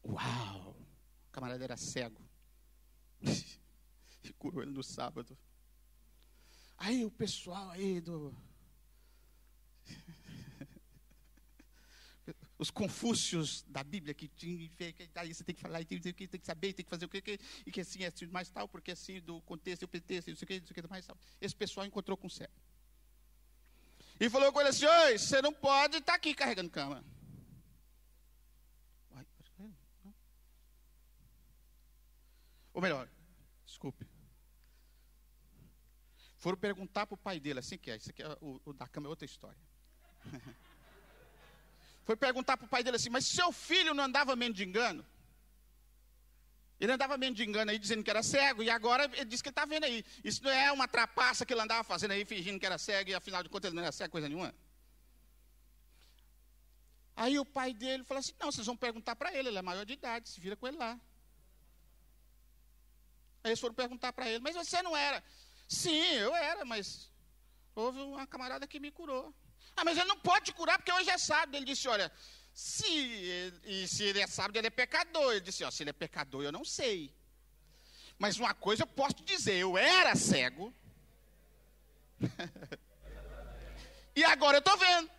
Uau! 0.03 0.86
Camarada 1.37 1.63
era 1.63 1.77
cego. 1.77 2.27
e 3.21 4.33
curou 4.39 4.63
ele 4.63 4.71
no 4.71 4.81
sábado. 4.81 5.37
Aí 6.79 7.05
o 7.05 7.11
pessoal 7.11 7.69
aí 7.69 8.01
do 8.01 8.35
os 12.57 12.71
confúcios 12.71 13.63
da 13.67 13.83
Bíblia 13.83 14.15
que 14.15 14.27
tinha, 14.27 14.67
que 14.67 14.95
aí 15.13 15.31
você 15.31 15.43
tem 15.43 15.53
que 15.53 15.61
falar, 15.61 15.85
tem, 15.85 16.01
tem, 16.01 16.11
tem 16.11 16.27
que 16.27 16.43
saber, 16.43 16.73
tem 16.73 16.83
que 16.83 16.89
fazer 16.89 17.05
o 17.05 17.09
que, 17.09 17.39
e 17.67 17.71
que 17.71 17.81
assim 17.81 18.03
é 18.03 18.07
assim 18.07 18.25
mais 18.25 18.49
tal, 18.49 18.67
porque 18.67 18.89
assim 18.89 19.21
do 19.21 19.39
contexto, 19.43 19.83
o 19.83 19.87
pretexto, 19.87 20.31
não 20.31 20.37
sei 20.37 20.43
o 20.43 20.47
que, 20.47 20.59
não 20.59 20.65
sei 20.65 20.71
o 20.71 20.81
que 20.81 20.89
mais 20.89 21.05
tal. 21.05 21.15
Esse 21.39 21.55
pessoal 21.55 21.85
encontrou 21.85 22.17
com 22.17 22.25
o 22.25 22.31
cego. 22.31 22.51
E 24.19 24.27
falou 24.27 24.51
com 24.51 24.59
ele 24.59 24.69
assim: 24.69 24.87
Oi, 24.87 25.19
você 25.19 25.39
não 25.39 25.53
pode 25.53 25.97
estar 25.97 26.13
tá 26.13 26.17
aqui 26.17 26.33
carregando 26.33 26.71
cama. 26.71 27.05
Ou 32.77 32.81
melhor, 32.81 33.09
desculpe. 33.65 34.07
Foram 36.37 36.59
perguntar 36.59 37.07
para 37.07 37.15
o 37.15 37.17
pai 37.17 37.39
dele, 37.39 37.57
assim 37.57 37.75
que 37.75 37.89
é, 37.89 37.97
isso 37.97 38.11
aqui 38.11 38.21
é, 38.21 38.37
o, 38.39 38.61
o 38.65 38.71
da 38.71 38.87
cama 38.87 39.07
é 39.07 39.09
outra 39.09 39.25
história. 39.25 39.57
Foi 42.05 42.15
perguntar 42.15 42.55
para 42.55 42.67
o 42.67 42.69
pai 42.69 42.83
dele 42.83 42.97
assim, 42.97 43.09
mas 43.09 43.25
seu 43.25 43.51
filho 43.51 43.95
não 43.95 44.03
andava 44.03 44.35
mendigando? 44.35 45.03
Ele 46.79 46.91
andava 46.91 47.17
mendigando 47.17 47.71
aí, 47.71 47.79
dizendo 47.79 48.03
que 48.03 48.11
era 48.11 48.21
cego, 48.21 48.61
e 48.61 48.69
agora 48.69 49.05
ele 49.05 49.25
diz 49.25 49.41
que 49.41 49.49
ele 49.49 49.53
está 49.53 49.65
vendo 49.65 49.85
aí. 49.85 50.05
Isso 50.23 50.43
não 50.43 50.51
é 50.51 50.71
uma 50.71 50.87
trapaça 50.87 51.47
que 51.47 51.53
ele 51.55 51.61
andava 51.61 51.83
fazendo 51.83 52.11
aí, 52.11 52.25
fingindo 52.25 52.59
que 52.59 52.65
era 52.67 52.77
cego, 52.77 53.09
e 53.09 53.15
afinal 53.15 53.41
de 53.41 53.49
contas 53.49 53.69
ele 53.69 53.75
não 53.75 53.81
era 53.81 53.91
cego, 53.91 54.11
coisa 54.11 54.29
nenhuma. 54.29 54.53
Aí 57.15 57.39
o 57.39 57.45
pai 57.45 57.73
dele 57.73 58.03
falou 58.03 58.19
assim: 58.19 58.33
não, 58.39 58.51
vocês 58.51 58.67
vão 58.67 58.77
perguntar 58.77 59.15
para 59.15 59.33
ele, 59.33 59.47
ele 59.49 59.57
é 59.57 59.63
maior 59.63 59.83
de 59.83 59.93
idade, 59.93 60.29
se 60.29 60.39
vira 60.39 60.55
com 60.55 60.67
ele 60.67 60.77
lá. 60.77 61.01
Aí 63.43 63.51
eles 63.51 63.59
foram 63.59 63.73
perguntar 63.73 64.13
para 64.13 64.29
ele, 64.29 64.39
mas 64.39 64.55
você 64.55 64.81
não 64.81 64.95
era? 64.95 65.23
Sim, 65.67 66.13
eu 66.13 66.35
era, 66.35 66.63
mas 66.65 67.11
houve 67.75 67.99
uma 67.99 68.25
camarada 68.25 68.67
que 68.67 68.79
me 68.79 68.91
curou. 68.91 69.33
Ah, 69.75 69.83
mas 69.85 69.97
ele 69.97 70.07
não 70.07 70.19
pode 70.19 70.45
te 70.45 70.53
curar 70.53 70.77
porque 70.77 70.91
hoje 70.91 71.09
é 71.09 71.17
sábado. 71.17 71.55
Ele 71.55 71.65
disse: 71.65 71.87
olha, 71.87 72.11
se 72.53 72.87
ele, 72.87 73.87
se 73.87 74.03
ele 74.03 74.19
é 74.19 74.27
sábado, 74.27 74.57
ele 74.57 74.67
é 74.67 74.71
pecador. 74.71 75.31
Ele 75.33 75.41
disse: 75.41 75.63
ó, 75.63 75.69
se 75.69 75.83
ele 75.83 75.91
é 75.91 75.93
pecador, 75.93 76.43
eu 76.43 76.51
não 76.51 76.65
sei. 76.65 77.13
Mas 78.17 78.39
uma 78.39 78.53
coisa 78.53 78.83
eu 78.83 78.87
posso 78.87 79.23
dizer: 79.23 79.55
eu 79.55 79.77
era 79.77 80.15
cego. 80.15 80.73
e 84.15 84.23
agora 84.23 84.57
eu 84.57 84.59
estou 84.59 84.75
vendo. 84.77 85.16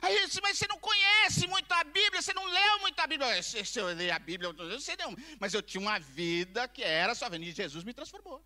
Aí 0.00 0.16
ele 0.16 0.26
disse, 0.26 0.40
mas 0.40 0.58
você 0.58 0.66
não 0.66 0.78
conhece 0.78 1.46
muito 1.46 1.70
a 1.72 1.84
Bíblia, 1.84 2.20
você 2.20 2.32
não 2.32 2.44
leu 2.44 2.80
muito 2.80 2.98
a 2.98 3.06
Bíblia. 3.06 3.42
Se 3.42 3.78
eu 3.78 3.86
ler 3.86 4.10
a 4.10 4.18
Bíblia, 4.18 4.48
eu 4.48 4.52
não 4.52 4.80
sei 4.80 4.96
não. 4.96 5.16
Mas 5.38 5.54
eu 5.54 5.62
tinha 5.62 5.80
uma 5.80 5.98
vida 5.98 6.66
que 6.68 6.82
era 6.82 7.14
só 7.14 7.28
vendo. 7.28 7.44
E 7.44 7.52
Jesus 7.52 7.84
me 7.84 7.94
transformou. 7.94 8.44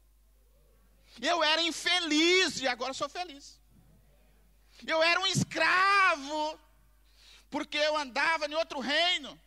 Eu 1.20 1.42
era 1.42 1.62
infeliz 1.62 2.60
e 2.60 2.68
agora 2.68 2.92
sou 2.92 3.08
feliz. 3.08 3.58
Eu 4.86 5.02
era 5.02 5.18
um 5.20 5.26
escravo, 5.26 6.60
porque 7.50 7.78
eu 7.78 7.96
andava 7.96 8.46
em 8.46 8.54
outro 8.54 8.80
reino. 8.80 9.40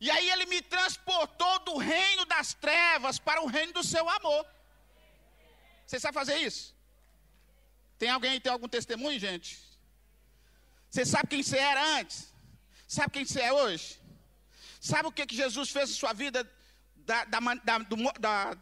E 0.00 0.10
aí 0.10 0.30
ele 0.30 0.46
me 0.46 0.60
transportou 0.62 1.58
do 1.60 1.76
reino 1.76 2.24
das 2.24 2.54
trevas 2.54 3.18
para 3.18 3.42
o 3.42 3.46
reino 3.46 3.72
do 3.72 3.84
seu 3.84 4.08
amor. 4.08 4.46
Você 5.86 6.00
sabe 6.00 6.14
fazer 6.14 6.36
isso? 6.38 6.74
Tem 7.98 8.08
alguém 8.08 8.40
tem 8.40 8.50
algum 8.50 8.68
testemunho, 8.68 9.20
gente? 9.20 9.69
Você 10.90 11.06
sabe 11.06 11.28
quem 11.28 11.42
você 11.42 11.56
era 11.56 11.82
antes? 11.98 12.34
Sabe 12.86 13.10
quem 13.12 13.24
você 13.24 13.40
é 13.40 13.52
hoje? 13.52 14.00
Sabe 14.80 15.08
o 15.08 15.12
que, 15.12 15.24
que 15.26 15.36
Jesus 15.36 15.70
fez 15.70 15.90
em 15.90 15.94
sua 15.94 16.12
vida 16.12 16.50
da, 16.96 17.24
da, 17.24 17.38
da, 17.62 17.78
do, 17.78 17.96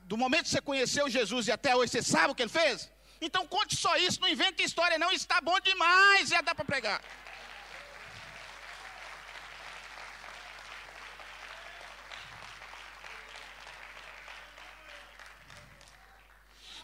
do, 0.05 0.17
momento 0.17 0.45
que 0.45 0.51
você 0.51 0.61
conheceu 0.61 1.09
Jesus 1.09 1.47
e 1.47 1.53
até 1.53 1.75
hoje? 1.75 1.93
Você 1.93 2.03
sabe 2.03 2.33
o 2.33 2.35
que 2.35 2.43
ele 2.43 2.51
fez? 2.51 2.91
Então 3.21 3.47
conte 3.47 3.77
só 3.77 3.97
isso, 3.97 4.21
não 4.21 4.29
invente 4.29 4.63
história, 4.63 4.99
não. 4.99 5.11
Está 5.11 5.41
bom 5.41 5.59
demais, 5.61 6.29
já 6.29 6.43
dá 6.43 6.55
para 6.55 6.65
pregar. 6.65 7.03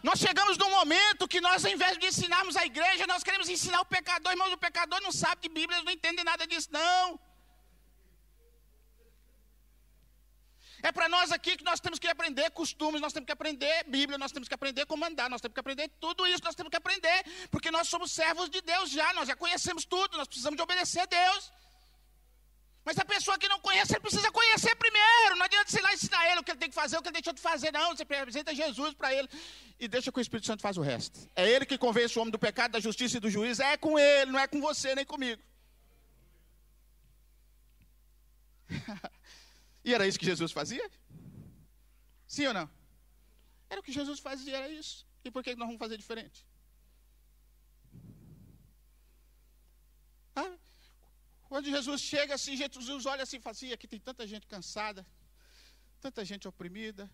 Nós 0.07 0.19
chegamos 0.25 0.57
num 0.59 0.71
momento 0.79 1.27
que 1.33 1.41
nós, 1.41 1.65
ao 1.65 1.73
invés 1.77 1.97
de 2.01 2.07
ensinarmos 2.11 2.57
a 2.63 2.65
igreja, 2.71 3.07
nós 3.13 3.23
queremos 3.27 3.49
ensinar 3.49 3.81
o 3.81 3.87
pecador. 3.87 4.33
Irmãos, 4.33 4.53
o 4.53 4.59
pecador 4.59 5.01
não 5.01 5.11
sabe 5.11 5.39
de 5.45 5.49
Bíblia, 5.49 5.83
não 5.83 5.93
entendem 5.99 6.23
nada 6.23 6.47
disso, 6.47 6.69
não. 6.71 7.19
É 10.89 10.93
para 10.93 11.09
nós 11.09 11.33
aqui 11.33 11.57
que 11.57 11.65
nós 11.65 11.81
temos 11.81 11.99
que 11.99 12.07
aprender 12.07 12.51
costumes, 12.51 13.01
nós 13.01 13.15
temos 13.15 13.25
que 13.25 13.33
aprender 13.33 13.85
Bíblia, 13.85 14.19
nós 14.19 14.31
temos 14.31 14.47
que 14.47 14.57
aprender 14.59 14.85
comandar, 14.85 15.31
nós 15.31 15.41
temos 15.41 15.55
que 15.55 15.61
aprender 15.61 15.89
tudo 15.99 16.27
isso, 16.27 16.45
nós 16.45 16.55
temos 16.55 16.71
que 16.71 16.77
aprender, 16.77 17.19
porque 17.51 17.71
nós 17.71 17.89
somos 17.89 18.13
servos 18.13 18.51
de 18.51 18.61
Deus 18.61 18.91
já, 18.91 19.11
nós 19.15 19.27
já 19.27 19.35
conhecemos 19.35 19.87
tudo, 19.87 20.19
nós 20.19 20.29
precisamos 20.29 20.59
de 20.59 20.63
obedecer 20.63 21.01
a 21.01 21.07
Deus. 21.07 21.51
Mas 22.85 22.99
a 22.99 23.05
pessoa 23.05 23.39
que 23.39 23.49
não 23.49 23.59
conhece, 23.61 23.95
ele 23.95 24.01
precisa 24.01 24.31
conhecer 24.31 24.77
primeiro. 24.77 25.37
Não 25.37 25.47
adianta 25.47 25.71
você 25.71 25.81
lá 25.81 25.95
ensinar 25.95 26.31
ele 26.31 26.41
o 26.41 26.45
que 26.45 26.51
ele 26.51 26.59
tem 26.59 26.69
que 26.69 26.75
fazer, 26.75 26.99
o 26.99 27.03
que 27.03 27.09
ele 27.09 27.15
deixou 27.15 27.33
de 27.33 27.41
fazer, 27.41 27.73
não. 27.73 27.97
Você 27.97 28.03
apresenta 28.03 28.55
Jesus 28.55 28.93
para 28.93 29.15
ele 29.15 29.29
e 29.81 29.89
deixa 29.89 30.13
que 30.13 30.19
o 30.19 30.21
Espírito 30.21 30.47
Santo 30.47 30.61
faz 30.61 30.77
o 30.77 30.83
resto. 30.83 31.19
É 31.35 31.49
ele 31.49 31.65
que 31.65 31.79
convence 31.79 32.19
o 32.19 32.21
homem 32.21 32.31
do 32.31 32.39
pecado, 32.39 32.73
da 32.73 32.81
justiça 32.81 33.17
e 33.17 33.21
do 33.21 33.31
juízo. 33.31 33.63
É 33.63 33.79
com 33.79 33.99
ele, 33.99 34.33
não 34.33 34.39
é 34.39 34.47
com 34.47 34.61
você 34.61 34.95
nem 34.95 35.07
comigo. 35.07 35.43
e 39.83 39.95
era 39.95 40.07
isso 40.07 40.19
que 40.19 40.27
Jesus 40.27 40.53
fazia? 40.53 40.91
Sim 42.27 42.49
ou 42.49 42.55
não? 42.55 42.69
Era 43.71 43.81
o 43.81 43.85
que 43.85 43.93
Jesus 43.93 44.21
fazia, 44.21 44.59
era 44.59 44.69
isso. 44.69 45.07
E 45.25 45.31
por 45.31 45.43
que 45.43 45.57
nós 45.57 45.67
vamos 45.67 45.79
fazer 45.79 45.97
diferente? 45.97 46.47
Ah, 50.37 50.53
quando 51.49 51.67
Jesus 51.67 52.01
chega 52.01 52.35
assim, 52.35 52.57
Jesus 52.57 53.07
olha 53.07 53.23
assim 53.23 53.37
e 53.37 53.41
fala 53.41 53.53
assim: 53.53 53.73
aqui 53.73 53.87
tem 53.87 54.01
tanta 54.01 54.27
gente 54.27 54.47
cansada, 54.47 55.07
tanta 56.01 56.25
gente 56.25 56.49
oprimida. 56.49 57.11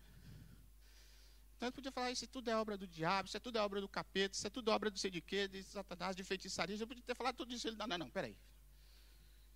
Então 1.57 1.71
podia 1.71 1.91
falar: 1.91 2.11
isso 2.11 2.27
tudo 2.27 2.49
é 2.49 2.55
obra 2.55 2.77
do 2.77 2.87
diabo, 2.87 3.27
isso 3.27 3.37
é 3.37 3.39
tudo 3.39 3.57
é 3.57 3.61
obra 3.61 3.81
do 3.81 3.87
capeta, 3.87 4.35
isso 4.35 4.47
é 4.47 4.49
tudo 4.49 4.71
obra 4.71 4.89
do 4.89 4.97
sei 4.97 5.11
de 5.11 5.21
quê, 5.21 5.47
de 5.47 5.63
Satanás, 5.63 6.15
de 6.15 6.23
feitiçaria. 6.23 6.75
Eu 6.75 6.87
podia 6.87 7.03
ter 7.03 7.15
falado 7.15 7.35
tudo 7.35 7.53
isso. 7.53 7.67
Ele: 7.67 7.75
não, 7.75 7.87
não, 7.87 7.97
não, 7.97 8.09
peraí. 8.09 8.35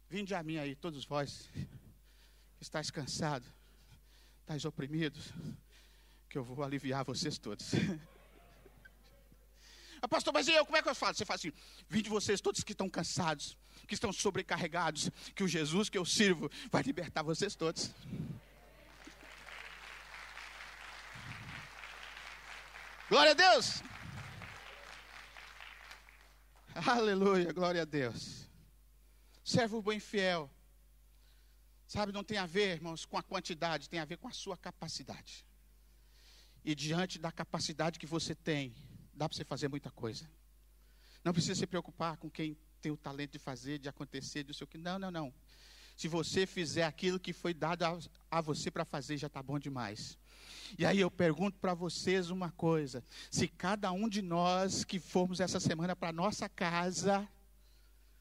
Vinde 0.10 0.36
a 0.36 0.44
mim 0.44 0.58
aí, 0.58 0.76
todos 0.76 1.04
vós 1.06 1.50
que 2.58 2.64
estáis 2.64 2.92
cansados, 2.92 3.50
estáis 4.42 4.66
oprimidos, 4.66 5.34
que 6.30 6.38
eu 6.38 6.44
vou 6.44 6.64
aliviar 6.64 7.04
vocês 7.04 7.38
todos. 7.40 7.72
Ah, 10.06 10.08
pastor, 10.08 10.32
mas 10.32 10.48
e 10.48 10.52
eu, 10.52 10.64
como 10.64 10.78
é 10.78 10.84
que 10.84 10.88
eu 10.88 10.94
faço? 10.94 11.18
Você 11.18 11.26
fala 11.26 11.38
assim: 11.38 11.52
vinde 11.90 12.10
vocês 12.12 12.40
todos 12.40 12.64
que 12.64 12.74
estão 12.74 12.88
cansados, 12.88 13.58
que 13.88 13.96
estão 13.96 14.14
sobrecarregados, 14.14 15.10
que 15.34 15.44
o 15.44 15.48
Jesus 15.48 15.90
que 15.90 15.98
eu 15.98 16.06
sirvo 16.06 16.48
vai 16.70 16.84
libertar 16.84 17.24
vocês 17.24 17.56
todos. 17.56 17.90
Glória 23.10 23.32
a 23.32 23.34
Deus! 23.34 23.82
Aleluia, 26.76 27.52
glória 27.52 27.82
a 27.82 27.86
Deus. 27.86 28.48
Servo 29.44 29.82
bom 29.82 29.92
e 29.92 30.00
fiel. 30.00 30.52
Sabe, 31.88 32.12
não 32.12 32.24
tem 32.24 32.38
a 32.38 32.46
ver, 32.46 32.76
irmãos, 32.76 33.06
com 33.08 33.18
a 33.18 33.24
quantidade, 33.24 33.90
tem 33.90 34.00
a 34.00 34.06
ver 34.06 34.18
com 34.18 34.28
a 34.28 34.34
sua 34.34 34.56
capacidade. 34.56 35.44
E 36.64 36.76
diante 36.76 37.18
da 37.18 37.32
capacidade 37.32 37.98
que 37.98 38.06
você 38.06 38.36
tem, 38.36 38.76
dá 39.16 39.28
para 39.30 39.36
você 39.36 39.46
fazer 39.46 39.68
muita 39.68 39.90
coisa. 39.90 40.30
Não 41.24 41.34
precisa 41.34 41.56
se 41.56 41.66
preocupar 41.66 42.18
com 42.18 42.30
quem 42.30 42.58
tem 42.82 42.92
o 42.92 42.98
talento 42.98 43.32
de 43.32 43.40
fazer, 43.40 43.80
de 43.80 43.90
acontecer, 43.90 44.44
de 44.44 44.64
o 44.64 44.68
que. 44.68 44.78
Não, 44.78 45.00
não, 45.00 45.10
não. 45.10 45.34
Se 45.98 46.08
você 46.08 46.46
fizer 46.46 46.84
aquilo 46.84 47.20
que 47.20 47.34
foi 47.34 47.54
dado 47.54 47.84
a, 47.84 47.98
a 48.30 48.42
você 48.42 48.70
para 48.70 48.84
fazer, 48.84 49.18
já 49.18 49.28
está 49.28 49.42
bom 49.42 49.58
demais. 49.58 50.18
E 50.78 50.86
aí 50.86 51.00
eu 51.00 51.10
pergunto 51.10 51.58
para 51.58 51.74
vocês 51.74 52.30
uma 52.30 52.52
coisa: 52.52 53.04
se 53.32 53.48
cada 53.48 53.92
um 53.92 54.08
de 54.08 54.22
nós 54.22 54.84
que 54.84 55.00
formos 55.00 55.40
essa 55.40 55.60
semana 55.60 55.96
para 55.96 56.12
nossa 56.12 56.50
casa 56.50 57.28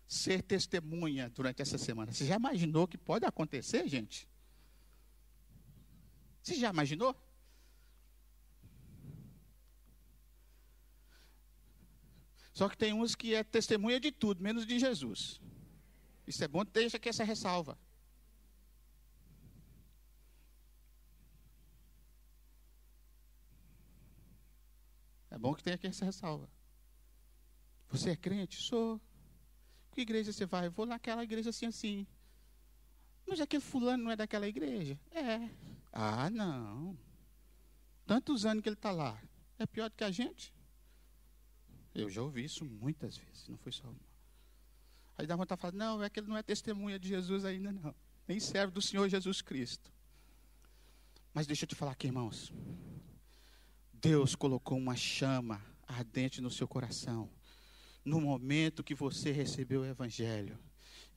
ser 0.07 0.43
testemunha 0.43 1.29
durante 1.31 1.61
essa 1.61 1.77
semana, 1.77 2.13
você 2.13 2.25
já 2.25 2.37
imaginou 2.37 2.87
que 2.87 2.97
pode 2.97 3.25
acontecer, 3.25 3.89
gente? 3.89 4.29
Você 6.43 6.55
já 6.55 6.71
imaginou? 6.71 7.17
Só 12.55 12.69
que 12.69 12.79
tem 12.79 12.93
uns 12.93 13.17
que 13.17 13.35
é 13.35 13.43
testemunha 13.43 13.99
de 13.99 14.13
tudo, 14.13 14.41
menos 14.41 14.65
de 14.65 14.79
Jesus. 14.79 15.41
Isso 16.25 16.43
é 16.43 16.49
bom, 16.49 16.65
deixa 16.65 16.97
aqui 16.97 17.09
essa 17.09 17.25
ressalva. 17.25 17.77
É 25.31 25.37
bom 25.37 25.53
que 25.53 25.65
tenha 25.65 25.75
aqui 25.75 25.89
essa 25.89 26.05
ressalva. 26.05 26.49
Você 27.89 28.11
é 28.11 28.17
crente? 28.17 28.57
Sou. 28.63 29.01
Que 29.91 30.03
igreja 30.03 30.33
você 30.33 30.47
vai? 30.47 30.69
vou 30.69 30.87
naquela 30.87 31.25
igreja 31.25 31.51
assim, 31.51 31.67
assim. 31.67 32.07
Mas 33.27 33.41
aquele 33.41 33.63
fulano 33.63 34.05
não 34.05 34.11
é 34.13 34.17
daquela 34.17 34.47
igreja? 34.47 34.99
É. 35.11 35.51
Ah, 35.93 36.31
não. 36.31 36.97
Tantos 38.07 38.47
anos 38.47 38.63
que 38.63 38.69
ele 38.69 38.77
está 38.77 38.93
lá. 38.93 39.21
É 39.59 39.67
pior 39.67 39.91
do 39.91 39.97
que 39.97 40.05
a 40.05 40.11
gente? 40.11 40.55
Eu 41.95 42.11
já 42.11 42.23
ouvi 42.23 42.45
isso 42.45 42.65
muitas 42.65 43.17
vezes, 43.17 43.49
não 43.49 43.57
foi 43.57 43.71
só 43.71 43.87
uma. 43.87 44.15
Aí 45.17 45.27
dá 45.27 45.37
vontade 45.37 45.59
de 45.59 45.63
falar, 45.63 45.75
não, 45.75 46.03
é 46.03 46.11
que 46.11 46.19
ele 46.19 46.27
não 46.27 46.37
é 46.37 46.43
testemunha 46.43 46.99
de 46.99 47.09
Jesus 47.09 47.45
ainda 47.45 47.73
não. 47.73 47.95
Nem 48.27 48.41
serve 48.41 48.73
do 48.73 48.83
Senhor 48.83 49.09
Jesus 49.09 49.41
Cristo. 49.41 49.93
Mas 51.33 51.47
deixa 51.47 51.65
eu 51.65 51.69
te 51.69 51.75
falar 51.75 51.93
aqui, 51.93 52.09
irmãos. 52.09 52.53
Deus 53.93 54.35
colocou 54.35 54.77
uma 54.77 54.97
chama 54.97 55.65
ardente 55.87 56.41
no 56.41 56.51
seu 56.51 56.67
coração, 56.67 57.31
no 58.05 58.21
momento 58.21 58.83
que 58.83 58.95
você 58.95 59.31
recebeu 59.31 59.83
o 59.83 59.87
Evangelho. 59.87 60.59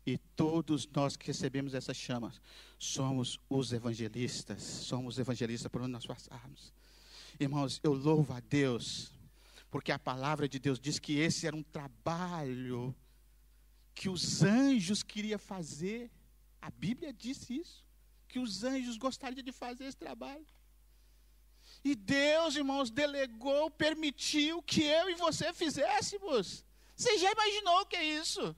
E 0.06 0.18
todos 0.18 0.88
nós 0.88 1.18
que 1.18 1.28
recebemos 1.28 1.74
essa 1.74 1.94
chama, 1.94 2.34
somos 2.80 3.40
os 3.50 3.74
evangelistas, 3.74 4.64
somos 4.64 5.20
evangelistas 5.20 5.70
por 5.70 5.82
onde 5.82 5.92
nós 5.92 6.06
passarmos. 6.06 6.72
Irmãos, 7.38 7.82
eu 7.84 7.94
louvo 7.94 8.32
a 8.32 8.40
Deus, 8.40 9.12
porque 9.70 9.92
a 9.92 10.00
palavra 10.00 10.48
de 10.48 10.60
Deus 10.60 10.80
diz 10.80 11.00
que 11.00 11.20
esse 11.20 11.46
era 11.46 11.56
um 11.56 11.64
trabalho 11.64 12.96
que 13.94 14.10
os 14.10 14.44
anjos 14.44 15.04
queriam 15.04 15.40
fazer. 15.40 16.12
A 16.62 16.70
Bíblia 16.70 17.12
disse 17.14 17.60
isso, 17.60 17.86
que 18.28 18.40
os 18.40 18.64
anjos 18.64 18.98
gostariam 18.98 19.44
de 19.44 19.52
fazer 19.52 19.86
esse 19.86 19.98
trabalho. 19.98 20.46
E 21.84 21.96
Deus, 21.96 22.56
irmãos, 22.56 22.90
delegou, 22.90 23.70
permitiu 23.72 24.62
que 24.62 24.84
eu 24.84 25.10
e 25.10 25.16
você 25.16 25.54
fizéssemos. 25.54 26.64
Você 26.96 27.18
já 27.18 27.32
imaginou 27.32 27.82
o 27.82 27.86
que 27.86 27.96
é 27.96 28.04
isso? 28.04 28.56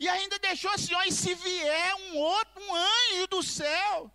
E 0.00 0.08
ainda 0.08 0.38
deixou 0.38 0.70
assim, 0.70 0.94
ó, 0.94 1.02
e 1.04 1.12
se 1.12 1.34
vier 1.34 1.94
um 1.96 2.16
outro, 2.16 2.62
um 2.62 2.74
anjo 2.74 3.26
do 3.28 3.42
céu, 3.42 4.12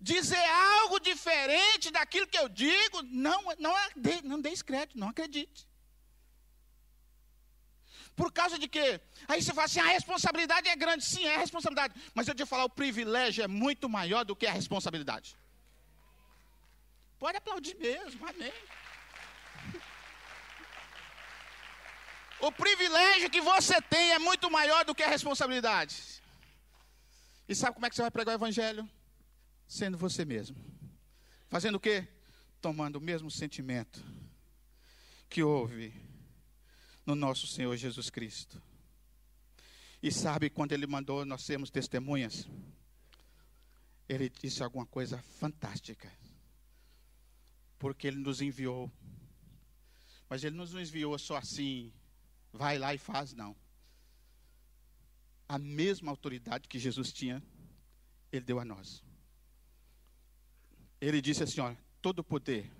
dizer 0.00 0.44
algo 0.44 0.98
diferente 0.98 1.90
daquilo 1.90 2.26
que 2.26 2.38
eu 2.38 2.48
digo, 2.48 3.02
não, 3.02 3.42
não, 3.58 3.74
não 4.24 4.40
dê 4.40 4.52
crédito, 4.64 4.98
não 4.98 5.08
acredite. 5.08 5.68
Por 8.16 8.32
causa 8.32 8.58
de 8.58 8.68
quê? 8.68 9.00
Aí 9.28 9.40
você 9.42 9.52
fala 9.52 9.64
assim: 9.64 9.80
a 9.80 9.86
responsabilidade 9.86 10.68
é 10.68 10.76
grande. 10.76 11.04
Sim, 11.04 11.24
é 11.24 11.36
a 11.36 11.38
responsabilidade. 11.38 11.94
Mas 12.14 12.28
eu 12.28 12.34
te 12.34 12.44
falar, 12.44 12.64
o 12.64 12.70
privilégio 12.70 13.42
é 13.42 13.48
muito 13.48 13.88
maior 13.88 14.24
do 14.24 14.36
que 14.36 14.46
a 14.46 14.52
responsabilidade. 14.52 15.36
Pode 17.18 17.38
aplaudir 17.38 17.76
mesmo, 17.76 18.26
amém. 18.28 18.52
O 22.40 22.50
privilégio 22.50 23.30
que 23.30 23.40
você 23.40 23.80
tem 23.82 24.12
é 24.12 24.18
muito 24.18 24.50
maior 24.50 24.84
do 24.84 24.94
que 24.94 25.02
a 25.02 25.08
responsabilidade. 25.08 25.94
E 27.48 27.54
sabe 27.54 27.74
como 27.74 27.86
é 27.86 27.90
que 27.90 27.96
você 27.96 28.02
vai 28.02 28.10
pregar 28.10 28.34
o 28.34 28.38
evangelho? 28.38 28.88
Sendo 29.70 29.96
você 29.96 30.24
mesmo. 30.24 30.56
Fazendo 31.48 31.76
o 31.76 31.80
quê? 31.80 32.08
Tomando 32.60 32.96
o 32.96 33.00
mesmo 33.00 33.30
sentimento 33.30 34.04
que 35.28 35.44
houve 35.44 35.94
no 37.06 37.14
nosso 37.14 37.46
Senhor 37.46 37.76
Jesus 37.76 38.10
Cristo. 38.10 38.60
E 40.02 40.10
sabe 40.10 40.50
quando 40.50 40.72
ele 40.72 40.88
mandou 40.88 41.24
nós 41.24 41.42
sermos 41.42 41.70
testemunhas? 41.70 42.48
Ele 44.08 44.28
disse 44.28 44.60
alguma 44.60 44.84
coisa 44.84 45.22
fantástica. 45.38 46.12
Porque 47.78 48.08
ele 48.08 48.18
nos 48.18 48.42
enviou. 48.42 48.90
Mas 50.28 50.42
ele 50.42 50.56
nos 50.56 50.74
enviou 50.74 51.16
só 51.16 51.36
assim, 51.36 51.92
vai 52.52 52.76
lá 52.76 52.92
e 52.92 52.98
faz, 52.98 53.34
não. 53.34 53.54
A 55.48 55.60
mesma 55.60 56.10
autoridade 56.10 56.66
que 56.66 56.76
Jesus 56.76 57.12
tinha, 57.12 57.40
ele 58.32 58.44
deu 58.44 58.58
a 58.58 58.64
nós. 58.64 59.08
Ele 61.00 61.20
disse 61.20 61.42
assim: 61.42 61.60
ó, 61.60 61.74
todo 62.02 62.22
poder 62.22 62.70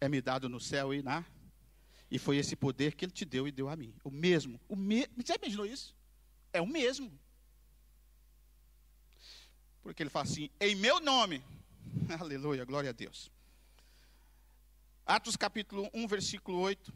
é 0.00 0.08
me 0.08 0.20
dado 0.20 0.48
no 0.48 0.60
céu 0.60 0.94
e 0.94 1.02
na 1.02 1.24
e 2.10 2.18
foi 2.18 2.36
esse 2.36 2.54
poder 2.54 2.94
que 2.94 3.04
ele 3.04 3.12
te 3.12 3.24
deu 3.24 3.48
e 3.48 3.52
deu 3.52 3.68
a 3.68 3.76
mim. 3.76 3.94
O 4.04 4.10
mesmo. 4.10 4.60
O 4.68 4.76
me... 4.76 5.08
Você 5.16 5.34
imaginou 5.34 5.66
isso? 5.66 5.94
É 6.52 6.60
o 6.60 6.66
mesmo. 6.66 7.12
Porque 9.82 10.02
ele 10.02 10.10
fala 10.10 10.24
assim: 10.24 10.50
em 10.60 10.74
meu 10.76 11.00
nome. 11.00 11.42
Aleluia, 12.18 12.64
glória 12.64 12.90
a 12.90 12.92
Deus. 12.92 13.30
Atos 15.04 15.36
capítulo 15.36 15.88
1, 15.92 16.06
versículo 16.06 16.58
8. 16.58 16.92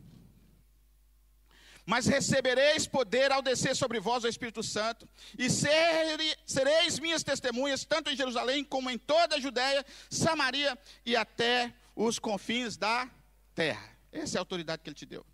Mas 1.87 2.07
recebereis 2.07 2.87
poder 2.87 3.33
ao 3.33 3.43
descer 3.43 3.75
sobre 3.75 3.99
vós 3.99 4.23
o 4.25 4.29
Espírito 4.29 4.63
Santo, 4.63 5.09
e 5.39 5.49
sereis 5.51 6.99
minhas 6.99 7.23
testemunhas, 7.23 7.85
tanto 7.85 8.11
em 8.11 8.17
Jerusalém 8.17 8.65
como 8.65 8.91
em 8.91 8.99
toda 8.99 9.37
a 9.37 9.41
Judéia, 9.41 9.85
Samaria 10.09 10.79
e 11.05 11.17
até 11.17 11.75
os 11.97 12.19
confins 12.19 12.77
da 12.77 13.11
terra. 13.55 13.99
Essa 14.13 14.37
é 14.37 14.39
a 14.39 14.43
autoridade 14.43 14.83
que 14.83 14.89
ele 14.89 14.95
te 14.95 15.07
deu. 15.07 15.25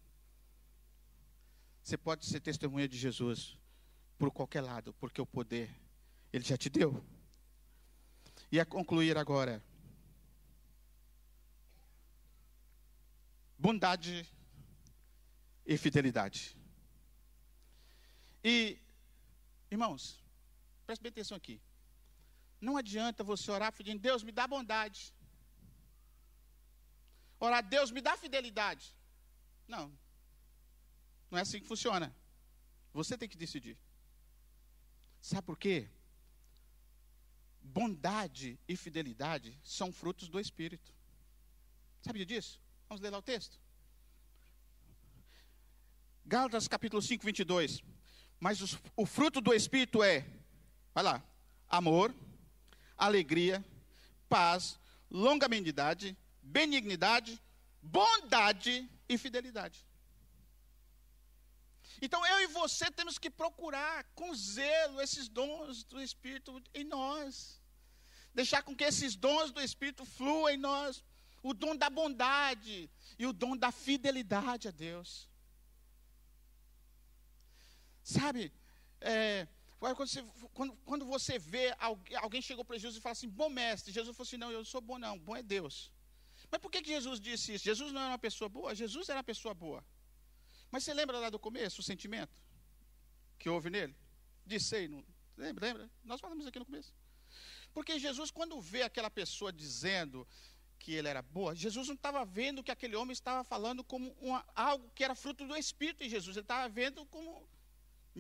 Você 1.83 1.97
pode 1.97 2.27
ser 2.27 2.41
testemunha 2.41 2.89
de 2.89 2.97
Jesus 2.97 3.57
por 4.19 4.31
qualquer 4.31 4.61
lado, 4.61 4.95
porque 4.95 5.21
o 5.21 5.27
poder 5.27 5.71
ele 6.33 6.45
já 6.45 6.57
te 6.57 6.69
deu. 6.69 7.05
E 8.51 8.59
a 8.59 8.65
concluir 8.67 9.17
agora. 9.17 9.63
Bondade 13.59 14.29
e 15.67 15.77
fidelidade. 15.77 16.57
E, 18.43 18.79
irmãos, 19.71 20.23
preste 20.87 21.03
bem 21.03 21.11
atenção 21.11 21.37
aqui. 21.37 21.61
Não 22.61 22.77
adianta 22.77 23.25
você 23.25 23.51
orar 23.51 23.73
pedindo, 23.73 24.01
Deus, 24.01 24.23
me 24.23 24.33
dá 24.33 24.47
bondade. 24.47 25.13
Orar, 27.41 27.63
Deus 27.63 27.91
me 27.91 28.01
dá 28.01 28.17
fidelidade. 28.17 28.95
Não. 29.67 29.93
Não 31.31 31.39
é 31.39 31.43
assim 31.43 31.61
que 31.61 31.67
funciona. 31.67 32.15
Você 32.93 33.19
tem 33.19 33.29
que 33.29 33.37
decidir. 33.37 33.77
Sabe 35.21 35.45
por 35.45 35.59
quê? 35.59 35.91
Bondade 37.61 38.59
e 38.69 38.77
fidelidade 38.77 39.59
são 39.65 39.93
frutos 39.93 40.29
do 40.29 40.39
Espírito. 40.39 40.95
Sabia 42.01 42.25
disso? 42.25 42.61
Vamos 42.89 43.03
ler 43.03 43.11
lá 43.11 43.19
o 43.19 43.23
texto. 43.23 43.59
Gálatas 46.29 46.67
capítulo 46.67 47.01
5, 47.01 47.25
22. 47.25 47.85
Mas 48.41 48.61
o, 48.97 49.07
fruto 49.07 49.41
do 49.41 49.55
Espírito 49.55 50.03
é, 50.03 50.27
vai 50.93 51.05
lá, 51.05 51.23
amor, 51.69 52.13
alegria, 52.99 53.65
paz, 54.29 54.77
longanimidade, 55.09 56.17
benignidade, 56.43 57.41
bondade 57.81 58.91
e 59.09 59.17
fidelidade. 59.17 59.87
Então 62.03 62.27
eu 62.27 62.41
e 62.41 62.49
você 62.49 62.91
temos 62.91 63.19
que 63.19 63.31
procurar 63.31 64.05
com 64.17 64.35
zelo 64.35 65.01
esses 65.01 65.29
dons 65.29 65.85
do 65.85 66.03
Espírito 66.03 66.61
em 66.75 66.83
nós. 66.83 67.63
Deixar 68.35 68.65
com 68.65 68.75
que 68.75 68.85
esses 68.85 69.15
dons 69.15 69.53
do 69.53 69.61
Espírito 69.61 70.05
fluam 70.05 70.49
em 70.49 70.57
nós. 70.57 71.05
O 71.41 71.55
dom 71.55 71.77
da 71.77 71.89
bondade 71.89 72.91
e 73.17 73.27
o 73.27 73.33
dom 73.33 73.57
da 73.57 73.71
fidelidade 73.71 74.67
a 74.67 74.73
Deus. 74.73 75.29
Sabe, 78.07 78.53
é, 79.01 79.49
quando, 79.81 80.07
você, 80.07 80.25
quando, 80.55 80.73
quando 80.85 81.05
você 81.05 81.41
vê 81.41 81.75
alguém, 82.23 82.41
chegou 82.41 82.65
para 82.65 82.79
Jesus 82.79 82.99
e 82.99 83.01
fala 83.01 83.15
assim, 83.15 83.29
bom 83.29 83.49
mestre, 83.49 83.93
Jesus 83.93 84.17
falou 84.17 84.27
assim, 84.29 84.37
não, 84.37 84.53
eu 84.53 84.59
não 84.59 84.65
sou 84.65 84.81
bom 84.81 84.97
não, 84.97 85.19
bom 85.19 85.35
é 85.37 85.43
Deus. 85.43 85.91
Mas 86.49 86.61
por 86.61 86.71
que, 86.71 86.83
que 86.83 86.91
Jesus 86.91 87.19
disse 87.21 87.55
isso? 87.55 87.65
Jesus 87.65 87.93
não 87.93 88.01
era 88.01 88.13
uma 88.13 88.19
pessoa 88.19 88.49
boa? 88.49 88.77
Jesus 88.77 89.09
era 89.09 89.19
uma 89.19 89.25
pessoa 89.25 89.53
boa. 89.53 89.85
Mas 90.71 90.85
você 90.85 90.95
lembra 90.95 91.19
lá 91.19 91.31
do 91.31 91.39
começo, 91.47 91.81
o 91.81 91.83
sentimento 91.83 92.41
que 93.41 93.49
houve 93.49 93.71
nele? 93.71 93.97
Disse, 94.47 94.87
não, 94.87 95.05
lembra, 95.37 95.67
lembra? 95.67 95.91
Nós 96.05 96.21
falamos 96.21 96.47
aqui 96.47 96.61
no 96.61 96.65
começo. 96.65 96.95
Porque 97.75 97.99
Jesus, 97.99 98.31
quando 98.31 98.61
vê 98.61 98.83
aquela 98.83 99.11
pessoa 99.11 99.53
dizendo 99.53 100.25
que 100.79 100.93
ele 100.93 101.09
era 101.09 101.23
boa, 101.23 101.57
Jesus 101.57 101.89
não 101.89 101.97
estava 101.97 102.25
vendo 102.25 102.63
que 102.63 102.71
aquele 102.71 102.95
homem 102.95 103.13
estava 103.13 103.43
falando 103.43 103.83
como 103.83 104.17
uma, 104.21 104.47
algo 104.55 104.89
que 104.95 105.03
era 105.03 105.17
fruto 105.17 105.45
do 105.45 105.57
Espírito 105.57 106.05
em 106.05 106.09
Jesus. 106.09 106.37
Ele 106.37 106.45
estava 106.45 106.69
vendo 106.69 107.05
como. 107.07 107.49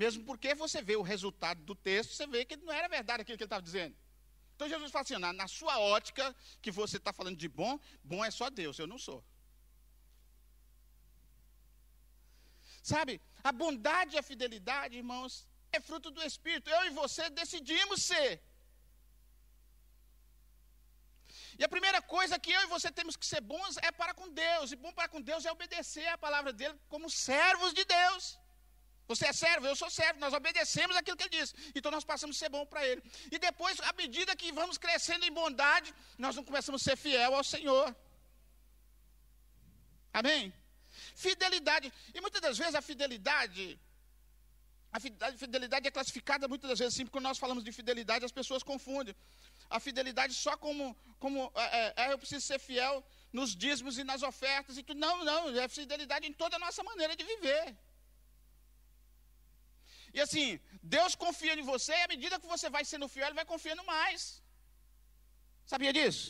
Mesmo 0.02 0.22
porque 0.28 0.54
você 0.62 0.82
vê 0.88 0.94
o 0.94 1.06
resultado 1.12 1.60
do 1.68 1.74
texto, 1.74 2.10
você 2.12 2.26
vê 2.26 2.44
que 2.48 2.56
não 2.58 2.72
era 2.78 2.86
verdade 2.96 3.22
aquilo 3.22 3.38
que 3.38 3.44
ele 3.44 3.46
estava 3.46 3.68
dizendo. 3.68 3.96
Então 4.54 4.68
Jesus 4.72 4.90
fala 4.94 5.04
assim: 5.04 5.16
na, 5.24 5.32
na 5.32 5.48
sua 5.48 5.78
ótica, 5.78 6.24
que 6.60 6.70
você 6.80 6.98
está 6.98 7.12
falando 7.18 7.38
de 7.44 7.48
bom, 7.60 7.72
bom 8.04 8.22
é 8.22 8.30
só 8.30 8.50
Deus, 8.50 8.78
eu 8.78 8.86
não 8.92 8.98
sou. 9.06 9.24
Sabe, 12.92 13.14
a 13.42 13.50
bondade 13.62 14.16
e 14.16 14.18
a 14.18 14.26
fidelidade, 14.30 14.98
irmãos, 15.02 15.32
é 15.72 15.80
fruto 15.88 16.10
do 16.10 16.22
Espírito. 16.30 16.68
Eu 16.76 16.84
e 16.88 16.90
você 16.90 17.30
decidimos 17.30 18.02
ser. 18.10 18.30
E 21.58 21.64
a 21.64 21.70
primeira 21.74 22.02
coisa 22.02 22.38
que 22.38 22.52
eu 22.56 22.62
e 22.64 22.72
você 22.76 22.90
temos 22.92 23.16
que 23.16 23.26
ser 23.32 23.40
bons 23.40 23.78
é 23.88 23.90
para 23.90 24.12
com 24.12 24.28
Deus. 24.28 24.72
E 24.72 24.76
bom 24.76 24.92
para 24.92 25.08
com 25.08 25.22
Deus 25.30 25.46
é 25.46 25.52
obedecer 25.58 26.06
a 26.08 26.18
palavra 26.26 26.52
dele 26.52 26.78
como 26.94 27.08
servos 27.08 27.72
de 27.72 27.84
Deus. 27.98 28.24
Você 29.08 29.26
é 29.26 29.32
servo, 29.32 29.66
eu 29.66 29.76
sou 29.76 29.90
servo, 29.90 30.18
nós 30.18 30.34
obedecemos 30.34 30.96
aquilo 30.96 31.16
que 31.16 31.24
ele 31.24 31.38
diz. 31.38 31.54
Então 31.74 31.90
nós 31.96 32.04
passamos 32.04 32.36
a 32.36 32.38
ser 32.38 32.48
bom 32.48 32.64
para 32.66 32.86
ele. 32.86 33.02
E 33.30 33.38
depois, 33.38 33.80
à 33.80 33.92
medida 33.92 34.34
que 34.34 34.50
vamos 34.60 34.78
crescendo 34.78 35.24
em 35.24 35.32
bondade, 35.32 35.94
nós 36.18 36.34
não 36.34 36.44
começamos 36.44 36.80
a 36.82 36.84
ser 36.84 36.96
fiel 36.96 37.34
ao 37.34 37.44
Senhor. 37.44 37.94
Amém? 40.12 40.52
Fidelidade. 41.14 41.92
E 42.14 42.20
muitas 42.20 42.40
das 42.40 42.58
vezes 42.58 42.74
a 42.74 42.82
fidelidade, 42.82 43.78
a 44.92 44.98
fidelidade 45.42 45.86
é 45.86 45.90
classificada 45.90 46.48
muitas 46.48 46.68
das 46.70 46.78
vezes 46.78 46.94
assim, 46.94 47.04
porque 47.04 47.16
quando 47.16 47.28
nós 47.30 47.38
falamos 47.38 47.62
de 47.62 47.70
fidelidade, 47.70 48.24
as 48.24 48.32
pessoas 48.32 48.62
confundem. 48.62 49.14
A 49.68 49.78
fidelidade 49.78 50.32
só 50.34 50.56
como, 50.56 50.96
como 51.18 51.52
é, 51.54 51.64
é, 51.80 51.94
é 51.96 52.12
eu 52.12 52.18
preciso 52.18 52.44
ser 52.44 52.58
fiel 52.58 53.04
nos 53.32 53.54
dízimos 53.54 53.98
e 53.98 54.04
nas 54.04 54.22
ofertas 54.22 54.78
e 54.78 54.82
tudo. 54.82 54.98
Não, 54.98 55.24
não, 55.24 55.48
é 55.60 55.68
fidelidade 55.68 56.26
em 56.26 56.32
toda 56.32 56.56
a 56.56 56.58
nossa 56.58 56.82
maneira 56.82 57.14
de 57.14 57.24
viver. 57.24 57.76
E 60.16 60.20
assim, 60.24 60.48
Deus 60.96 61.14
confia 61.22 61.54
em 61.60 61.68
você 61.72 61.92
e 61.96 62.04
à 62.04 62.08
medida 62.12 62.40
que 62.42 62.52
você 62.52 62.68
vai 62.76 62.84
sendo 62.90 63.06
fiel, 63.14 63.26
Ele 63.26 63.40
vai 63.40 63.44
confiando 63.52 63.84
mais. 63.94 64.20
Sabia 65.72 65.92
disso? 65.96 66.28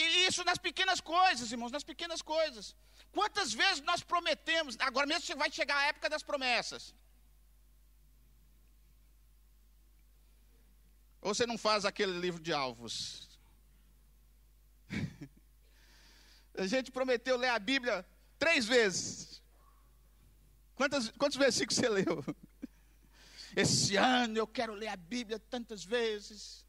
E 0.00 0.02
isso 0.28 0.44
nas 0.50 0.60
pequenas 0.66 1.00
coisas, 1.00 1.50
irmãos, 1.54 1.72
nas 1.76 1.86
pequenas 1.90 2.22
coisas. 2.34 2.76
Quantas 3.16 3.52
vezes 3.60 3.82
nós 3.90 4.02
prometemos, 4.12 4.76
agora 4.88 5.06
mesmo 5.12 5.42
vai 5.44 5.50
chegar 5.58 5.76
a 5.78 5.86
época 5.92 6.08
das 6.14 6.22
promessas. 6.22 6.94
Ou 11.20 11.34
você 11.34 11.44
não 11.52 11.58
faz 11.58 11.84
aquele 11.84 12.16
livro 12.26 12.40
de 12.40 12.52
alvos? 12.52 13.28
a 16.56 16.68
gente 16.74 16.92
prometeu 16.98 17.36
ler 17.36 17.52
a 17.56 17.58
Bíblia 17.58 18.06
três 18.38 18.64
vezes. 18.64 19.27
Quantos, 20.78 21.10
quantos 21.18 21.36
versículos 21.36 21.76
você 21.76 21.88
leu? 21.88 22.24
Esse 23.56 23.96
ano 23.96 24.38
eu 24.38 24.46
quero 24.46 24.74
ler 24.74 24.86
a 24.86 24.96
Bíblia 24.96 25.40
tantas 25.40 25.84
vezes. 25.84 26.64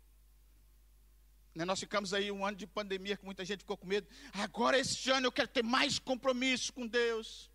Né, 1.54 1.64
nós 1.64 1.80
ficamos 1.80 2.12
aí 2.12 2.32
um 2.32 2.44
ano 2.44 2.58
de 2.58 2.66
pandemia 2.66 3.16
que 3.16 3.24
muita 3.24 3.46
gente 3.46 3.60
ficou 3.60 3.78
com 3.78 3.86
medo. 3.86 4.08
Agora, 4.34 4.80
este 4.80 5.12
ano, 5.12 5.28
eu 5.28 5.32
quero 5.32 5.48
ter 5.48 5.64
mais 5.64 6.00
compromisso 6.00 6.74
com 6.74 6.88
Deus. 6.88 7.52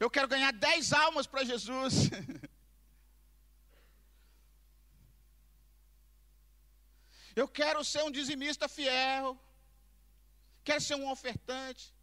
Eu 0.00 0.08
quero 0.08 0.26
ganhar 0.26 0.52
dez 0.54 0.94
almas 0.94 1.26
para 1.26 1.44
Jesus. 1.44 2.08
Eu 7.40 7.46
quero 7.46 7.84
ser 7.84 8.02
um 8.02 8.10
dizimista 8.18 8.66
fiel. 8.76 9.38
Quero 10.64 10.80
ser 10.80 10.96
um 10.96 11.08
ofertante. 11.10 11.94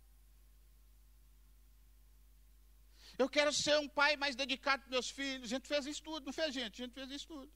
Eu 3.17 3.27
quero 3.35 3.51
ser 3.63 3.77
um 3.79 3.89
pai 3.89 4.15
mais 4.15 4.35
dedicado 4.35 4.83
para 4.83 4.91
meus 4.91 5.09
filhos. 5.09 5.45
A 5.45 5.55
gente 5.55 5.67
fez 5.67 5.85
isso 5.85 6.03
tudo, 6.03 6.25
não 6.27 6.33
fez, 6.33 6.53
gente? 6.53 6.81
A 6.81 6.85
gente 6.85 6.93
fez 6.93 7.09
isso 7.09 7.27
tudo. 7.27 7.51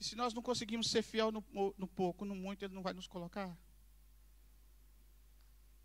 E 0.00 0.04
se 0.04 0.16
nós 0.16 0.34
não 0.34 0.42
conseguimos 0.42 0.90
ser 0.90 1.02
fiel 1.02 1.30
no, 1.30 1.42
no 1.78 1.86
pouco, 1.86 2.24
no 2.24 2.34
muito, 2.34 2.64
Ele 2.64 2.74
não 2.74 2.82
vai 2.82 2.94
nos 2.94 3.06
colocar. 3.06 3.56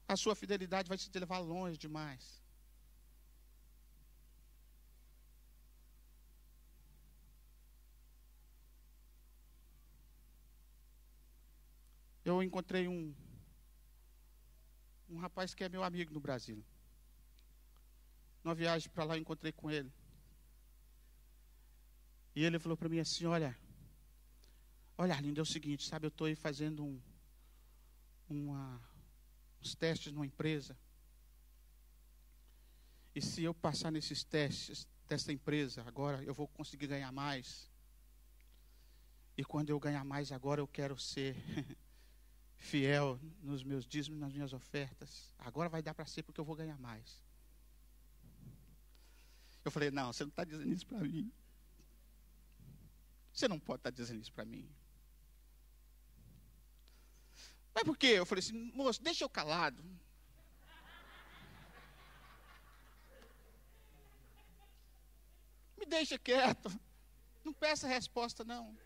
A 0.08 0.16
sua 0.18 0.36
fidelidade 0.36 0.90
vai 0.90 0.98
te 0.98 1.20
levar 1.20 1.40
longe 1.40 1.78
demais. 1.78 2.39
Eu 12.30 12.44
encontrei 12.44 12.88
um 12.88 13.14
um 15.10 15.18
rapaz 15.18 15.56
que 15.56 15.64
é 15.64 15.70
meu 15.70 15.84
amigo 15.84 16.14
no 16.14 16.20
Brasil. 16.20 16.64
Numa 18.44 18.54
viagem 18.54 18.88
para 18.92 19.04
lá, 19.04 19.16
eu 19.16 19.22
encontrei 19.22 19.52
com 19.52 19.72
ele. 19.72 19.92
E 22.36 22.44
ele 22.44 22.60
falou 22.60 22.78
para 22.78 22.88
mim 22.88 23.00
assim: 23.00 23.26
Olha, 23.26 23.58
olha, 24.98 25.16
Arlindo, 25.16 25.40
é 25.40 25.44
o 25.44 25.46
seguinte, 25.46 25.88
sabe, 25.88 26.06
eu 26.06 26.10
estou 26.10 26.28
aí 26.28 26.36
fazendo 26.36 26.86
um, 26.86 27.02
uma, 28.30 28.80
uns 29.60 29.74
testes 29.74 30.14
numa 30.14 30.26
empresa. 30.26 30.78
E 33.16 33.22
se 33.22 33.44
eu 33.44 33.56
passar 33.56 33.92
nesses 33.92 34.24
testes 34.24 34.88
dessa 35.08 35.34
empresa, 35.34 35.84
agora 35.88 36.24
eu 36.24 36.34
vou 36.36 36.48
conseguir 36.48 36.86
ganhar 36.86 37.12
mais. 37.12 37.68
E 39.36 39.44
quando 39.44 39.72
eu 39.72 39.80
ganhar 39.80 40.06
mais 40.06 40.32
agora, 40.32 40.62
eu 40.62 40.68
quero 40.68 40.98
ser 41.00 41.36
fiel 42.60 43.20
nos 43.42 43.64
meus 43.64 43.88
dízimos, 43.88 44.20
nas 44.20 44.34
minhas 44.34 44.54
ofertas. 44.54 45.34
Agora 45.40 45.70
vai 45.70 45.82
dar 45.82 45.94
para 45.94 46.06
ser 46.06 46.24
porque 46.24 46.40
eu 46.40 46.46
vou 46.46 46.56
ganhar 46.56 46.78
mais. 46.78 47.22
Eu 49.64 49.72
falei: 49.72 49.90
Não, 49.90 50.14
você 50.14 50.24
não 50.24 50.30
está 50.30 50.44
dizendo 50.44 50.70
isso 50.70 50.86
para 50.86 51.00
mim. 51.00 51.32
Você 53.34 53.48
não 53.48 53.60
pode 53.60 53.80
estar 53.80 53.92
tá 53.92 53.96
dizendo 53.96 54.22
isso 54.22 54.34
para 54.34 54.46
mim. 54.46 54.70
Mas 57.74 57.84
por 57.84 57.98
quê? 57.98 58.08
Eu 58.08 58.26
falei 58.26 58.44
assim: 58.44 58.72
Moço, 58.74 59.02
deixa 59.02 59.24
eu 59.24 59.30
calado. 59.30 59.84
Me 65.78 65.86
deixa 65.86 66.20
quieto. 66.20 66.70
Não 67.44 67.54
peça 67.54 67.88
resposta, 67.88 68.44
não. 68.44 68.78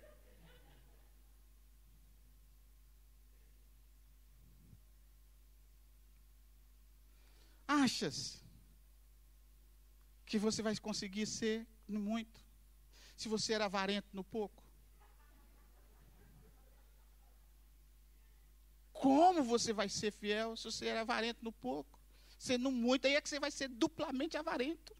Achas 7.82 8.43
que 10.26 10.38
você 10.38 10.61
vai 10.61 10.76
conseguir 10.78 11.26
ser 11.26 11.67
no 11.88 11.99
muito, 11.99 12.39
se 13.15 13.28
você 13.28 13.53
era 13.53 13.65
avarento 13.65 14.09
no 14.13 14.24
pouco? 14.24 14.63
Como 18.91 19.43
você 19.43 19.74
vai 19.74 19.89
ser 19.89 20.11
fiel 20.11 20.55
se 20.55 20.65
você 20.65 20.88
era 20.88 21.01
avarento 21.01 21.43
no 21.43 21.51
pouco? 21.51 21.99
Sendo 22.38 22.69
muito, 22.69 23.05
aí 23.05 23.15
é 23.15 23.21
que 23.21 23.30
você 23.30 23.39
vai 23.39 23.51
ser 23.51 23.69
duplamente 23.69 24.38
avarento. 24.38 24.95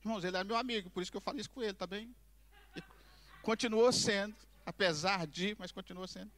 Irmãos, 0.00 0.22
ele 0.22 0.36
é 0.36 0.44
meu 0.44 0.56
amigo, 0.56 0.90
por 0.90 1.02
isso 1.02 1.10
que 1.10 1.16
eu 1.16 1.20
falei 1.20 1.40
isso 1.40 1.50
com 1.50 1.62
ele, 1.62 1.74
tá 1.74 1.86
bem? 1.86 2.14
Continuou 3.42 3.92
sendo, 3.92 4.36
apesar 4.64 5.26
de, 5.26 5.56
mas 5.58 5.72
continuou 5.72 6.06
sendo. 6.06 6.30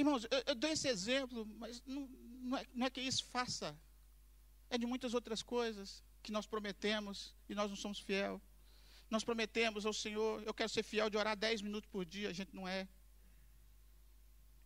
Irmãos, 0.00 0.22
eu, 0.30 0.42
eu 0.46 0.54
dou 0.54 0.70
esse 0.70 0.86
exemplo, 0.86 1.44
mas 1.58 1.82
não, 1.84 2.02
não, 2.48 2.56
é, 2.56 2.64
não 2.72 2.86
é 2.86 2.90
que 2.90 3.00
isso 3.00 3.24
faça. 3.36 3.76
É 4.70 4.78
de 4.78 4.86
muitas 4.86 5.12
outras 5.12 5.42
coisas 5.42 6.04
que 6.22 6.30
nós 6.30 6.46
prometemos 6.46 7.34
e 7.48 7.54
nós 7.54 7.68
não 7.68 7.76
somos 7.76 7.98
fiel. 7.98 8.40
Nós 9.10 9.24
prometemos 9.24 9.84
ao 9.84 9.92
Senhor, 9.92 10.42
eu 10.44 10.54
quero 10.54 10.68
ser 10.68 10.84
fiel 10.84 11.10
de 11.10 11.16
orar 11.16 11.36
10 11.36 11.62
minutos 11.62 11.90
por 11.90 12.04
dia, 12.04 12.28
a 12.28 12.32
gente 12.32 12.54
não 12.54 12.68
é. 12.68 12.86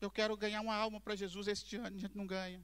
Eu 0.02 0.10
quero 0.10 0.36
ganhar 0.36 0.60
uma 0.60 0.74
alma 0.74 1.00
para 1.00 1.16
Jesus 1.16 1.48
este 1.48 1.76
ano, 1.76 1.96
a 1.96 2.00
gente 2.04 2.16
não 2.16 2.26
ganha. 2.26 2.62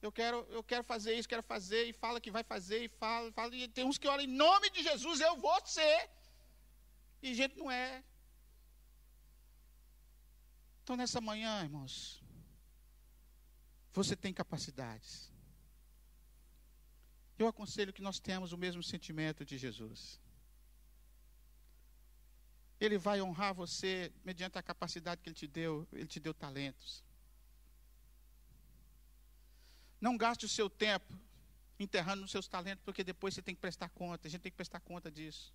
Eu 0.00 0.10
quero, 0.10 0.38
eu 0.50 0.64
quero 0.64 0.82
fazer 0.82 1.14
isso, 1.14 1.28
quero 1.28 1.44
fazer, 1.44 1.84
e 1.84 1.92
fala 1.92 2.20
que 2.20 2.30
vai 2.30 2.42
fazer, 2.42 2.82
e 2.82 2.88
fala, 2.88 3.30
fala, 3.30 3.54
e 3.54 3.68
tem 3.68 3.84
uns 3.84 3.98
que 3.98 4.08
oram 4.08 4.24
em 4.24 4.26
nome 4.26 4.68
de 4.70 4.82
Jesus, 4.82 5.20
eu 5.20 5.36
vou 5.36 5.64
ser. 5.64 6.10
E 7.22 7.30
a 7.30 7.34
gente 7.34 7.56
não 7.56 7.70
é. 7.70 8.02
Então, 10.92 10.98
nessa 10.98 11.22
manhã, 11.22 11.62
irmãos, 11.62 12.22
você 13.94 14.14
tem 14.14 14.30
capacidades. 14.30 15.32
Eu 17.38 17.46
aconselho 17.46 17.94
que 17.94 18.02
nós 18.02 18.20
tenhamos 18.20 18.52
o 18.52 18.58
mesmo 18.58 18.82
sentimento 18.82 19.42
de 19.42 19.56
Jesus. 19.56 20.20
Ele 22.78 22.98
vai 22.98 23.22
honrar 23.22 23.54
você 23.54 24.12
mediante 24.22 24.58
a 24.58 24.62
capacidade 24.62 25.22
que 25.22 25.30
Ele 25.30 25.34
te 25.34 25.46
deu, 25.46 25.88
Ele 25.94 26.06
te 26.06 26.20
deu 26.20 26.34
talentos. 26.34 27.02
Não 29.98 30.14
gaste 30.18 30.44
o 30.44 30.48
seu 30.48 30.68
tempo 30.68 31.18
enterrando 31.80 32.22
os 32.22 32.30
seus 32.30 32.46
talentos, 32.46 32.84
porque 32.84 33.02
depois 33.02 33.32
você 33.32 33.40
tem 33.40 33.54
que 33.54 33.62
prestar 33.62 33.88
conta. 33.88 34.28
A 34.28 34.30
gente 34.30 34.42
tem 34.42 34.52
que 34.52 34.56
prestar 34.56 34.80
conta 34.80 35.10
disso. 35.10 35.54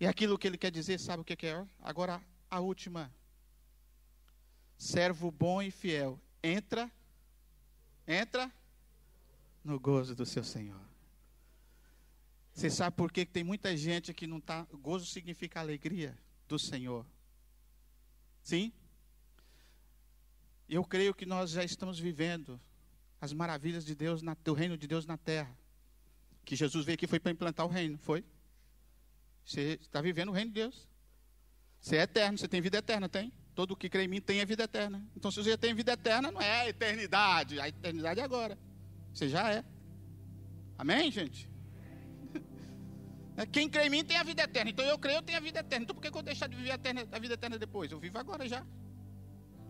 E 0.00 0.06
aquilo 0.06 0.38
que 0.38 0.46
ele 0.46 0.58
quer 0.58 0.70
dizer, 0.70 0.98
sabe 1.00 1.22
o 1.22 1.24
que 1.24 1.46
é? 1.46 1.66
Agora, 1.80 2.22
a 2.50 2.60
última. 2.60 3.12
Servo 4.76 5.30
bom 5.30 5.60
e 5.60 5.70
fiel. 5.70 6.20
Entra, 6.42 6.90
entra 8.06 8.50
no 9.64 9.78
gozo 9.78 10.14
do 10.14 10.24
seu 10.24 10.44
Senhor. 10.44 10.80
Você 12.54 12.70
sabe 12.70 12.96
por 12.96 13.12
que 13.12 13.26
tem 13.26 13.42
muita 13.42 13.76
gente 13.76 14.14
que 14.14 14.26
não 14.26 14.38
está. 14.38 14.66
Gozo 14.72 15.06
significa 15.06 15.60
alegria 15.60 16.16
do 16.46 16.58
Senhor. 16.58 17.04
Sim? 18.42 18.72
Eu 20.68 20.84
creio 20.84 21.14
que 21.14 21.26
nós 21.26 21.50
já 21.50 21.64
estamos 21.64 21.98
vivendo 21.98 22.60
as 23.20 23.32
maravilhas 23.32 23.84
de 23.84 23.94
Deus, 23.94 24.22
na, 24.22 24.34
do 24.44 24.52
reino 24.52 24.76
de 24.76 24.86
Deus 24.86 25.06
na 25.06 25.16
terra. 25.16 25.56
Que 26.44 26.54
Jesus 26.54 26.84
veio 26.84 26.94
aqui 26.94 27.06
foi 27.06 27.18
para 27.18 27.32
implantar 27.32 27.66
o 27.66 27.68
reino, 27.68 27.98
foi? 27.98 28.24
Você 29.48 29.78
está 29.80 30.02
vivendo 30.02 30.28
o 30.28 30.32
reino 30.32 30.50
de 30.50 30.60
Deus. 30.60 30.86
Você 31.80 31.96
é 31.96 32.02
eterno, 32.02 32.36
você 32.36 32.46
tem 32.46 32.60
vida 32.60 32.76
eterna, 32.76 33.08
tem? 33.08 33.32
Todo 33.54 33.74
que 33.74 33.88
crê 33.88 34.04
em 34.04 34.08
mim 34.08 34.20
tem 34.20 34.42
a 34.42 34.44
vida 34.44 34.64
eterna. 34.64 35.02
Então, 35.16 35.30
se 35.30 35.42
você 35.42 35.50
já 35.50 35.56
tem 35.56 35.74
vida 35.74 35.92
eterna, 35.92 36.30
não 36.30 36.38
é 36.38 36.60
a 36.60 36.68
eternidade. 36.68 37.58
A 37.58 37.66
eternidade 37.66 38.20
é 38.20 38.22
agora. 38.22 38.58
Você 39.10 39.26
já 39.26 39.50
é. 39.50 39.64
Amém, 40.76 41.10
gente? 41.10 41.50
Quem 43.50 43.70
crê 43.70 43.86
em 43.86 43.90
mim 43.90 44.04
tem 44.04 44.18
a 44.18 44.22
vida 44.22 44.42
eterna. 44.42 44.70
Então 44.70 44.84
eu 44.84 44.98
creio, 44.98 45.16
eu 45.16 45.22
tenho 45.22 45.38
a 45.38 45.40
vida 45.40 45.60
eterna. 45.60 45.84
Então 45.84 45.96
por 45.96 46.02
que 46.02 46.08
eu 46.08 46.12
vou 46.12 46.22
deixar 46.22 46.46
de 46.46 46.54
viver 46.54 46.72
a, 46.72 47.16
a 47.16 47.18
vida 47.18 47.32
eterna 47.32 47.58
depois? 47.58 47.90
Eu 47.90 47.98
vivo 47.98 48.18
agora 48.18 48.46
já. 48.46 48.66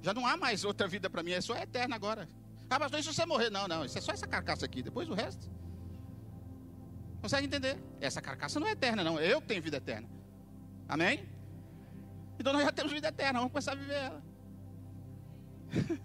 Já 0.03 0.13
não 0.13 0.27
há 0.27 0.37
mais 0.37 0.65
outra 0.65 0.89
vida 0.89 1.09
para 1.09 1.23
mim, 1.23 1.31
é 1.31 1.41
só 1.41 1.57
eterna 1.57 1.95
agora. 1.95 2.29
Ah, 2.69 2.81
pastor, 2.81 2.99
isso 2.99 3.13
você 3.13 3.25
morrer. 3.25 3.49
Não, 3.49 3.69
não, 3.69 3.85
isso 3.85 3.97
é 3.97 4.01
só 4.01 4.11
essa 4.11 4.27
carcaça 4.27 4.67
aqui, 4.67 4.83
depois 4.83 5.09
o 5.09 5.15
resto. 5.15 5.49
Consegue 7.21 7.47
entender? 7.47 7.79
Essa 8.01 8.23
carcaça 8.23 8.61
não 8.61 8.67
é 8.67 8.73
eterna, 8.73 9.03
não. 9.03 9.21
Eu 9.21 9.41
tenho 9.41 9.63
vida 9.63 9.79
eterna. 9.79 10.09
Amém? 10.89 11.29
Então 12.39 12.53
nós 12.53 12.63
já 12.63 12.73
temos 12.73 12.93
vida 12.93 13.09
eterna, 13.09 13.41
vamos 13.41 13.53
começar 13.53 13.73
a 13.73 13.75
viver 13.75 13.95
ela. 13.95 14.23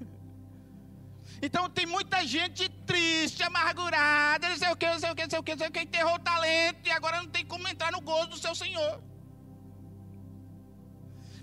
então 1.41 1.69
tem 1.69 1.85
muita 1.85 2.25
gente 2.25 2.67
triste, 2.85 3.43
amargurada, 3.43 4.49
não 4.49 4.57
sei 4.57 4.69
o 4.71 4.75
que, 4.75 4.85
não 4.87 4.99
sei 4.99 5.11
o 5.11 5.15
que, 5.15 5.23
não 5.23 5.29
sei 5.29 5.39
o 5.39 5.43
que, 5.43 5.51
não 5.51 5.57
sei 5.59 5.67
o 5.67 5.71
que, 5.71 5.79
enterrou 5.81 6.15
o 6.15 6.19
talento 6.19 6.87
e 6.87 6.91
agora 6.91 7.17
não 7.17 7.29
tem 7.29 7.45
como 7.45 7.67
entrar 7.67 7.91
no 7.91 8.01
gozo 8.01 8.29
do 8.29 8.37
seu 8.37 8.55
Senhor. 8.55 9.01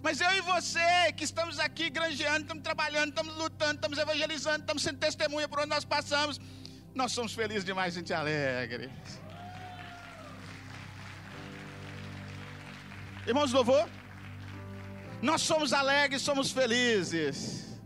Mas 0.03 0.21
eu 0.21 0.33
e 0.33 0.41
você, 0.41 1.13
que 1.17 1.25
estamos 1.25 1.59
aqui 1.59 1.89
granjeando, 1.91 2.41
estamos 2.41 2.63
trabalhando, 2.63 3.11
estamos 3.11 3.37
lutando, 3.37 3.75
estamos 3.75 3.99
evangelizando, 3.99 4.61
estamos 4.61 4.83
sendo 4.83 4.99
testemunha 4.99 5.47
por 5.47 5.61
onde 5.61 5.69
nós 5.69 5.85
passamos, 5.85 6.41
nós 6.95 7.13
somos 7.13 7.33
felizes 7.35 7.65
demais, 7.65 7.95
gente 7.95 8.13
alegre. 8.13 8.91
Irmãos, 13.27 13.53
louvor. 13.53 13.89
Nós 15.21 15.43
somos 15.43 15.73
alegres, 15.73 16.23
somos 16.23 16.51
felizes. 16.51 17.79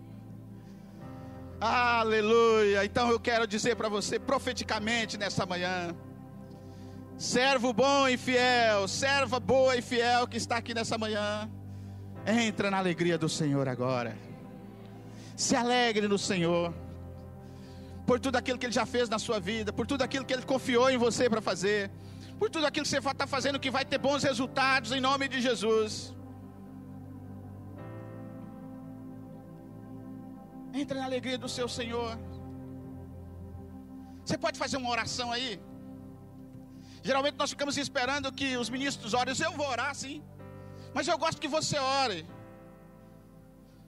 Aleluia. 1.61 2.85
Então 2.85 3.11
eu 3.11 3.18
quero 3.18 3.47
dizer 3.47 3.74
para 3.74 3.89
você 3.89 4.18
profeticamente 4.18 5.18
nessa 5.18 5.45
manhã. 5.45 5.95
Servo 7.16 7.72
bom 7.72 8.09
e 8.09 8.16
fiel, 8.16 8.87
serva 8.89 9.39
boa 9.39 9.76
e 9.76 9.82
fiel 9.82 10.26
que 10.26 10.37
está 10.37 10.57
aqui 10.57 10.74
nessa 10.74 10.99
manhã. 10.99 11.49
Entra 12.26 12.70
na 12.70 12.78
alegria 12.78 13.16
do 13.18 13.28
Senhor 13.28 13.68
agora. 13.68 14.16
Se 15.37 15.57
alegre 15.57 16.07
no 16.09 16.18
Senhor. 16.18 16.72
Por 18.07 18.20
tudo 18.20 18.37
aquilo 18.37 18.59
que 18.59 18.66
Ele 18.66 18.72
já 18.72 18.85
fez 18.85 19.09
na 19.09 19.18
sua 19.18 19.41
vida, 19.41 19.72
por 19.72 19.87
tudo 19.87 20.03
aquilo 20.03 20.24
que 20.24 20.32
Ele 20.32 20.43
confiou 20.43 20.91
em 20.91 20.99
você 20.99 21.30
para 21.30 21.41
fazer, 21.41 21.91
por 22.39 22.51
tudo 22.51 22.66
aquilo 22.66 22.85
que 22.85 22.91
você 22.91 22.99
está 22.99 23.26
fazendo 23.26 23.61
que 23.61 23.70
vai 23.70 23.85
ter 23.85 23.99
bons 23.99 24.22
resultados 24.22 24.93
em 24.93 25.01
nome 25.01 25.28
de 25.28 25.41
Jesus. 25.41 26.14
Entre 30.72 30.99
na 30.99 31.05
alegria 31.05 31.39
do 31.39 31.49
seu 31.49 31.68
Senhor. 31.68 32.18
Você 34.24 34.37
pode 34.37 34.59
fazer 34.59 34.76
uma 34.76 34.91
oração 34.91 35.30
aí? 35.30 35.61
Geralmente 37.03 37.37
nós 37.37 37.51
ficamos 37.51 37.76
esperando 37.76 38.32
que 38.32 38.57
os 38.57 38.70
ministros 38.70 39.14
orem. 39.14 39.35
Eu 39.39 39.53
vou 39.53 39.68
orar 39.68 39.95
sim. 39.95 40.22
Mas 40.95 41.07
eu 41.07 41.18
gosto 41.18 41.41
que 41.41 41.49
você 41.49 41.78
ore. 41.78 42.26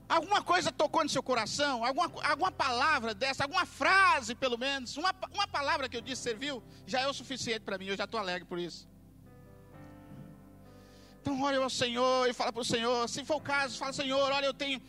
Alguma 0.09 0.41
coisa 0.41 0.71
tocou 0.71 1.03
no 1.03 1.09
seu 1.09 1.21
coração? 1.21 1.83
Alguma, 1.83 2.09
alguma 2.23 2.51
palavra 2.51 3.13
dessa? 3.13 3.43
Alguma 3.43 3.65
frase, 3.65 4.33
pelo 4.33 4.57
menos? 4.57 4.95
Uma, 4.95 5.13
uma 5.33 5.47
palavra 5.47 5.89
que 5.89 5.97
eu 5.97 6.01
disse 6.01 6.21
serviu? 6.21 6.63
Já 6.85 7.01
é 7.01 7.07
o 7.07 7.13
suficiente 7.13 7.61
para 7.61 7.77
mim. 7.77 7.87
Eu 7.87 7.97
já 7.97 8.05
estou 8.05 8.19
alegre 8.19 8.45
por 8.45 8.57
isso. 8.57 8.87
Então, 11.21 11.41
ore 11.41 11.57
ao 11.57 11.69
Senhor 11.69 12.29
e 12.29 12.33
fala 12.33 12.53
para 12.53 12.61
o 12.61 12.65
Senhor. 12.65 13.09
Se 13.09 13.25
for 13.25 13.35
o 13.35 13.41
caso, 13.41 13.77
fala: 13.77 13.91
Senhor, 13.91 14.31
olha, 14.31 14.45
eu 14.45 14.53
tenho 14.53 14.81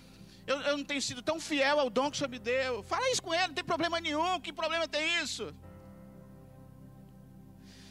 eu, 0.49 0.59
eu 0.63 0.79
não 0.79 0.85
tenho 0.85 1.03
sido 1.03 1.21
tão 1.21 1.39
fiel 1.39 1.79
ao 1.79 1.91
dom 1.91 2.11
que 2.11 2.17
o 2.17 2.19
Senhor 2.19 2.31
me 2.31 2.39
deu. 2.39 2.83
Fala 2.83 3.11
isso 3.11 3.23
com 3.23 3.35
ele, 3.35 3.49
não 3.49 3.55
tem 3.55 3.65
problema 3.65 4.01
nenhum. 4.01 4.41
Que 4.41 4.51
problema 4.51 4.89
tem 4.89 5.23
isso? 5.23 5.55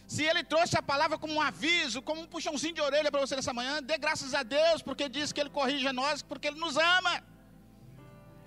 Se 0.08 0.24
ele 0.24 0.42
trouxe 0.52 0.78
a 0.78 0.82
palavra 0.82 1.18
como 1.18 1.34
um 1.34 1.42
aviso, 1.42 2.02
como 2.02 2.22
um 2.22 2.28
puxãozinho 2.34 2.74
de 2.74 2.82
orelha 2.82 3.12
para 3.12 3.20
você 3.20 3.36
nessa 3.36 3.54
manhã, 3.54 3.84
dê 3.84 3.98
graças 3.98 4.34
a 4.34 4.42
Deus, 4.42 4.82
porque 4.82 5.10
diz 5.10 5.34
que 5.34 5.42
ele 5.42 5.50
corrige 5.50 5.92
nós, 5.92 6.22
porque 6.22 6.48
ele 6.48 6.60
nos 6.66 6.78
ama. 6.78 7.22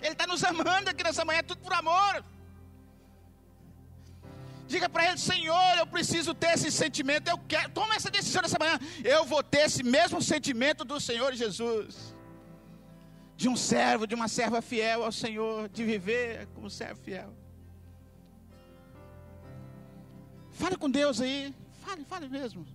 Ele 0.00 0.12
está 0.12 0.26
nos 0.26 0.42
amando 0.42 0.88
aqui 0.88 1.04
nessa 1.04 1.22
manhã, 1.22 1.42
tudo 1.42 1.60
por 1.60 1.74
amor. 1.74 2.24
Diga 4.66 4.88
para 4.88 5.08
ele, 5.08 5.18
Senhor, 5.18 5.78
eu 5.78 5.86
preciso 5.86 6.32
ter 6.32 6.54
esse 6.54 6.70
sentimento. 6.70 7.28
Eu 7.28 7.38
quero, 7.46 7.68
toma 7.70 7.94
essa 7.94 8.10
decisão 8.10 8.40
nessa 8.40 8.58
manhã. 8.58 8.78
Eu 9.04 9.26
vou 9.26 9.42
ter 9.42 9.62
esse 9.66 9.82
mesmo 9.82 10.22
sentimento 10.22 10.82
do 10.82 10.98
Senhor 10.98 11.34
Jesus 11.34 12.14
de 13.36 13.48
um 13.48 13.56
servo, 13.56 14.06
de 14.06 14.14
uma 14.14 14.28
serva 14.28 14.62
fiel 14.62 15.04
ao 15.04 15.12
Senhor, 15.12 15.68
de 15.68 15.84
viver 15.84 16.46
como 16.54 16.70
servo 16.70 17.00
fiel. 17.02 17.39
Fale 20.60 20.76
com 20.76 20.90
Deus 20.90 21.22
aí, 21.22 21.54
fale, 21.82 22.04
fale 22.04 22.28
mesmo. 22.28 22.66